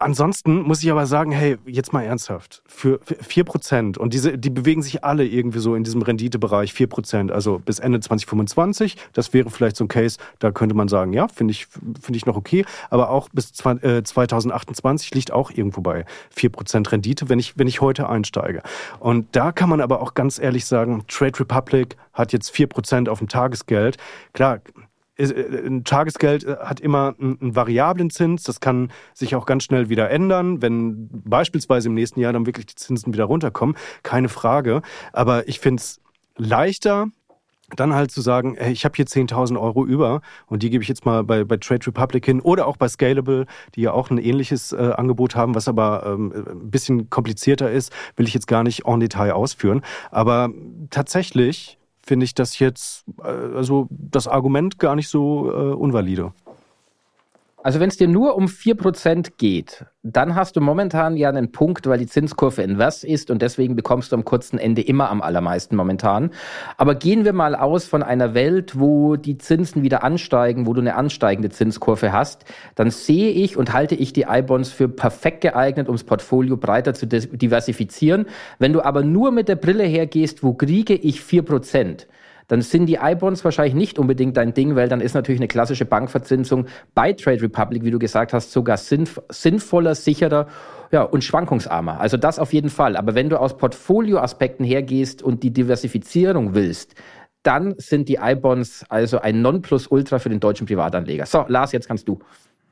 Ansonsten 0.00 0.62
muss 0.62 0.80
ich 0.80 0.92
aber 0.92 1.06
sagen, 1.06 1.32
hey, 1.32 1.58
jetzt 1.66 1.92
mal 1.92 2.02
ernsthaft, 2.02 2.62
für 2.66 3.00
vier 3.04 3.42
Prozent 3.42 3.98
und 3.98 4.14
diese, 4.14 4.38
die 4.38 4.50
bewegen 4.50 4.80
sich 4.80 5.02
alle 5.02 5.26
irgendwie 5.26 5.58
so 5.58 5.74
in 5.74 5.82
diesem 5.82 6.02
Renditebereich 6.02 6.72
vier 6.72 6.86
Prozent, 6.86 7.32
also 7.32 7.58
bis 7.58 7.80
Ende 7.80 7.98
2025. 7.98 8.96
Das 9.12 9.34
wäre 9.34 9.50
vielleicht 9.50 9.74
so 9.74 9.84
ein 9.84 9.88
Case, 9.88 10.18
da 10.38 10.52
könnte 10.52 10.76
man 10.76 10.86
sagen, 10.86 11.12
ja, 11.12 11.26
finde 11.26 11.50
ich, 11.50 11.66
finde 12.00 12.16
ich 12.16 12.26
noch 12.26 12.36
okay, 12.36 12.64
aber 12.90 13.10
auch 13.10 13.28
bis 13.30 13.52
2028 13.52 15.14
liegt 15.14 15.32
auch 15.32 15.50
irgendwo 15.50 15.80
bei 15.80 16.04
vier 16.30 16.50
Prozent 16.50 16.92
Rendite, 16.92 17.28
wenn 17.28 17.40
ich, 17.40 17.58
wenn 17.58 17.66
ich 17.66 17.80
heute 17.80 18.08
einsteige. 18.08 18.62
Und 19.00 19.26
da 19.32 19.50
kann 19.50 19.68
man 19.68 19.80
aber 19.80 20.00
auch 20.00 20.14
ganz 20.14 20.38
ehrlich 20.38 20.66
sagen, 20.66 21.02
Trade 21.08 21.40
Republic 21.40 21.96
hat 22.12 22.32
jetzt 22.32 22.50
vier 22.50 22.68
Prozent 22.68 23.08
auf 23.08 23.18
dem 23.18 23.28
Tagesgeld. 23.28 23.96
Klar, 24.32 24.56
äh, 24.56 24.60
ein 25.18 25.84
Tagesgeld 25.84 26.44
äh, 26.44 26.56
hat 26.60 26.80
immer 26.80 27.14
einen 27.18 27.54
variablen 27.54 28.10
Zins. 28.10 28.44
Das 28.44 28.60
kann 28.60 28.90
sich 29.14 29.34
auch 29.34 29.46
ganz 29.46 29.64
schnell 29.64 29.88
wieder 29.88 30.10
ändern, 30.10 30.62
wenn 30.62 31.08
beispielsweise 31.10 31.88
im 31.88 31.94
nächsten 31.94 32.20
Jahr 32.20 32.32
dann 32.32 32.46
wirklich 32.46 32.66
die 32.66 32.74
Zinsen 32.74 33.12
wieder 33.12 33.24
runterkommen. 33.24 33.76
Keine 34.02 34.28
Frage. 34.28 34.82
Aber 35.12 35.48
ich 35.48 35.60
finde 35.60 35.80
es 35.80 36.00
leichter, 36.36 37.08
dann 37.76 37.94
halt 37.94 38.10
zu 38.10 38.20
sagen, 38.20 38.56
hey, 38.58 38.72
ich 38.72 38.84
habe 38.84 38.94
hier 38.96 39.06
10.000 39.06 39.60
Euro 39.60 39.84
über 39.84 40.22
und 40.46 40.62
die 40.62 40.70
gebe 40.70 40.82
ich 40.82 40.88
jetzt 40.88 41.04
mal 41.04 41.22
bei, 41.24 41.44
bei 41.44 41.58
Trade 41.58 41.86
Republic 41.86 42.24
hin 42.24 42.40
oder 42.40 42.66
auch 42.66 42.76
bei 42.76 42.88
Scalable, 42.88 43.46
die 43.74 43.82
ja 43.82 43.92
auch 43.92 44.10
ein 44.10 44.18
ähnliches 44.18 44.72
äh, 44.72 44.92
Angebot 44.96 45.36
haben, 45.36 45.54
was 45.54 45.68
aber 45.68 46.04
ähm, 46.06 46.32
ein 46.32 46.70
bisschen 46.70 47.10
komplizierter 47.10 47.70
ist, 47.70 47.92
will 48.16 48.26
ich 48.26 48.34
jetzt 48.34 48.46
gar 48.46 48.62
nicht 48.62 48.86
en 48.86 49.00
Detail 49.00 49.32
ausführen. 49.32 49.82
Aber 50.10 50.48
tatsächlich 50.90 51.78
finde 52.08 52.24
ich 52.24 52.34
das 52.34 52.58
jetzt, 52.58 53.04
äh, 53.22 53.28
also 53.28 53.86
das 53.90 54.26
Argument 54.26 54.78
gar 54.78 54.96
nicht 54.96 55.08
so 55.08 55.50
äh, 55.50 55.74
unvalide. 55.74 56.32
Also 57.68 57.80
wenn 57.80 57.90
es 57.90 57.98
dir 57.98 58.08
nur 58.08 58.34
um 58.34 58.46
4% 58.46 59.32
geht, 59.36 59.84
dann 60.02 60.34
hast 60.34 60.56
du 60.56 60.62
momentan 60.62 61.18
ja 61.18 61.28
einen 61.28 61.52
Punkt, 61.52 61.86
weil 61.86 61.98
die 61.98 62.06
Zinskurve 62.06 62.62
invers 62.62 63.04
ist 63.04 63.30
und 63.30 63.42
deswegen 63.42 63.76
bekommst 63.76 64.10
du 64.10 64.16
am 64.16 64.24
kurzen 64.24 64.58
Ende 64.58 64.80
immer 64.80 65.10
am 65.10 65.20
allermeisten 65.20 65.76
momentan. 65.76 66.30
Aber 66.78 66.94
gehen 66.94 67.26
wir 67.26 67.34
mal 67.34 67.54
aus 67.54 67.84
von 67.84 68.02
einer 68.02 68.32
Welt, 68.32 68.80
wo 68.80 69.16
die 69.16 69.36
Zinsen 69.36 69.82
wieder 69.82 70.02
ansteigen, 70.02 70.66
wo 70.66 70.72
du 70.72 70.80
eine 70.80 70.94
ansteigende 70.94 71.50
Zinskurve 71.50 72.10
hast, 72.10 72.46
dann 72.74 72.90
sehe 72.90 73.32
ich 73.32 73.58
und 73.58 73.74
halte 73.74 73.96
ich 73.96 74.14
die 74.14 74.24
iBonds 74.26 74.70
für 74.70 74.88
perfekt 74.88 75.42
geeignet, 75.42 75.90
um 75.90 75.94
das 75.94 76.04
Portfolio 76.04 76.56
breiter 76.56 76.94
zu 76.94 77.06
diversifizieren. 77.06 78.28
Wenn 78.58 78.72
du 78.72 78.80
aber 78.80 79.02
nur 79.02 79.30
mit 79.30 79.46
der 79.46 79.56
Brille 79.56 79.84
hergehst, 79.84 80.42
wo 80.42 80.54
kriege 80.54 80.94
ich 80.94 81.20
4%? 81.20 82.06
Dann 82.48 82.62
sind 82.62 82.86
die 82.86 82.98
I-Bonds 83.00 83.44
wahrscheinlich 83.44 83.74
nicht 83.74 83.98
unbedingt 83.98 84.36
dein 84.36 84.54
Ding, 84.54 84.74
weil 84.74 84.88
dann 84.88 85.00
ist 85.00 85.14
natürlich 85.14 85.40
eine 85.40 85.48
klassische 85.48 85.84
Bankverzinsung 85.84 86.66
bei 86.94 87.12
Trade 87.12 87.42
Republic, 87.42 87.84
wie 87.84 87.90
du 87.90 87.98
gesagt 87.98 88.32
hast, 88.32 88.52
sogar 88.52 88.78
sinnv 88.78 89.20
sinnvoller, 89.28 89.94
sicherer 89.94 90.48
ja, 90.90 91.02
und 91.02 91.22
schwankungsarmer. 91.22 92.00
Also 92.00 92.16
das 92.16 92.38
auf 92.38 92.52
jeden 92.52 92.70
Fall. 92.70 92.96
Aber 92.96 93.14
wenn 93.14 93.28
du 93.28 93.38
aus 93.38 93.56
Portfolioaspekten 93.56 94.64
hergehst 94.64 95.22
und 95.22 95.42
die 95.42 95.50
Diversifizierung 95.50 96.54
willst, 96.54 96.94
dann 97.42 97.74
sind 97.76 98.08
die 98.08 98.18
I-Bonds 98.20 98.84
also 98.88 99.20
ein 99.20 99.42
Nonplusultra 99.42 100.18
für 100.18 100.28
den 100.28 100.40
deutschen 100.40 100.66
Privatanleger. 100.66 101.26
So, 101.26 101.44
Lars, 101.48 101.72
jetzt 101.72 101.86
kannst 101.86 102.08
du. 102.08 102.18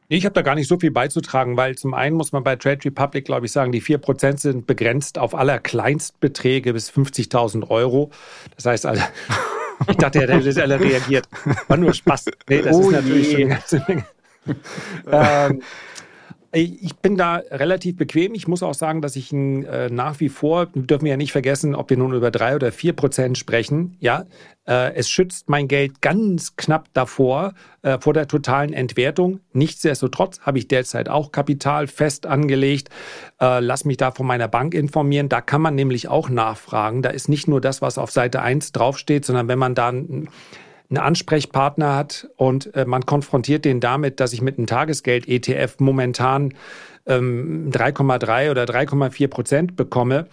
Ich 0.09 0.24
habe 0.24 0.35
da 0.35 0.43
gar 0.43 0.55
nicht 0.55 0.68
so 0.68 0.79
viel 0.79 0.93
beizutragen, 0.93 1.57
weil 1.57 1.77
zum 1.77 1.93
einen 1.93 2.16
muss 2.16 2.31
man 2.33 2.45
bei 2.45 2.57
Trade 2.57 2.85
Republic, 2.85 3.24
glaube 3.24 3.47
ich, 3.47 3.53
sagen, 3.53 3.72
die 3.72 3.83
4% 3.83 4.39
sind 4.39 4.66
begrenzt 4.66 5.18
auf 5.18 5.35
aller 5.35 5.59
Kleinstbeträge 5.59 6.72
bis 6.72 6.91
50.000 6.91 7.68
Euro. 7.70 8.11
Das 8.55 8.66
heißt 8.66 8.87
also, 8.87 9.03
ich 9.89 9.97
dachte, 9.97 10.27
er 10.27 10.41
hätte 10.41 10.62
alle 10.62 10.81
reagiert. 10.81 11.29
War 11.68 11.77
nur 11.77 11.93
Spaß. 11.93 12.27
Nee, 12.49 12.62
das 12.62 12.77
oh 12.77 12.91
ist 12.91 12.93
natürlich 12.93 13.29
je. 13.29 13.33
schon 13.33 13.43
eine 13.43 13.55
ganze 13.55 13.85
Menge. 13.87 14.05
ähm, 15.11 15.62
ich 16.63 16.97
bin 16.97 17.17
da 17.17 17.43
relativ 17.51 17.97
bequem. 17.97 18.35
Ich 18.35 18.49
muss 18.49 18.63
auch 18.63 18.75
sagen, 18.75 19.03
dass 19.03 19.17
ich 19.17 19.33
äh, 19.33 19.89
nach 19.91 20.21
wie 20.21 20.29
vor, 20.29 20.67
dürfen 20.67 21.05
wir 21.05 21.11
ja 21.11 21.17
nicht 21.17 21.33
vergessen, 21.33 21.75
ob 21.75 21.91
wir 21.91 21.97
nun 21.97 22.15
über 22.15 22.31
drei 22.31 22.55
oder 22.55 22.73
vier 22.73 22.95
Prozent 22.95 23.37
sprechen. 23.37 23.97
Ja, 24.01 24.25
äh, 24.67 24.95
es 24.95 25.09
schützt 25.09 25.49
mein 25.49 25.69
Geld 25.69 26.01
ganz 26.01 26.57
knapp 26.57 26.89
davor, 26.93 27.53
äh, 27.83 27.99
vor 28.01 28.15
der 28.15 28.27
totalen 28.27 28.73
Entwertung. 28.73 29.41
Nichtsdestotrotz 29.53 30.41
habe 30.41 30.59
ich 30.59 30.69
derzeit 30.69 31.09
auch 31.09 31.31
Kapital 31.31 31.87
fest 31.87 32.27
angelegt. 32.27 32.89
Äh, 33.41 33.61
lass 33.61 33.85
mich 33.85 33.97
da 33.97 34.11
von 34.11 34.27
meiner 34.27 34.49
Bank 34.49 34.75
informieren. 34.75 35.29
Da 35.29 35.41
kann 35.41 35.61
man 35.61 35.75
nämlich 35.75 36.09
auch 36.09 36.29
nachfragen. 36.29 37.03
Da 37.03 37.11
ist 37.11 37.29
nicht 37.29 37.49
nur 37.49 37.61
das, 37.61 37.83
was 37.83 37.99
auf 37.99 38.11
Seite 38.11 38.41
1 38.41 38.73
draufsteht, 38.73 39.25
sondern 39.25 39.49
wenn 39.49 39.59
man 39.59 39.75
da 39.75 39.93
einen 40.89 40.99
Ansprechpartner 40.99 41.95
hat 41.95 42.28
und 42.37 42.74
äh, 42.74 42.84
man 42.84 43.07
konfrontiert 43.07 43.64
den 43.64 43.80
damit, 43.80 44.20
dass 44.20 44.32
ich 44.32 44.43
mit 44.43 44.59
einem 44.59 44.66
Tagesgeld-ETF 44.66 45.76
momentan 45.78 46.55
ähm, 47.07 47.70
3,3 47.70 48.51
oder 48.51 48.64
3,4 48.64 49.28
Prozent 49.28 49.76
bekomme, 49.76 50.26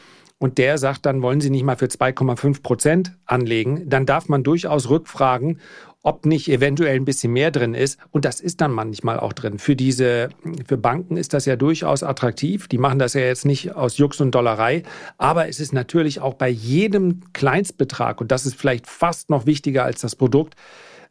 und 0.43 0.57
der 0.57 0.77
sagt 0.77 1.05
dann, 1.05 1.21
wollen 1.21 1.39
Sie 1.39 1.49
nicht 1.49 1.63
mal 1.63 1.77
für 1.77 1.85
2,5 1.85 2.63
Prozent 2.63 3.13
anlegen, 3.25 3.87
dann 3.87 4.05
darf 4.05 4.27
man 4.27 4.43
durchaus 4.43 4.89
rückfragen, 4.89 5.61
ob 6.03 6.25
nicht 6.25 6.49
eventuell 6.49 6.97
ein 6.97 7.05
bisschen 7.05 7.33
mehr 7.33 7.49
drin 7.49 7.73
ist. 7.73 7.97
Und 8.11 8.25
das 8.25 8.41
ist 8.41 8.61
dann 8.61 8.71
manchmal 8.71 9.19
auch 9.19 9.33
drin. 9.33 9.57
Für 9.57 9.75
diese, 9.75 10.29
für 10.67 10.77
Banken 10.77 11.17
ist 11.17 11.33
das 11.33 11.45
ja 11.45 11.55
durchaus 11.55 12.03
attraktiv. 12.03 12.67
Die 12.67 12.77
machen 12.77 12.99
das 12.99 13.13
ja 13.13 13.21
jetzt 13.21 13.45
nicht 13.45 13.73
aus 13.75 13.97
Jux 13.97 14.19
und 14.21 14.35
Dollerei. 14.35 14.83
Aber 15.17 15.47
es 15.47 15.59
ist 15.59 15.73
natürlich 15.73 16.19
auch 16.19 16.33
bei 16.35 16.49
jedem 16.49 17.21
Kleinstbetrag, 17.31 18.19
und 18.21 18.31
das 18.31 18.45
ist 18.45 18.55
vielleicht 18.55 18.85
fast 18.85 19.29
noch 19.29 19.45
wichtiger 19.45 19.85
als 19.85 20.01
das 20.01 20.15
Produkt, 20.15 20.55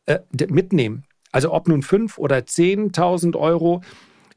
äh, 0.06 0.18
mitnehmen. 0.48 1.04
Also 1.32 1.52
ob 1.52 1.68
nun 1.68 1.82
5 1.82 2.18
oder 2.18 2.36
10.000 2.36 3.36
Euro, 3.36 3.80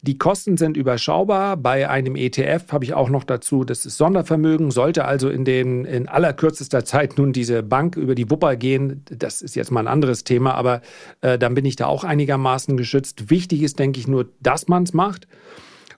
die 0.06 0.18
Kosten 0.18 0.56
sind 0.56 0.78
überschaubar. 0.78 1.58
Bei 1.58 1.90
einem 1.90 2.16
ETF 2.16 2.72
habe 2.72 2.86
ich 2.86 2.94
auch 2.94 3.10
noch 3.10 3.24
dazu, 3.24 3.64
das 3.64 3.86
ist 3.86 3.98
Sondervermögen, 3.98 4.72
sollte 4.72 5.06
also 5.06 5.30
in, 5.30 5.46
den, 5.46 5.84
in 5.86 6.08
allerkürzester 6.08 6.86
Zeit 6.86 7.18
nun 7.18 7.34
diese 7.34 7.64
Bank 7.64 7.98
über 7.98 8.16
die 8.16 8.30
Wupper 8.30 8.56
gehen. 8.56 9.04
Das 9.10 9.42
ist 9.42 9.56
jetzt 9.56 9.72
mal 9.72 9.82
ein 9.82 9.88
anderes 9.88 10.24
Thema, 10.24 10.54
aber 10.54 10.82
äh, 11.22 11.38
dann 11.38 11.56
bin 11.56 11.66
ich 11.66 11.76
da 11.76 11.88
auch 11.88 12.04
einigermaßen 12.04 12.78
geschützt. 12.78 13.30
Wichtig 13.30 13.64
ist, 13.64 13.80
denke 13.80 14.00
ich, 14.00 14.08
nur, 14.08 14.30
dass 14.42 14.68
man 14.68 14.84
es 14.84 14.94
macht. 14.94 15.28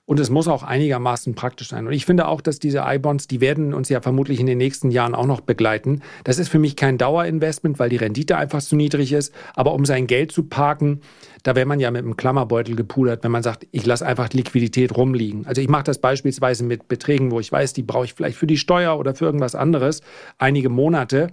Und 0.07 0.21
es 0.21 0.29
muss 0.29 0.47
auch 0.47 0.63
einigermaßen 0.63 1.35
praktisch 1.35 1.67
sein. 1.67 1.85
Und 1.85 1.91
ich 1.91 2.05
finde 2.05 2.29
auch, 2.29 2.39
dass 2.39 2.59
diese 2.59 2.85
I-Bonds, 2.87 3.27
die 3.27 3.41
werden 3.41 3.73
uns 3.73 3.89
ja 3.89 3.99
vermutlich 3.99 4.39
in 4.39 4.45
den 4.45 4.57
nächsten 4.57 4.89
Jahren 4.89 5.13
auch 5.13 5.25
noch 5.25 5.41
begleiten. 5.41 6.01
Das 6.23 6.39
ist 6.39 6.47
für 6.47 6.59
mich 6.59 6.77
kein 6.77 6.97
Dauerinvestment, 6.97 7.77
weil 7.77 7.89
die 7.89 7.97
Rendite 7.97 8.37
einfach 8.37 8.61
zu 8.61 8.77
niedrig 8.77 9.11
ist. 9.11 9.33
Aber 9.53 9.73
um 9.73 9.83
sein 9.83 10.07
Geld 10.07 10.31
zu 10.31 10.43
parken, 10.43 11.01
da 11.43 11.55
wäre 11.57 11.65
man 11.65 11.81
ja 11.81 11.91
mit 11.91 12.05
einem 12.05 12.15
Klammerbeutel 12.15 12.77
gepudert, 12.77 13.25
wenn 13.25 13.31
man 13.31 13.43
sagt, 13.43 13.67
ich 13.71 13.85
lasse 13.85 14.05
einfach 14.05 14.29
Liquidität 14.29 14.95
rumliegen. 14.95 15.45
Also 15.45 15.61
ich 15.61 15.67
mache 15.67 15.83
das 15.83 15.99
beispielsweise 15.99 16.63
mit 16.63 16.87
Beträgen, 16.87 17.29
wo 17.31 17.41
ich 17.41 17.51
weiß, 17.51 17.73
die 17.73 17.83
brauche 17.83 18.05
ich 18.05 18.13
vielleicht 18.13 18.37
für 18.37 18.47
die 18.47 18.57
Steuer 18.57 18.97
oder 18.97 19.13
für 19.13 19.25
irgendwas 19.25 19.55
anderes 19.55 20.01
einige 20.37 20.69
Monate. 20.69 21.31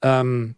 Ähm, 0.00 0.54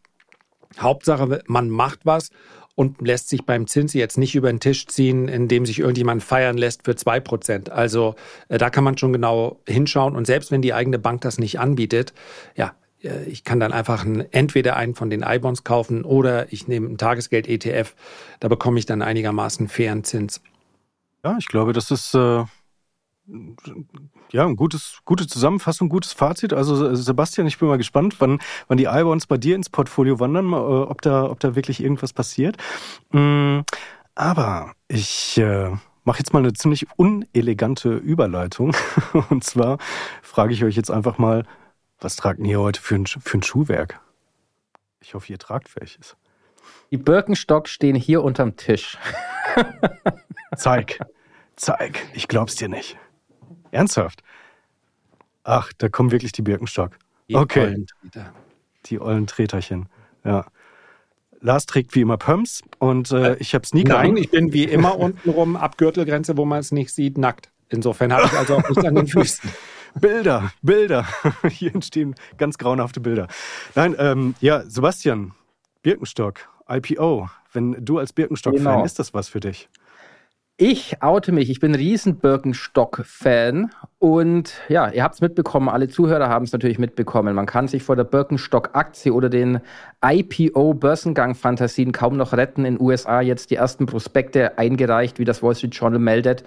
Hauptsache, 0.78 1.42
man 1.46 1.70
macht 1.70 2.00
was 2.04 2.30
und 2.74 3.00
lässt 3.00 3.28
sich 3.28 3.44
beim 3.44 3.66
Zins 3.66 3.94
jetzt 3.94 4.18
nicht 4.18 4.34
über 4.34 4.50
den 4.52 4.60
Tisch 4.60 4.86
ziehen, 4.86 5.28
indem 5.28 5.64
sich 5.66 5.78
irgendjemand 5.78 6.22
feiern 6.22 6.58
lässt 6.58 6.84
für 6.84 6.92
2%. 6.92 7.70
Also 7.70 8.16
äh, 8.48 8.58
da 8.58 8.70
kann 8.70 8.84
man 8.84 8.98
schon 8.98 9.12
genau 9.12 9.60
hinschauen. 9.66 10.16
Und 10.16 10.26
selbst 10.26 10.50
wenn 10.50 10.62
die 10.62 10.74
eigene 10.74 10.98
Bank 10.98 11.20
das 11.20 11.38
nicht 11.38 11.60
anbietet, 11.60 12.12
ja, 12.56 12.74
äh, 13.02 13.24
ich 13.24 13.44
kann 13.44 13.60
dann 13.60 13.72
einfach 13.72 14.04
ein, 14.04 14.32
entweder 14.32 14.76
einen 14.76 14.94
von 14.94 15.10
den 15.10 15.22
I-Bonds 15.22 15.64
kaufen 15.64 16.04
oder 16.04 16.52
ich 16.52 16.66
nehme 16.66 16.88
ein 16.88 16.98
Tagesgeld-ETF. 16.98 17.94
Da 18.40 18.48
bekomme 18.48 18.78
ich 18.78 18.86
dann 18.86 19.02
einigermaßen 19.02 19.68
fairen 19.68 20.02
Zins. 20.02 20.40
Ja, 21.24 21.36
ich 21.38 21.46
glaube, 21.46 21.72
das 21.72 21.90
ist 21.90 22.14
äh, 22.14 22.44
ja, 24.32 24.46
ein 24.46 24.56
gutes, 24.56 24.98
gute 25.04 25.26
Zusammenfassung, 25.26 25.88
gutes 25.88 26.12
Fazit. 26.12 26.52
Also 26.52 26.94
Sebastian, 26.94 27.46
ich 27.46 27.58
bin 27.58 27.68
mal 27.68 27.78
gespannt, 27.78 28.16
wann, 28.18 28.38
wann 28.68 28.76
die 28.76 28.84
iBonds 28.84 29.26
bei 29.26 29.38
dir 29.38 29.56
ins 29.56 29.70
Portfolio 29.70 30.20
wandern, 30.20 30.52
äh, 30.52 30.56
ob 30.56 31.00
da, 31.02 31.30
ob 31.30 31.40
da 31.40 31.54
wirklich 31.54 31.82
irgendwas 31.82 32.12
passiert. 32.12 32.56
Mm, 33.12 33.60
aber 34.14 34.72
ich 34.88 35.38
äh, 35.38 35.70
mache 36.04 36.18
jetzt 36.18 36.32
mal 36.32 36.40
eine 36.40 36.52
ziemlich 36.52 36.86
unelegante 36.96 37.94
Überleitung. 37.96 38.76
Und 39.30 39.42
zwar 39.42 39.78
frage 40.22 40.52
ich 40.52 40.64
euch 40.64 40.76
jetzt 40.76 40.90
einfach 40.90 41.18
mal, 41.18 41.44
was 42.00 42.16
tragt 42.16 42.40
ihr 42.40 42.60
heute 42.60 42.80
für 42.80 42.96
ein, 42.96 43.06
für 43.06 43.38
ein 43.38 43.42
Schuhwerk? 43.42 44.00
Ich 45.00 45.14
hoffe, 45.14 45.32
ihr 45.32 45.38
tragt 45.38 45.74
welches. 45.76 46.16
Die 46.90 46.98
Birkenstock 46.98 47.68
stehen 47.68 47.96
hier 47.96 48.22
unterm 48.22 48.56
Tisch. 48.56 48.98
Zeig, 50.56 50.98
zeig, 51.56 52.06
ich 52.14 52.28
glaub's 52.28 52.56
dir 52.56 52.68
nicht. 52.68 52.96
Ernsthaft? 53.74 54.22
Ach, 55.42 55.72
da 55.76 55.88
kommen 55.88 56.10
wirklich 56.10 56.32
die 56.32 56.42
Birkenstock. 56.42 56.98
Die 57.28 57.36
okay. 57.36 57.66
Ollen 57.66 57.86
die 58.86 59.00
ollen 59.00 59.26
Treterchen. 59.26 59.88
Ja. 60.24 60.46
Lars 61.40 61.66
trägt 61.66 61.94
wie 61.94 62.00
immer 62.00 62.16
Pumps 62.16 62.62
und 62.78 63.10
äh, 63.10 63.32
äh 63.32 63.36
ich 63.38 63.54
habe 63.54 63.66
Sneaker. 63.66 63.94
Nein, 63.94 64.16
ich 64.16 64.30
bin 64.30 64.52
wie 64.52 64.64
immer 64.64 64.98
untenrum 64.98 65.56
ab 65.56 65.76
Gürtelgrenze, 65.76 66.36
wo 66.36 66.44
man 66.44 66.60
es 66.60 66.72
nicht 66.72 66.90
sieht, 66.90 67.18
nackt. 67.18 67.50
Insofern 67.68 68.12
habe 68.12 68.26
ich 68.26 68.32
also 68.32 68.56
auch 68.56 68.68
nichts 68.68 68.84
an 68.84 68.94
den 68.94 69.06
Füßen. 69.06 69.50
Bilder, 70.00 70.52
Bilder. 70.62 71.06
Hier 71.48 71.74
entstehen 71.74 72.14
ganz 72.38 72.58
grauenhafte 72.58 73.00
Bilder. 73.00 73.28
Nein, 73.74 73.94
ähm, 73.98 74.34
ja, 74.40 74.62
Sebastian, 74.66 75.32
Birkenstock, 75.82 76.48
IPO. 76.68 77.28
Wenn 77.52 77.84
du 77.84 77.98
als 77.98 78.12
Birkenstock-Fan, 78.12 78.64
genau. 78.64 78.84
ist 78.84 78.98
das 78.98 79.14
was 79.14 79.28
für 79.28 79.40
dich? 79.40 79.68
Ich 80.56 81.02
oute 81.02 81.32
mich, 81.32 81.50
ich 81.50 81.58
bin 81.58 81.74
riesen 81.74 82.18
Birkenstock-Fan 82.18 83.72
und 83.98 84.52
ja, 84.68 84.88
ihr 84.88 85.02
habt 85.02 85.16
es 85.16 85.20
mitbekommen, 85.20 85.68
alle 85.68 85.88
Zuhörer 85.88 86.28
haben 86.28 86.44
es 86.44 86.52
natürlich 86.52 86.78
mitbekommen. 86.78 87.34
Man 87.34 87.46
kann 87.46 87.66
sich 87.66 87.82
vor 87.82 87.96
der 87.96 88.04
Birkenstock-Aktie 88.04 89.12
oder 89.12 89.28
den 89.28 89.58
IPO-Börsengang-Fantasien 90.00 91.90
kaum 91.90 92.16
noch 92.16 92.34
retten. 92.34 92.64
In 92.64 92.80
USA 92.80 93.20
jetzt 93.20 93.50
die 93.50 93.56
ersten 93.56 93.86
Prospekte 93.86 94.56
eingereicht, 94.56 95.18
wie 95.18 95.24
das 95.24 95.42
Wall 95.42 95.56
Street 95.56 95.74
Journal 95.74 95.98
meldet. 95.98 96.44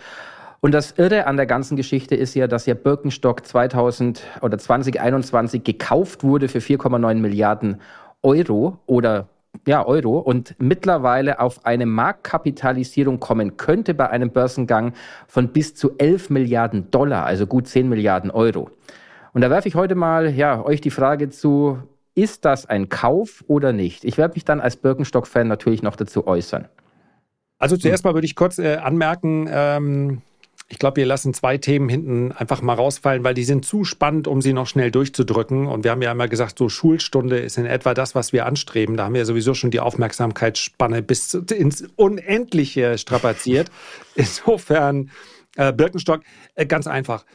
Und 0.62 0.72
das 0.72 0.92
Irre 0.92 1.28
an 1.28 1.36
der 1.36 1.46
ganzen 1.46 1.76
Geschichte 1.76 2.16
ist 2.16 2.34
ja, 2.34 2.48
dass 2.48 2.66
ja 2.66 2.76
Birkenstock 2.76 3.46
2000 3.46 4.24
oder 4.42 4.58
2021 4.58 5.66
gekauft 5.66 6.24
wurde 6.24 6.48
für 6.48 6.60
4,9 6.60 7.16
Milliarden 7.16 7.82
Euro 8.22 8.80
oder 8.86 9.28
ja, 9.66 9.86
Euro 9.86 10.20
und 10.20 10.56
mittlerweile 10.60 11.40
auf 11.40 11.66
eine 11.66 11.86
Marktkapitalisierung 11.86 13.20
kommen 13.20 13.58
könnte 13.58 13.94
bei 13.94 14.10
einem 14.10 14.32
Börsengang 14.32 14.94
von 15.28 15.50
bis 15.50 15.76
zu 15.76 15.98
11 15.98 16.30
Milliarden 16.30 16.92
Dollar, 16.92 17.26
also 17.26 17.48
gut 17.48 17.68
10 17.68 17.90
Milliarden 17.90 18.32
Euro. 18.32 18.70
Und 19.34 19.42
da 19.42 19.50
werfe 19.50 19.68
ich 19.68 19.76
heute 19.76 19.96
mal 19.96 20.30
ja, 20.30 20.64
euch 20.64 20.82
die 20.82 20.92
Frage 20.92 21.30
zu, 21.30 21.80
ist 22.16 22.46
das 22.46 22.66
ein 22.66 22.90
Kauf 22.90 23.44
oder 23.48 23.74
nicht? 23.74 24.04
Ich 24.04 24.18
werde 24.18 24.34
mich 24.34 24.46
dann 24.46 24.60
als 24.60 24.76
Birkenstock-Fan 24.78 25.48
natürlich 25.48 25.84
noch 25.84 25.96
dazu 25.96 26.26
äußern. 26.26 26.68
Also 27.60 27.78
zuerst 27.78 28.04
mal 28.04 28.14
würde 28.14 28.26
ich 28.26 28.36
kurz 28.36 28.60
äh, 28.60 28.78
anmerken, 28.78 29.48
ähm, 29.52 30.22
ich 30.70 30.80
glaube, 30.80 30.98
wir 30.98 31.06
lassen 31.06 31.34
zwei 31.34 31.58
Themen 31.58 31.88
hinten 31.88 32.34
einfach 32.34 32.62
mal 32.62 32.74
rausfallen, 32.74 33.24
weil 33.24 33.34
die 33.34 33.46
sind 33.46 33.64
zu 33.64 33.86
spannend, 33.86 34.28
um 34.28 34.42
sie 34.42 34.52
noch 34.52 34.68
schnell 34.68 34.92
durchzudrücken. 34.92 35.66
Und 35.66 35.86
wir 35.86 35.92
haben 35.92 36.02
ja 36.02 36.12
immer 36.12 36.28
gesagt, 36.28 36.60
so 36.60 36.68
Schulstunde 36.68 37.40
ist 37.40 37.58
in 37.58 37.66
etwa 37.66 37.94
das, 37.94 38.16
was 38.16 38.34
wir 38.34 38.46
anstreben. 38.46 38.98
Da 38.98 39.06
haben 39.06 39.14
wir 39.14 39.26
sowieso 39.26 39.54
schon 39.54 39.72
die 39.72 39.80
Aufmerksamkeitsspanne 39.80 41.02
bis 41.02 41.34
ins 41.34 41.88
Unendliche 41.96 42.98
strapaziert. 42.98 43.72
Insofern, 44.16 45.10
äh, 45.56 45.72
Birkenstock, 45.72 46.22
äh, 46.56 46.66
ganz 46.66 46.86
einfach. 46.86 47.26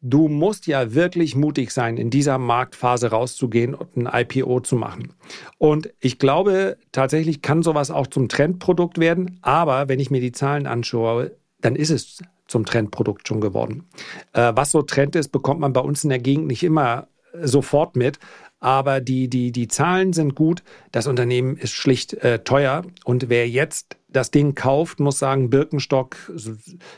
Du 0.00 0.28
musst 0.28 0.68
ja 0.68 0.94
wirklich 0.94 1.34
mutig 1.34 1.72
sein, 1.72 1.96
in 1.96 2.08
dieser 2.08 2.38
Marktphase 2.38 3.10
rauszugehen 3.10 3.74
und 3.74 3.96
ein 3.96 4.08
IPO 4.10 4.60
zu 4.60 4.76
machen. 4.76 5.12
Und 5.58 5.92
ich 5.98 6.18
glaube, 6.18 6.78
tatsächlich 6.92 7.42
kann 7.42 7.62
sowas 7.62 7.90
auch 7.90 8.06
zum 8.06 8.28
Trendprodukt 8.28 8.98
werden. 8.98 9.40
Aber 9.42 9.88
wenn 9.88 9.98
ich 9.98 10.10
mir 10.10 10.20
die 10.20 10.32
Zahlen 10.32 10.66
anschaue, 10.66 11.32
dann 11.60 11.76
ist 11.76 11.90
es 11.90 12.22
zum 12.50 12.66
Trendprodukt 12.66 13.28
schon 13.28 13.40
geworden. 13.40 13.84
Äh, 14.32 14.52
was 14.54 14.72
so 14.72 14.82
Trend 14.82 15.16
ist, 15.16 15.28
bekommt 15.28 15.60
man 15.60 15.72
bei 15.72 15.80
uns 15.80 16.02
in 16.04 16.10
der 16.10 16.18
Gegend 16.18 16.48
nicht 16.48 16.62
immer 16.62 17.06
sofort 17.40 17.96
mit. 17.96 18.18
Aber 18.58 19.00
die, 19.00 19.28
die, 19.28 19.52
die 19.52 19.68
Zahlen 19.68 20.12
sind 20.12 20.34
gut. 20.34 20.62
Das 20.92 21.06
Unternehmen 21.06 21.56
ist 21.56 21.72
schlicht 21.72 22.12
äh, 22.14 22.40
teuer. 22.40 22.82
Und 23.04 23.30
wer 23.30 23.48
jetzt 23.48 23.96
das 24.08 24.30
Ding 24.30 24.54
kauft, 24.54 25.00
muss 25.00 25.18
sagen, 25.18 25.48
Birkenstock 25.48 26.16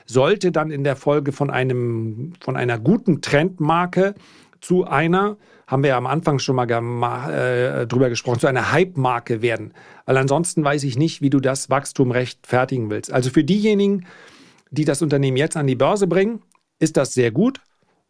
sollte 0.07 0.51
dann 0.51 0.71
in 0.71 0.83
der 0.83 0.97
Folge 0.97 1.31
von 1.31 1.51
einem, 1.51 2.33
von 2.41 2.57
einer 2.57 2.79
guten 2.79 3.21
Trendmarke 3.21 4.15
zu 4.61 4.85
einer, 4.87 5.37
haben 5.67 5.83
wir 5.83 5.91
ja 5.91 5.99
am 5.99 6.07
Anfang 6.07 6.39
schon 6.39 6.57
mal 6.57 7.31
äh, 7.31 7.87
drüber 7.87 8.09
gesprochen, 8.09 8.41
zu 8.41 8.47
einer 8.47 8.73
Hype-Marke 8.73 9.43
werden. 9.43 9.73
Weil 10.07 10.17
ansonsten 10.17 10.65
weiß 10.65 10.83
ich 10.85 10.99
nicht, 10.99 11.21
wie 11.21 11.31
du 11.31 11.39
das 11.39 11.71
Wachstum 11.71 12.11
rechtfertigen 12.11 12.91
willst. 12.91 13.13
Also 13.13 13.31
für 13.31 13.45
diejenigen, 13.45 14.07
die 14.73 14.85
das 14.85 15.03
Unternehmen 15.03 15.37
jetzt 15.37 15.57
an 15.57 15.67
die 15.67 15.77
Börse 15.77 16.07
bringen, 16.07 16.43
ist 16.81 16.97
das 16.97 17.15
sehr 17.15 17.31
gut. 17.31 17.61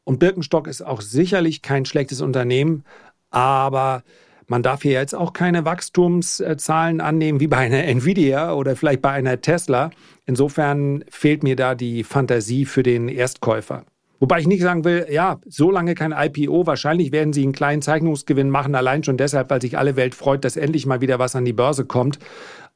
Und 0.04 0.18
Birkenstock 0.18 0.66
ist 0.66 0.82
auch 0.82 1.00
sicherlich 1.00 1.60
kein 1.60 1.84
schlechtes 1.84 2.20
Unternehmen, 2.20 2.84
aber 3.30 4.02
man 4.46 4.62
darf 4.62 4.82
hier 4.82 4.92
jetzt 4.92 5.14
auch 5.14 5.32
keine 5.32 5.64
Wachstumszahlen 5.64 7.00
annehmen 7.00 7.40
wie 7.40 7.46
bei 7.46 7.58
einer 7.58 7.84
Nvidia 7.84 8.54
oder 8.54 8.76
vielleicht 8.76 9.02
bei 9.02 9.10
einer 9.10 9.40
Tesla. 9.40 9.90
Insofern 10.24 11.04
fehlt 11.10 11.42
mir 11.42 11.56
da 11.56 11.74
die 11.74 12.04
Fantasie 12.04 12.64
für 12.64 12.82
den 12.82 13.08
Erstkäufer. 13.08 13.84
Wobei 14.20 14.38
ich 14.38 14.46
nicht 14.46 14.62
sagen 14.62 14.84
will, 14.84 15.06
ja, 15.10 15.40
so 15.46 15.72
lange 15.72 15.96
kein 15.96 16.12
IPO. 16.12 16.66
Wahrscheinlich 16.66 17.10
werden 17.10 17.32
sie 17.32 17.42
einen 17.42 17.52
kleinen 17.52 17.82
Zeichnungsgewinn 17.82 18.50
machen, 18.50 18.76
allein 18.76 19.02
schon 19.02 19.16
deshalb, 19.16 19.50
weil 19.50 19.60
sich 19.60 19.78
alle 19.78 19.96
Welt 19.96 20.14
freut, 20.14 20.44
dass 20.44 20.56
endlich 20.56 20.86
mal 20.86 21.00
wieder 21.00 21.18
was 21.18 21.34
an 21.34 21.44
die 21.44 21.52
Börse 21.52 21.84
kommt. 21.84 22.20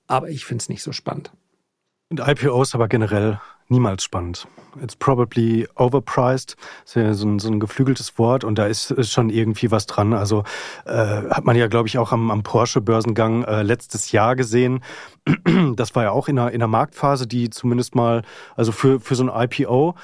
Aber 0.09 0.29
ich 0.29 0.45
finde 0.45 0.63
es 0.63 0.69
nicht 0.69 0.83
so 0.83 0.91
spannend. 0.91 1.31
Und 2.11 2.21
IPOs 2.21 2.75
aber 2.75 2.89
generell 2.89 3.41
niemals 3.69 4.05
spannend. 4.05 4.47
It's 4.83 4.97
probably 4.97 5.67
overpriced. 5.77 6.57
So 6.85 7.01
ein, 7.01 7.39
so 7.39 7.49
ein 7.49 7.61
geflügeltes 7.61 8.19
Wort 8.19 8.45
und 8.45 8.59
da 8.59 8.67
ist, 8.67 8.91
ist 8.91 9.13
schon 9.13 9.31
irgendwie 9.31 9.71
was 9.71 9.87
dran. 9.87 10.13
Also 10.13 10.45
äh, 10.85 10.95
hat 11.31 11.45
man 11.45 11.57
ja, 11.57 11.67
glaube 11.67 11.89
ich, 11.89 11.99
auch 11.99 12.13
am, 12.13 12.31
am 12.31 12.43
Porsche-Börsengang 12.43 13.45
äh, 13.45 13.63
letztes 13.63 14.13
Jahr 14.13 14.37
gesehen. 14.37 14.81
Das 15.75 15.97
war 15.97 16.05
ja 16.05 16.11
auch 16.13 16.29
in 16.29 16.39
einer, 16.39 16.51
in 16.51 16.57
einer 16.57 16.69
Marktphase, 16.69 17.27
die 17.27 17.51
zumindest 17.51 17.97
mal, 17.97 18.23
also 18.55 18.71
für, 18.71 19.01
für 19.01 19.17
so 19.17 19.29
ein 19.29 19.51
IPO 19.51 19.97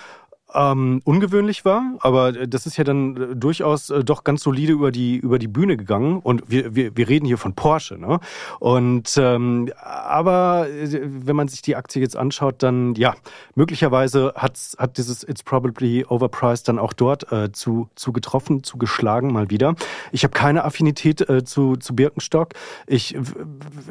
ähm, 0.54 1.00
ungewöhnlich 1.04 1.64
war, 1.64 1.82
aber 2.00 2.32
das 2.32 2.66
ist 2.66 2.76
ja 2.76 2.84
dann 2.84 3.16
äh, 3.16 3.36
durchaus 3.36 3.90
äh, 3.90 4.04
doch 4.04 4.24
ganz 4.24 4.42
solide 4.42 4.72
über 4.72 4.92
die 4.92 5.16
über 5.16 5.38
die 5.38 5.48
Bühne 5.48 5.76
gegangen 5.76 6.20
und 6.20 6.42
wir, 6.50 6.74
wir, 6.74 6.96
wir 6.96 7.08
reden 7.08 7.26
hier 7.26 7.38
von 7.38 7.54
Porsche, 7.54 7.98
ne? 7.98 8.20
Und 8.58 9.16
ähm, 9.16 9.70
aber 9.82 10.68
äh, 10.68 11.00
wenn 11.02 11.36
man 11.36 11.48
sich 11.48 11.62
die 11.62 11.76
Aktie 11.76 12.02
jetzt 12.02 12.16
anschaut, 12.16 12.62
dann 12.62 12.94
ja 12.94 13.14
möglicherweise 13.54 14.34
hat's, 14.36 14.76
hat 14.78 14.98
dieses 14.98 15.26
It's 15.26 15.42
probably 15.42 16.04
overpriced 16.04 16.68
dann 16.68 16.78
auch 16.78 16.92
dort 16.92 17.30
äh, 17.32 17.52
zu 17.52 17.88
zu 17.94 18.12
getroffen, 18.12 18.62
zu 18.62 18.78
geschlagen 18.78 19.32
mal 19.32 19.50
wieder. 19.50 19.74
Ich 20.10 20.24
habe 20.24 20.32
keine 20.32 20.64
Affinität 20.64 21.28
äh, 21.28 21.44
zu 21.44 21.76
zu 21.76 21.94
Birkenstock. 21.94 22.50
Ich 22.86 23.16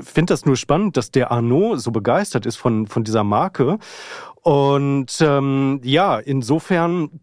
finde 0.02 0.34
das 0.34 0.46
nur 0.46 0.56
spannend, 0.56 0.98
dass 0.98 1.12
der 1.12 1.32
Arnaud 1.32 1.80
so 1.80 1.92
begeistert 1.92 2.46
ist 2.46 2.58
von 2.58 2.88
von 2.88 3.04
dieser 3.04 3.24
Marke 3.24 3.80
und 4.42 5.18
ähm, 5.22 5.82
ja, 5.84 6.20
insofern 6.20 7.22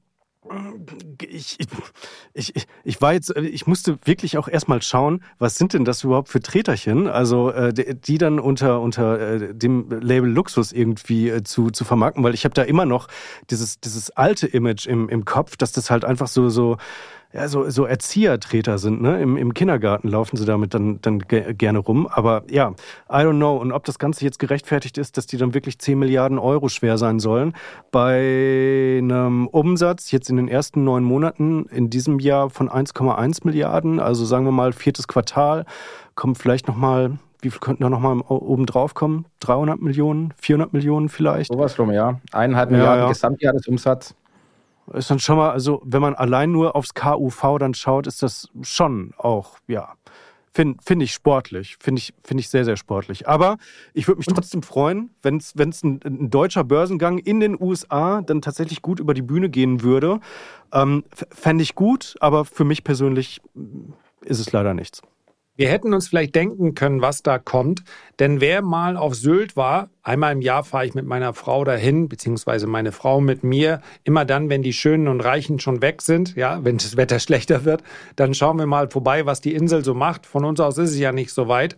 ich, 1.20 1.58
ich, 2.32 2.66
ich, 2.84 3.00
war 3.00 3.12
jetzt, 3.12 3.36
ich 3.36 3.66
musste 3.66 3.98
wirklich 4.04 4.38
auch 4.38 4.48
erstmal 4.48 4.82
schauen, 4.82 5.22
was 5.38 5.56
sind 5.56 5.72
denn 5.72 5.84
das 5.84 6.04
überhaupt 6.04 6.28
für 6.28 6.40
Treterchen, 6.40 7.06
also 7.06 7.50
äh, 7.50 7.72
die 7.74 8.18
dann 8.18 8.38
unter, 8.38 8.80
unter 8.80 9.20
äh, 9.20 9.54
dem 9.54 9.90
Label 9.90 10.30
Luxus 10.30 10.72
irgendwie 10.72 11.28
äh, 11.28 11.42
zu, 11.42 11.70
zu 11.70 11.84
vermarkten, 11.84 12.22
weil 12.24 12.34
ich 12.34 12.44
habe 12.44 12.54
da 12.54 12.62
immer 12.62 12.86
noch 12.86 13.08
dieses, 13.50 13.80
dieses 13.80 14.10
alte 14.10 14.46
Image 14.46 14.86
im, 14.86 15.08
im 15.08 15.24
Kopf, 15.24 15.56
dass 15.56 15.72
das 15.72 15.90
halt 15.90 16.04
einfach 16.04 16.28
so, 16.28 16.48
so 16.48 16.76
ja, 17.32 17.46
so, 17.46 17.68
so 17.68 17.84
Erziehertreter 17.84 18.78
sind, 18.78 19.02
ne? 19.02 19.20
Im, 19.20 19.36
Im 19.36 19.52
Kindergarten 19.52 20.08
laufen 20.08 20.36
sie 20.36 20.46
damit 20.46 20.72
dann, 20.72 20.98
dann 21.02 21.18
ge 21.18 21.52
gerne 21.52 21.78
rum. 21.78 22.06
Aber 22.06 22.42
ja, 22.48 22.70
I 23.10 23.16
don't 23.16 23.36
know. 23.36 23.56
Und 23.56 23.70
ob 23.72 23.84
das 23.84 23.98
Ganze 23.98 24.24
jetzt 24.24 24.38
gerechtfertigt 24.38 24.96
ist, 24.96 25.18
dass 25.18 25.26
die 25.26 25.36
dann 25.36 25.52
wirklich 25.52 25.78
10 25.78 25.98
Milliarden 25.98 26.38
Euro 26.38 26.70
schwer 26.70 26.96
sein 26.96 27.20
sollen, 27.20 27.52
bei 27.90 28.98
einem 29.02 29.46
Umsatz 29.46 30.10
jetzt 30.10 30.30
in 30.30 30.36
den 30.36 30.48
ersten 30.48 30.84
neun 30.84 31.04
Monaten 31.04 31.66
in 31.66 31.90
diesem 31.90 32.18
Jahr 32.18 32.48
von 32.48 32.70
1,1 32.70 33.40
Milliarden, 33.44 34.00
also 34.00 34.24
sagen 34.24 34.46
wir 34.46 34.52
mal 34.52 34.72
viertes 34.72 35.06
Quartal, 35.06 35.66
kommt 36.14 36.38
vielleicht 36.38 36.66
nochmal 36.66 37.18
wie 37.40 37.50
viel 37.50 37.60
könnten 37.60 37.84
da 37.84 37.90
nochmal 37.90 38.18
oben 38.26 38.66
drauf 38.66 38.94
kommen? 38.94 39.26
300 39.40 39.80
Millionen, 39.80 40.34
400 40.38 40.72
Millionen 40.72 41.08
vielleicht? 41.08 41.52
Sowas 41.52 41.78
rum, 41.78 41.92
ja. 41.92 42.18
Eineinhalb 42.32 42.72
Milliarden 42.72 43.04
ja. 43.04 43.08
Gesamtjahresumsatz 43.08 44.16
ist 44.94 45.10
dann 45.10 45.18
schon 45.18 45.36
mal, 45.36 45.50
also 45.50 45.82
wenn 45.84 46.02
man 46.02 46.14
allein 46.14 46.50
nur 46.50 46.76
aufs 46.76 46.94
KUV 46.94 47.58
dann 47.58 47.74
schaut, 47.74 48.06
ist 48.06 48.22
das 48.22 48.48
schon 48.62 49.12
auch, 49.16 49.58
ja, 49.66 49.94
finde 50.52 50.82
find 50.84 51.02
ich 51.02 51.12
sportlich. 51.12 51.76
Finde 51.78 52.00
ich, 52.00 52.12
find 52.24 52.40
ich 52.40 52.48
sehr, 52.48 52.64
sehr 52.64 52.76
sportlich. 52.76 53.28
Aber 53.28 53.58
ich 53.94 54.08
würde 54.08 54.18
mich 54.18 54.26
trotzdem 54.26 54.62
freuen, 54.62 55.10
wenn 55.22 55.36
es 55.36 55.54
ein, 55.56 56.00
ein 56.04 56.30
deutscher 56.30 56.64
Börsengang 56.64 57.18
in 57.18 57.38
den 57.38 57.60
USA 57.60 58.22
dann 58.22 58.42
tatsächlich 58.42 58.82
gut 58.82 58.98
über 58.98 59.14
die 59.14 59.22
Bühne 59.22 59.50
gehen 59.50 59.82
würde. 59.82 60.18
Ähm, 60.72 61.04
Fände 61.30 61.62
ich 61.62 61.74
gut, 61.74 62.16
aber 62.20 62.44
für 62.44 62.64
mich 62.64 62.82
persönlich 62.82 63.40
ist 64.22 64.40
es 64.40 64.50
leider 64.50 64.74
nichts. 64.74 65.00
Wir 65.58 65.68
hätten 65.68 65.92
uns 65.92 66.06
vielleicht 66.06 66.36
denken 66.36 66.76
können, 66.76 67.02
was 67.02 67.24
da 67.24 67.40
kommt. 67.40 67.82
Denn 68.20 68.40
wer 68.40 68.62
mal 68.62 68.96
auf 68.96 69.16
Sylt 69.16 69.56
war, 69.56 69.90
einmal 70.04 70.32
im 70.32 70.40
Jahr 70.40 70.62
fahre 70.62 70.86
ich 70.86 70.94
mit 70.94 71.04
meiner 71.04 71.34
Frau 71.34 71.64
dahin, 71.64 72.08
beziehungsweise 72.08 72.68
meine 72.68 72.92
Frau 72.92 73.20
mit 73.20 73.42
mir. 73.42 73.82
Immer 74.04 74.24
dann, 74.24 74.50
wenn 74.50 74.62
die 74.62 74.72
Schönen 74.72 75.08
und 75.08 75.20
Reichen 75.20 75.58
schon 75.58 75.82
weg 75.82 76.00
sind, 76.02 76.36
ja, 76.36 76.64
wenn 76.64 76.78
das 76.78 76.96
Wetter 76.96 77.18
schlechter 77.18 77.64
wird, 77.64 77.82
dann 78.14 78.34
schauen 78.34 78.56
wir 78.56 78.66
mal 78.66 78.88
vorbei, 78.88 79.26
was 79.26 79.40
die 79.40 79.52
Insel 79.52 79.84
so 79.84 79.94
macht. 79.94 80.26
Von 80.26 80.44
uns 80.44 80.60
aus 80.60 80.78
ist 80.78 80.90
es 80.90 80.98
ja 81.00 81.10
nicht 81.10 81.32
so 81.32 81.48
weit. 81.48 81.76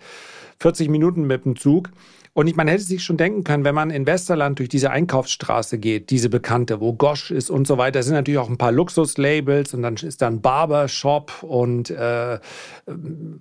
40 0.58 0.90
Minuten 0.90 1.22
mit 1.22 1.46
dem 1.46 1.56
Zug. 1.56 1.88
Und 2.32 2.46
ich, 2.46 2.54
man 2.54 2.68
hätte 2.68 2.84
sich 2.84 3.02
schon 3.02 3.16
denken 3.16 3.42
können, 3.42 3.64
wenn 3.64 3.74
man 3.74 3.90
in 3.90 4.06
Westerland 4.06 4.60
durch 4.60 4.68
diese 4.68 4.90
Einkaufsstraße 4.90 5.78
geht, 5.78 6.10
diese 6.10 6.28
bekannte, 6.28 6.80
wo 6.80 6.92
Gosch 6.92 7.30
ist 7.30 7.50
und 7.50 7.66
so 7.66 7.76
weiter, 7.76 8.02
sind 8.02 8.14
natürlich 8.14 8.38
auch 8.38 8.48
ein 8.48 8.58
paar 8.58 8.70
Luxuslabels 8.70 9.74
und 9.74 9.82
dann 9.82 9.96
ist 9.96 10.22
da 10.22 10.28
ein 10.28 10.40
Barbershop 10.40 11.42
und 11.42 11.90
äh, 11.90 12.38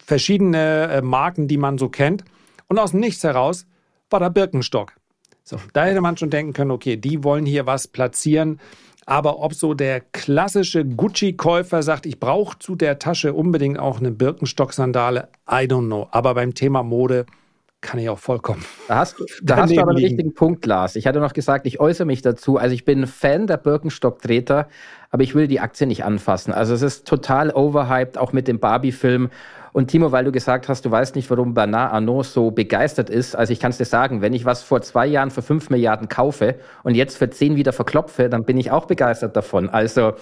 verschiedene 0.04 0.90
äh, 0.92 1.02
Marken, 1.02 1.48
die 1.48 1.58
man 1.58 1.78
so 1.78 1.90
kennt. 1.90 2.24
Und 2.68 2.80
aus 2.80 2.92
dem 2.92 3.00
Nichts 3.00 3.24
heraus 3.24 3.68
war 4.10 4.20
da 4.20 4.30
Birkenstock. 4.30 4.94
So, 5.44 5.58
da 5.74 5.86
hätte 5.86 6.02
man 6.02 6.18
schon 6.18 6.30
denken 6.30 6.54
können, 6.54 6.72
okay, 6.72 6.98
die 6.98 7.24
wollen 7.24 7.46
hier 7.46 7.66
was 7.66 7.88
platzieren. 7.88 8.60
Aber 9.06 9.40
ob 9.40 9.56
so 9.56 9.74
der 9.74 10.02
klassische 10.02 10.86
Gucci-Käufer 10.86 11.82
sagt, 11.82 12.06
ich 12.06 12.20
brauche 12.20 12.60
zu 12.60 12.76
der 12.76 13.00
Tasche 13.00 13.34
unbedingt 13.34 13.80
auch 13.80 14.00
eine 14.00 14.12
Birkenstock-Sandale, 14.12 15.30
I 15.50 15.66
don't 15.66 15.88
know. 15.88 16.08
Aber 16.12 16.36
beim 16.36 16.54
Thema 16.54 16.84
Mode 16.84 17.26
kann 17.82 18.00
ich 18.00 18.10
auch 18.10 18.20
vollkommen. 18.20 18.66
Da 18.88 18.98
hast, 18.98 19.16
da 19.42 19.58
hast 19.58 19.74
du 19.74 19.80
aber 19.80 19.92
einen 19.92 20.00
richtigen 20.00 20.34
Punkt, 20.34 20.66
Lars. 20.66 20.96
Ich 20.96 21.08
hatte 21.08 21.20
noch 21.20 21.34
gesagt, 21.34 21.66
ich 21.66 21.80
äußere 21.80 22.06
mich 22.06 22.22
dazu. 22.22 22.58
Also 22.58 22.74
ich 22.76 22.84
bin 22.84 23.08
Fan 23.08 23.48
der 23.48 23.58
Birkenstock-Treter, 23.58 24.68
aber 25.12 25.24
ich 25.24 25.34
will 25.34 25.48
die 25.48 25.62
Aktie 25.62 25.88
nicht 25.88 26.04
anfassen. 26.04 26.54
Also 26.54 26.74
es 26.74 26.82
ist 26.82 27.08
total 27.08 27.52
overhyped, 27.52 28.18
auch 28.18 28.34
mit 28.34 28.48
dem 28.48 28.60
Barbie-Film. 28.60 29.30
Und 29.72 29.88
Timo, 29.88 30.12
weil 30.12 30.26
du 30.26 30.32
gesagt 30.32 30.68
hast, 30.68 30.84
du 30.84 30.92
weißt 30.92 31.16
nicht, 31.16 31.30
warum 31.30 31.54
Bernard 31.54 31.94
Arnault 31.94 32.26
so 32.26 32.52
begeistert 32.52 33.10
ist. 33.10 33.36
Also 33.36 33.54
ich 33.54 33.60
kann 33.60 33.70
es 33.70 33.78
dir 33.78 33.86
sagen, 33.86 34.22
wenn 34.22 34.34
ich 34.34 34.44
was 34.44 34.64
vor 34.64 34.82
zwei 34.82 35.06
Jahren 35.06 35.32
für 35.32 35.42
fünf 35.42 35.70
Milliarden 35.70 36.10
kaufe 36.10 36.56
und 36.84 36.96
jetzt 36.96 37.18
für 37.18 37.30
zehn 37.30 37.56
wieder 37.56 37.72
verklopfe, 37.72 38.30
dann 38.30 38.44
bin 38.44 38.58
ich 38.58 38.72
auch 38.72 38.88
begeistert 38.88 39.36
davon. 39.36 39.70
Also, 39.70 40.14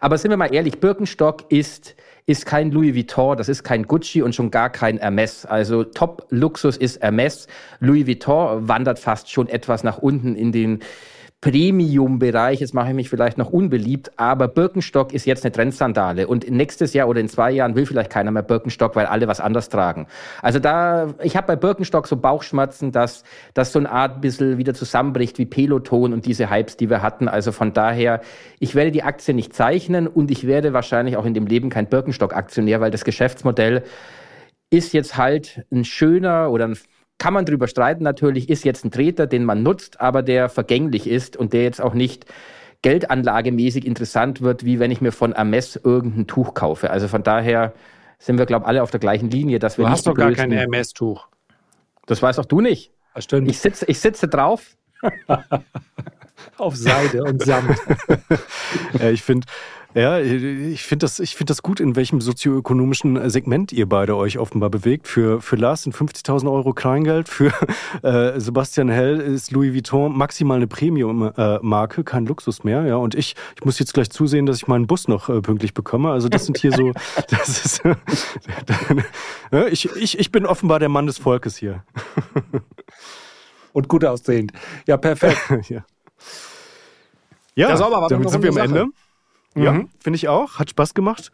aber 0.00 0.18
sind 0.18 0.32
wir 0.32 0.36
mal 0.36 0.52
ehrlich, 0.52 0.80
Birkenstock 0.80 1.50
ist 1.50 1.94
ist 2.26 2.44
kein 2.44 2.72
Louis 2.72 2.94
Vuitton, 2.94 3.36
das 3.36 3.48
ist 3.48 3.62
kein 3.62 3.84
Gucci 3.84 4.20
und 4.20 4.34
schon 4.34 4.50
gar 4.50 4.68
kein 4.68 4.98
Hermes. 4.98 5.46
Also 5.46 5.84
Top-Luxus 5.84 6.76
ist 6.76 7.00
Hermes. 7.00 7.46
Louis 7.78 8.06
Vuitton 8.06 8.68
wandert 8.68 8.98
fast 8.98 9.30
schon 9.30 9.48
etwas 9.48 9.84
nach 9.84 9.98
unten 9.98 10.34
in 10.34 10.50
den 10.50 10.80
Premium-Bereich, 11.42 12.60
jetzt 12.60 12.72
mache 12.72 12.88
ich 12.88 12.94
mich 12.94 13.10
vielleicht 13.10 13.36
noch 13.36 13.50
unbeliebt, 13.50 14.10
aber 14.16 14.48
Birkenstock 14.48 15.12
ist 15.12 15.26
jetzt 15.26 15.44
eine 15.44 15.52
Trendsandale 15.52 16.26
und 16.26 16.50
nächstes 16.50 16.94
Jahr 16.94 17.08
oder 17.08 17.20
in 17.20 17.28
zwei 17.28 17.50
Jahren 17.50 17.76
will 17.76 17.84
vielleicht 17.84 18.10
keiner 18.10 18.30
mehr 18.30 18.42
Birkenstock, 18.42 18.96
weil 18.96 19.04
alle 19.06 19.28
was 19.28 19.38
anders 19.38 19.68
tragen. 19.68 20.06
Also 20.40 20.58
da, 20.58 21.14
ich 21.22 21.36
habe 21.36 21.46
bei 21.46 21.56
Birkenstock 21.56 22.08
so 22.08 22.16
Bauchschmerzen, 22.16 22.90
dass 22.90 23.22
das 23.52 23.70
so 23.70 23.78
eine 23.78 23.90
Art 23.90 24.22
bisschen 24.22 24.56
wieder 24.56 24.72
zusammenbricht 24.72 25.38
wie 25.38 25.44
Peloton 25.44 26.14
und 26.14 26.24
diese 26.24 26.50
Hypes, 26.50 26.78
die 26.78 26.88
wir 26.88 27.02
hatten. 27.02 27.28
Also 27.28 27.52
von 27.52 27.74
daher, 27.74 28.22
ich 28.58 28.74
werde 28.74 28.90
die 28.90 29.02
Aktie 29.02 29.34
nicht 29.34 29.54
zeichnen 29.54 30.06
und 30.08 30.30
ich 30.30 30.46
werde 30.46 30.72
wahrscheinlich 30.72 31.18
auch 31.18 31.26
in 31.26 31.34
dem 31.34 31.46
Leben 31.46 31.68
kein 31.68 31.86
Birkenstock-Aktionär, 31.86 32.80
weil 32.80 32.90
das 32.90 33.04
Geschäftsmodell 33.04 33.84
ist 34.70 34.94
jetzt 34.94 35.16
halt 35.16 35.64
ein 35.70 35.84
schöner 35.84 36.50
oder 36.50 36.68
ein 36.68 36.78
kann 37.18 37.34
man 37.34 37.44
drüber 37.44 37.68
streiten 37.68 38.04
natürlich, 38.04 38.48
ist 38.48 38.64
jetzt 38.64 38.84
ein 38.84 38.90
Treter, 38.90 39.26
den 39.26 39.44
man 39.44 39.62
nutzt, 39.62 40.00
aber 40.00 40.22
der 40.22 40.48
vergänglich 40.48 41.08
ist 41.08 41.36
und 41.36 41.52
der 41.52 41.62
jetzt 41.62 41.80
auch 41.80 41.94
nicht 41.94 42.26
geldanlagemäßig 42.82 43.86
interessant 43.86 44.42
wird, 44.42 44.64
wie 44.64 44.78
wenn 44.78 44.90
ich 44.90 45.00
mir 45.00 45.12
von 45.12 45.34
Hermes 45.34 45.76
irgendein 45.76 46.26
Tuch 46.26 46.54
kaufe. 46.54 46.90
Also 46.90 47.08
von 47.08 47.22
daher 47.22 47.72
sind 48.18 48.38
wir, 48.38 48.46
glaube 48.46 48.64
ich, 48.64 48.68
alle 48.68 48.82
auf 48.82 48.90
der 48.90 49.00
gleichen 49.00 49.30
Linie. 49.30 49.58
Dass 49.58 49.78
wir 49.78 49.86
du 49.86 49.90
hast 49.90 50.06
doch 50.06 50.14
gar 50.14 50.32
kein 50.32 50.52
Hermes-Tuch. 50.52 51.26
Das 52.06 52.22
weißt 52.22 52.38
auch 52.38 52.44
du 52.44 52.60
nicht. 52.60 52.92
Das 53.14 53.24
stimmt. 53.24 53.48
Ich 53.48 53.58
sitze, 53.58 53.86
ich 53.86 53.98
sitze 53.98 54.28
drauf. 54.28 54.76
auf 56.58 56.76
Seide 56.76 57.24
und 57.24 57.42
Samt. 57.42 57.78
ja, 58.98 59.10
ich 59.10 59.22
finde, 59.22 59.46
Ja, 59.96 60.20
ich 60.20 60.82
finde 60.82 61.06
das, 61.06 61.16
find 61.16 61.48
das 61.48 61.62
gut, 61.62 61.80
in 61.80 61.96
welchem 61.96 62.20
sozioökonomischen 62.20 63.30
Segment 63.30 63.72
ihr 63.72 63.88
beide 63.88 64.14
euch 64.14 64.36
offenbar 64.36 64.68
bewegt. 64.68 65.08
Für, 65.08 65.40
für 65.40 65.56
Lars 65.56 65.84
sind 65.84 65.96
50.000 65.96 66.52
Euro 66.52 66.74
Kleingeld, 66.74 67.30
für 67.30 67.50
äh, 68.02 68.38
Sebastian 68.38 68.90
Hell 68.90 69.18
ist 69.18 69.52
Louis 69.52 69.72
Vuitton 69.72 70.14
maximal 70.14 70.58
eine 70.58 70.66
Premium-Marke, 70.66 72.04
kein 72.04 72.26
Luxus 72.26 72.62
mehr. 72.62 72.84
Ja, 72.84 72.96
und 72.96 73.14
ich, 73.14 73.36
ich 73.54 73.64
muss 73.64 73.78
jetzt 73.78 73.94
gleich 73.94 74.10
zusehen, 74.10 74.44
dass 74.44 74.58
ich 74.58 74.66
meinen 74.66 74.86
Bus 74.86 75.08
noch 75.08 75.30
äh, 75.30 75.40
pünktlich 75.40 75.72
bekomme. 75.72 76.10
Also 76.10 76.28
das 76.28 76.44
sind 76.44 76.58
hier 76.58 76.72
so, 76.72 76.92
das 77.30 77.64
ist, 77.64 77.82
äh, 79.50 79.68
ich, 79.70 79.88
ich, 79.96 80.18
ich 80.18 80.30
bin 80.30 80.44
offenbar 80.44 80.78
der 80.78 80.90
Mann 80.90 81.06
des 81.06 81.16
Volkes 81.16 81.56
hier. 81.56 81.84
Und 83.72 83.88
gut 83.88 84.04
aussehend. 84.04 84.52
Ja, 84.86 84.98
perfekt. 84.98 85.40
ja. 85.70 85.86
Ja, 87.54 87.70
ja 87.70 87.76
sauber, 87.78 88.06
damit 88.10 88.28
sind 88.28 88.42
wir 88.42 88.50
am 88.50 88.58
Ende. 88.58 88.86
Ja, 89.56 89.72
mhm. 89.72 89.88
finde 89.98 90.16
ich 90.16 90.28
auch. 90.28 90.58
Hat 90.58 90.70
Spaß 90.70 90.94
gemacht. 90.94 91.32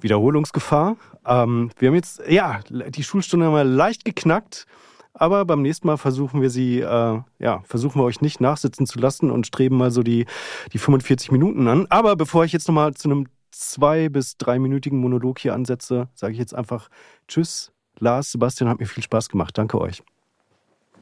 Wiederholungsgefahr. 0.00 0.96
Ähm, 1.26 1.70
wir 1.78 1.88
haben 1.88 1.94
jetzt, 1.94 2.22
ja, 2.28 2.60
die 2.68 3.04
Schulstunde 3.04 3.46
haben 3.46 3.54
wir 3.54 3.64
leicht 3.64 4.04
geknackt. 4.04 4.66
Aber 5.12 5.44
beim 5.44 5.60
nächsten 5.62 5.86
Mal 5.86 5.96
versuchen 5.96 6.40
wir 6.40 6.50
sie, 6.50 6.80
äh, 6.80 7.20
ja, 7.38 7.62
versuchen 7.64 8.00
wir 8.00 8.04
euch 8.04 8.20
nicht 8.20 8.40
nachsitzen 8.40 8.86
zu 8.86 8.98
lassen 8.98 9.30
und 9.30 9.46
streben 9.46 9.76
mal 9.76 9.90
so 9.90 10.02
die, 10.02 10.26
die 10.72 10.78
45 10.78 11.32
Minuten 11.32 11.66
an. 11.68 11.86
Aber 11.90 12.16
bevor 12.16 12.44
ich 12.44 12.52
jetzt 12.52 12.68
nochmal 12.68 12.94
zu 12.94 13.08
einem 13.10 13.26
zwei- 13.50 14.08
bis 14.08 14.36
dreiminütigen 14.36 14.98
Monolog 14.98 15.38
hier 15.40 15.54
ansetze, 15.54 16.08
sage 16.14 16.32
ich 16.32 16.38
jetzt 16.38 16.54
einfach 16.54 16.88
Tschüss. 17.28 17.72
Lars, 17.98 18.32
Sebastian, 18.32 18.70
hat 18.70 18.80
mir 18.80 18.86
viel 18.86 19.02
Spaß 19.02 19.28
gemacht. 19.28 19.58
Danke 19.58 19.80
euch. 19.80 20.02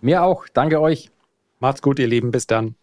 Mir 0.01 0.23
auch. 0.25 0.47
Danke 0.53 0.81
euch. 0.81 1.11
Macht's 1.61 1.83
gut, 1.83 1.99
ihr 1.99 2.09
Lieben. 2.09 2.31
Bis 2.31 2.47
dann. 2.47 2.75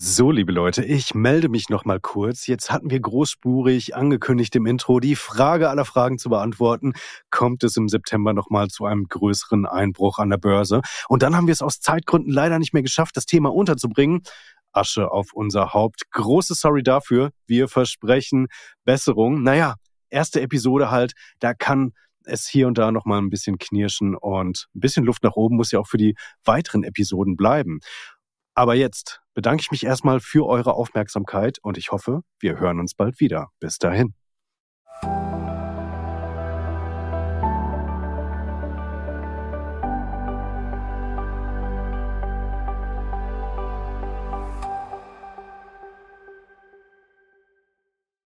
So, 0.00 0.30
liebe 0.30 0.52
Leute, 0.52 0.84
ich 0.84 1.16
melde 1.16 1.48
mich 1.48 1.70
noch 1.70 1.84
mal 1.84 1.98
kurz. 1.98 2.46
Jetzt 2.46 2.70
hatten 2.70 2.88
wir 2.88 3.00
großspurig 3.00 3.96
angekündigt 3.96 4.54
im 4.54 4.64
Intro, 4.64 5.00
die 5.00 5.16
Frage 5.16 5.68
aller 5.68 5.84
Fragen 5.84 6.18
zu 6.18 6.28
beantworten. 6.28 6.92
Kommt 7.30 7.64
es 7.64 7.76
im 7.76 7.88
September 7.88 8.32
noch 8.32 8.48
mal 8.48 8.68
zu 8.68 8.84
einem 8.84 9.06
größeren 9.08 9.66
Einbruch 9.66 10.20
an 10.20 10.30
der 10.30 10.36
Börse? 10.36 10.82
Und 11.08 11.24
dann 11.24 11.34
haben 11.34 11.48
wir 11.48 11.52
es 11.52 11.62
aus 11.62 11.80
Zeitgründen 11.80 12.32
leider 12.32 12.60
nicht 12.60 12.72
mehr 12.72 12.84
geschafft, 12.84 13.16
das 13.16 13.26
Thema 13.26 13.52
unterzubringen. 13.52 14.22
Asche 14.70 15.10
auf 15.10 15.32
unser 15.32 15.72
Haupt. 15.72 16.02
Große 16.12 16.54
Sorry 16.54 16.84
dafür. 16.84 17.30
Wir 17.48 17.66
versprechen 17.66 18.46
Besserung. 18.84 19.42
Naja, 19.42 19.74
erste 20.10 20.40
Episode 20.40 20.92
halt, 20.92 21.14
da 21.40 21.54
kann 21.54 21.90
es 22.22 22.46
hier 22.46 22.68
und 22.68 22.78
da 22.78 22.92
noch 22.92 23.04
mal 23.04 23.18
ein 23.18 23.30
bisschen 23.30 23.58
knirschen 23.58 24.14
und 24.14 24.68
ein 24.76 24.80
bisschen 24.80 25.04
Luft 25.04 25.24
nach 25.24 25.34
oben 25.34 25.56
muss 25.56 25.72
ja 25.72 25.80
auch 25.80 25.88
für 25.88 25.96
die 25.96 26.14
weiteren 26.44 26.84
Episoden 26.84 27.36
bleiben. 27.36 27.80
Aber 28.58 28.74
jetzt 28.74 29.20
bedanke 29.34 29.60
ich 29.60 29.70
mich 29.70 29.86
erstmal 29.86 30.18
für 30.18 30.44
eure 30.44 30.74
Aufmerksamkeit 30.74 31.60
und 31.62 31.78
ich 31.78 31.92
hoffe, 31.92 32.22
wir 32.40 32.58
hören 32.58 32.80
uns 32.80 32.92
bald 32.92 33.20
wieder. 33.20 33.50
Bis 33.60 33.78
dahin. 33.78 34.14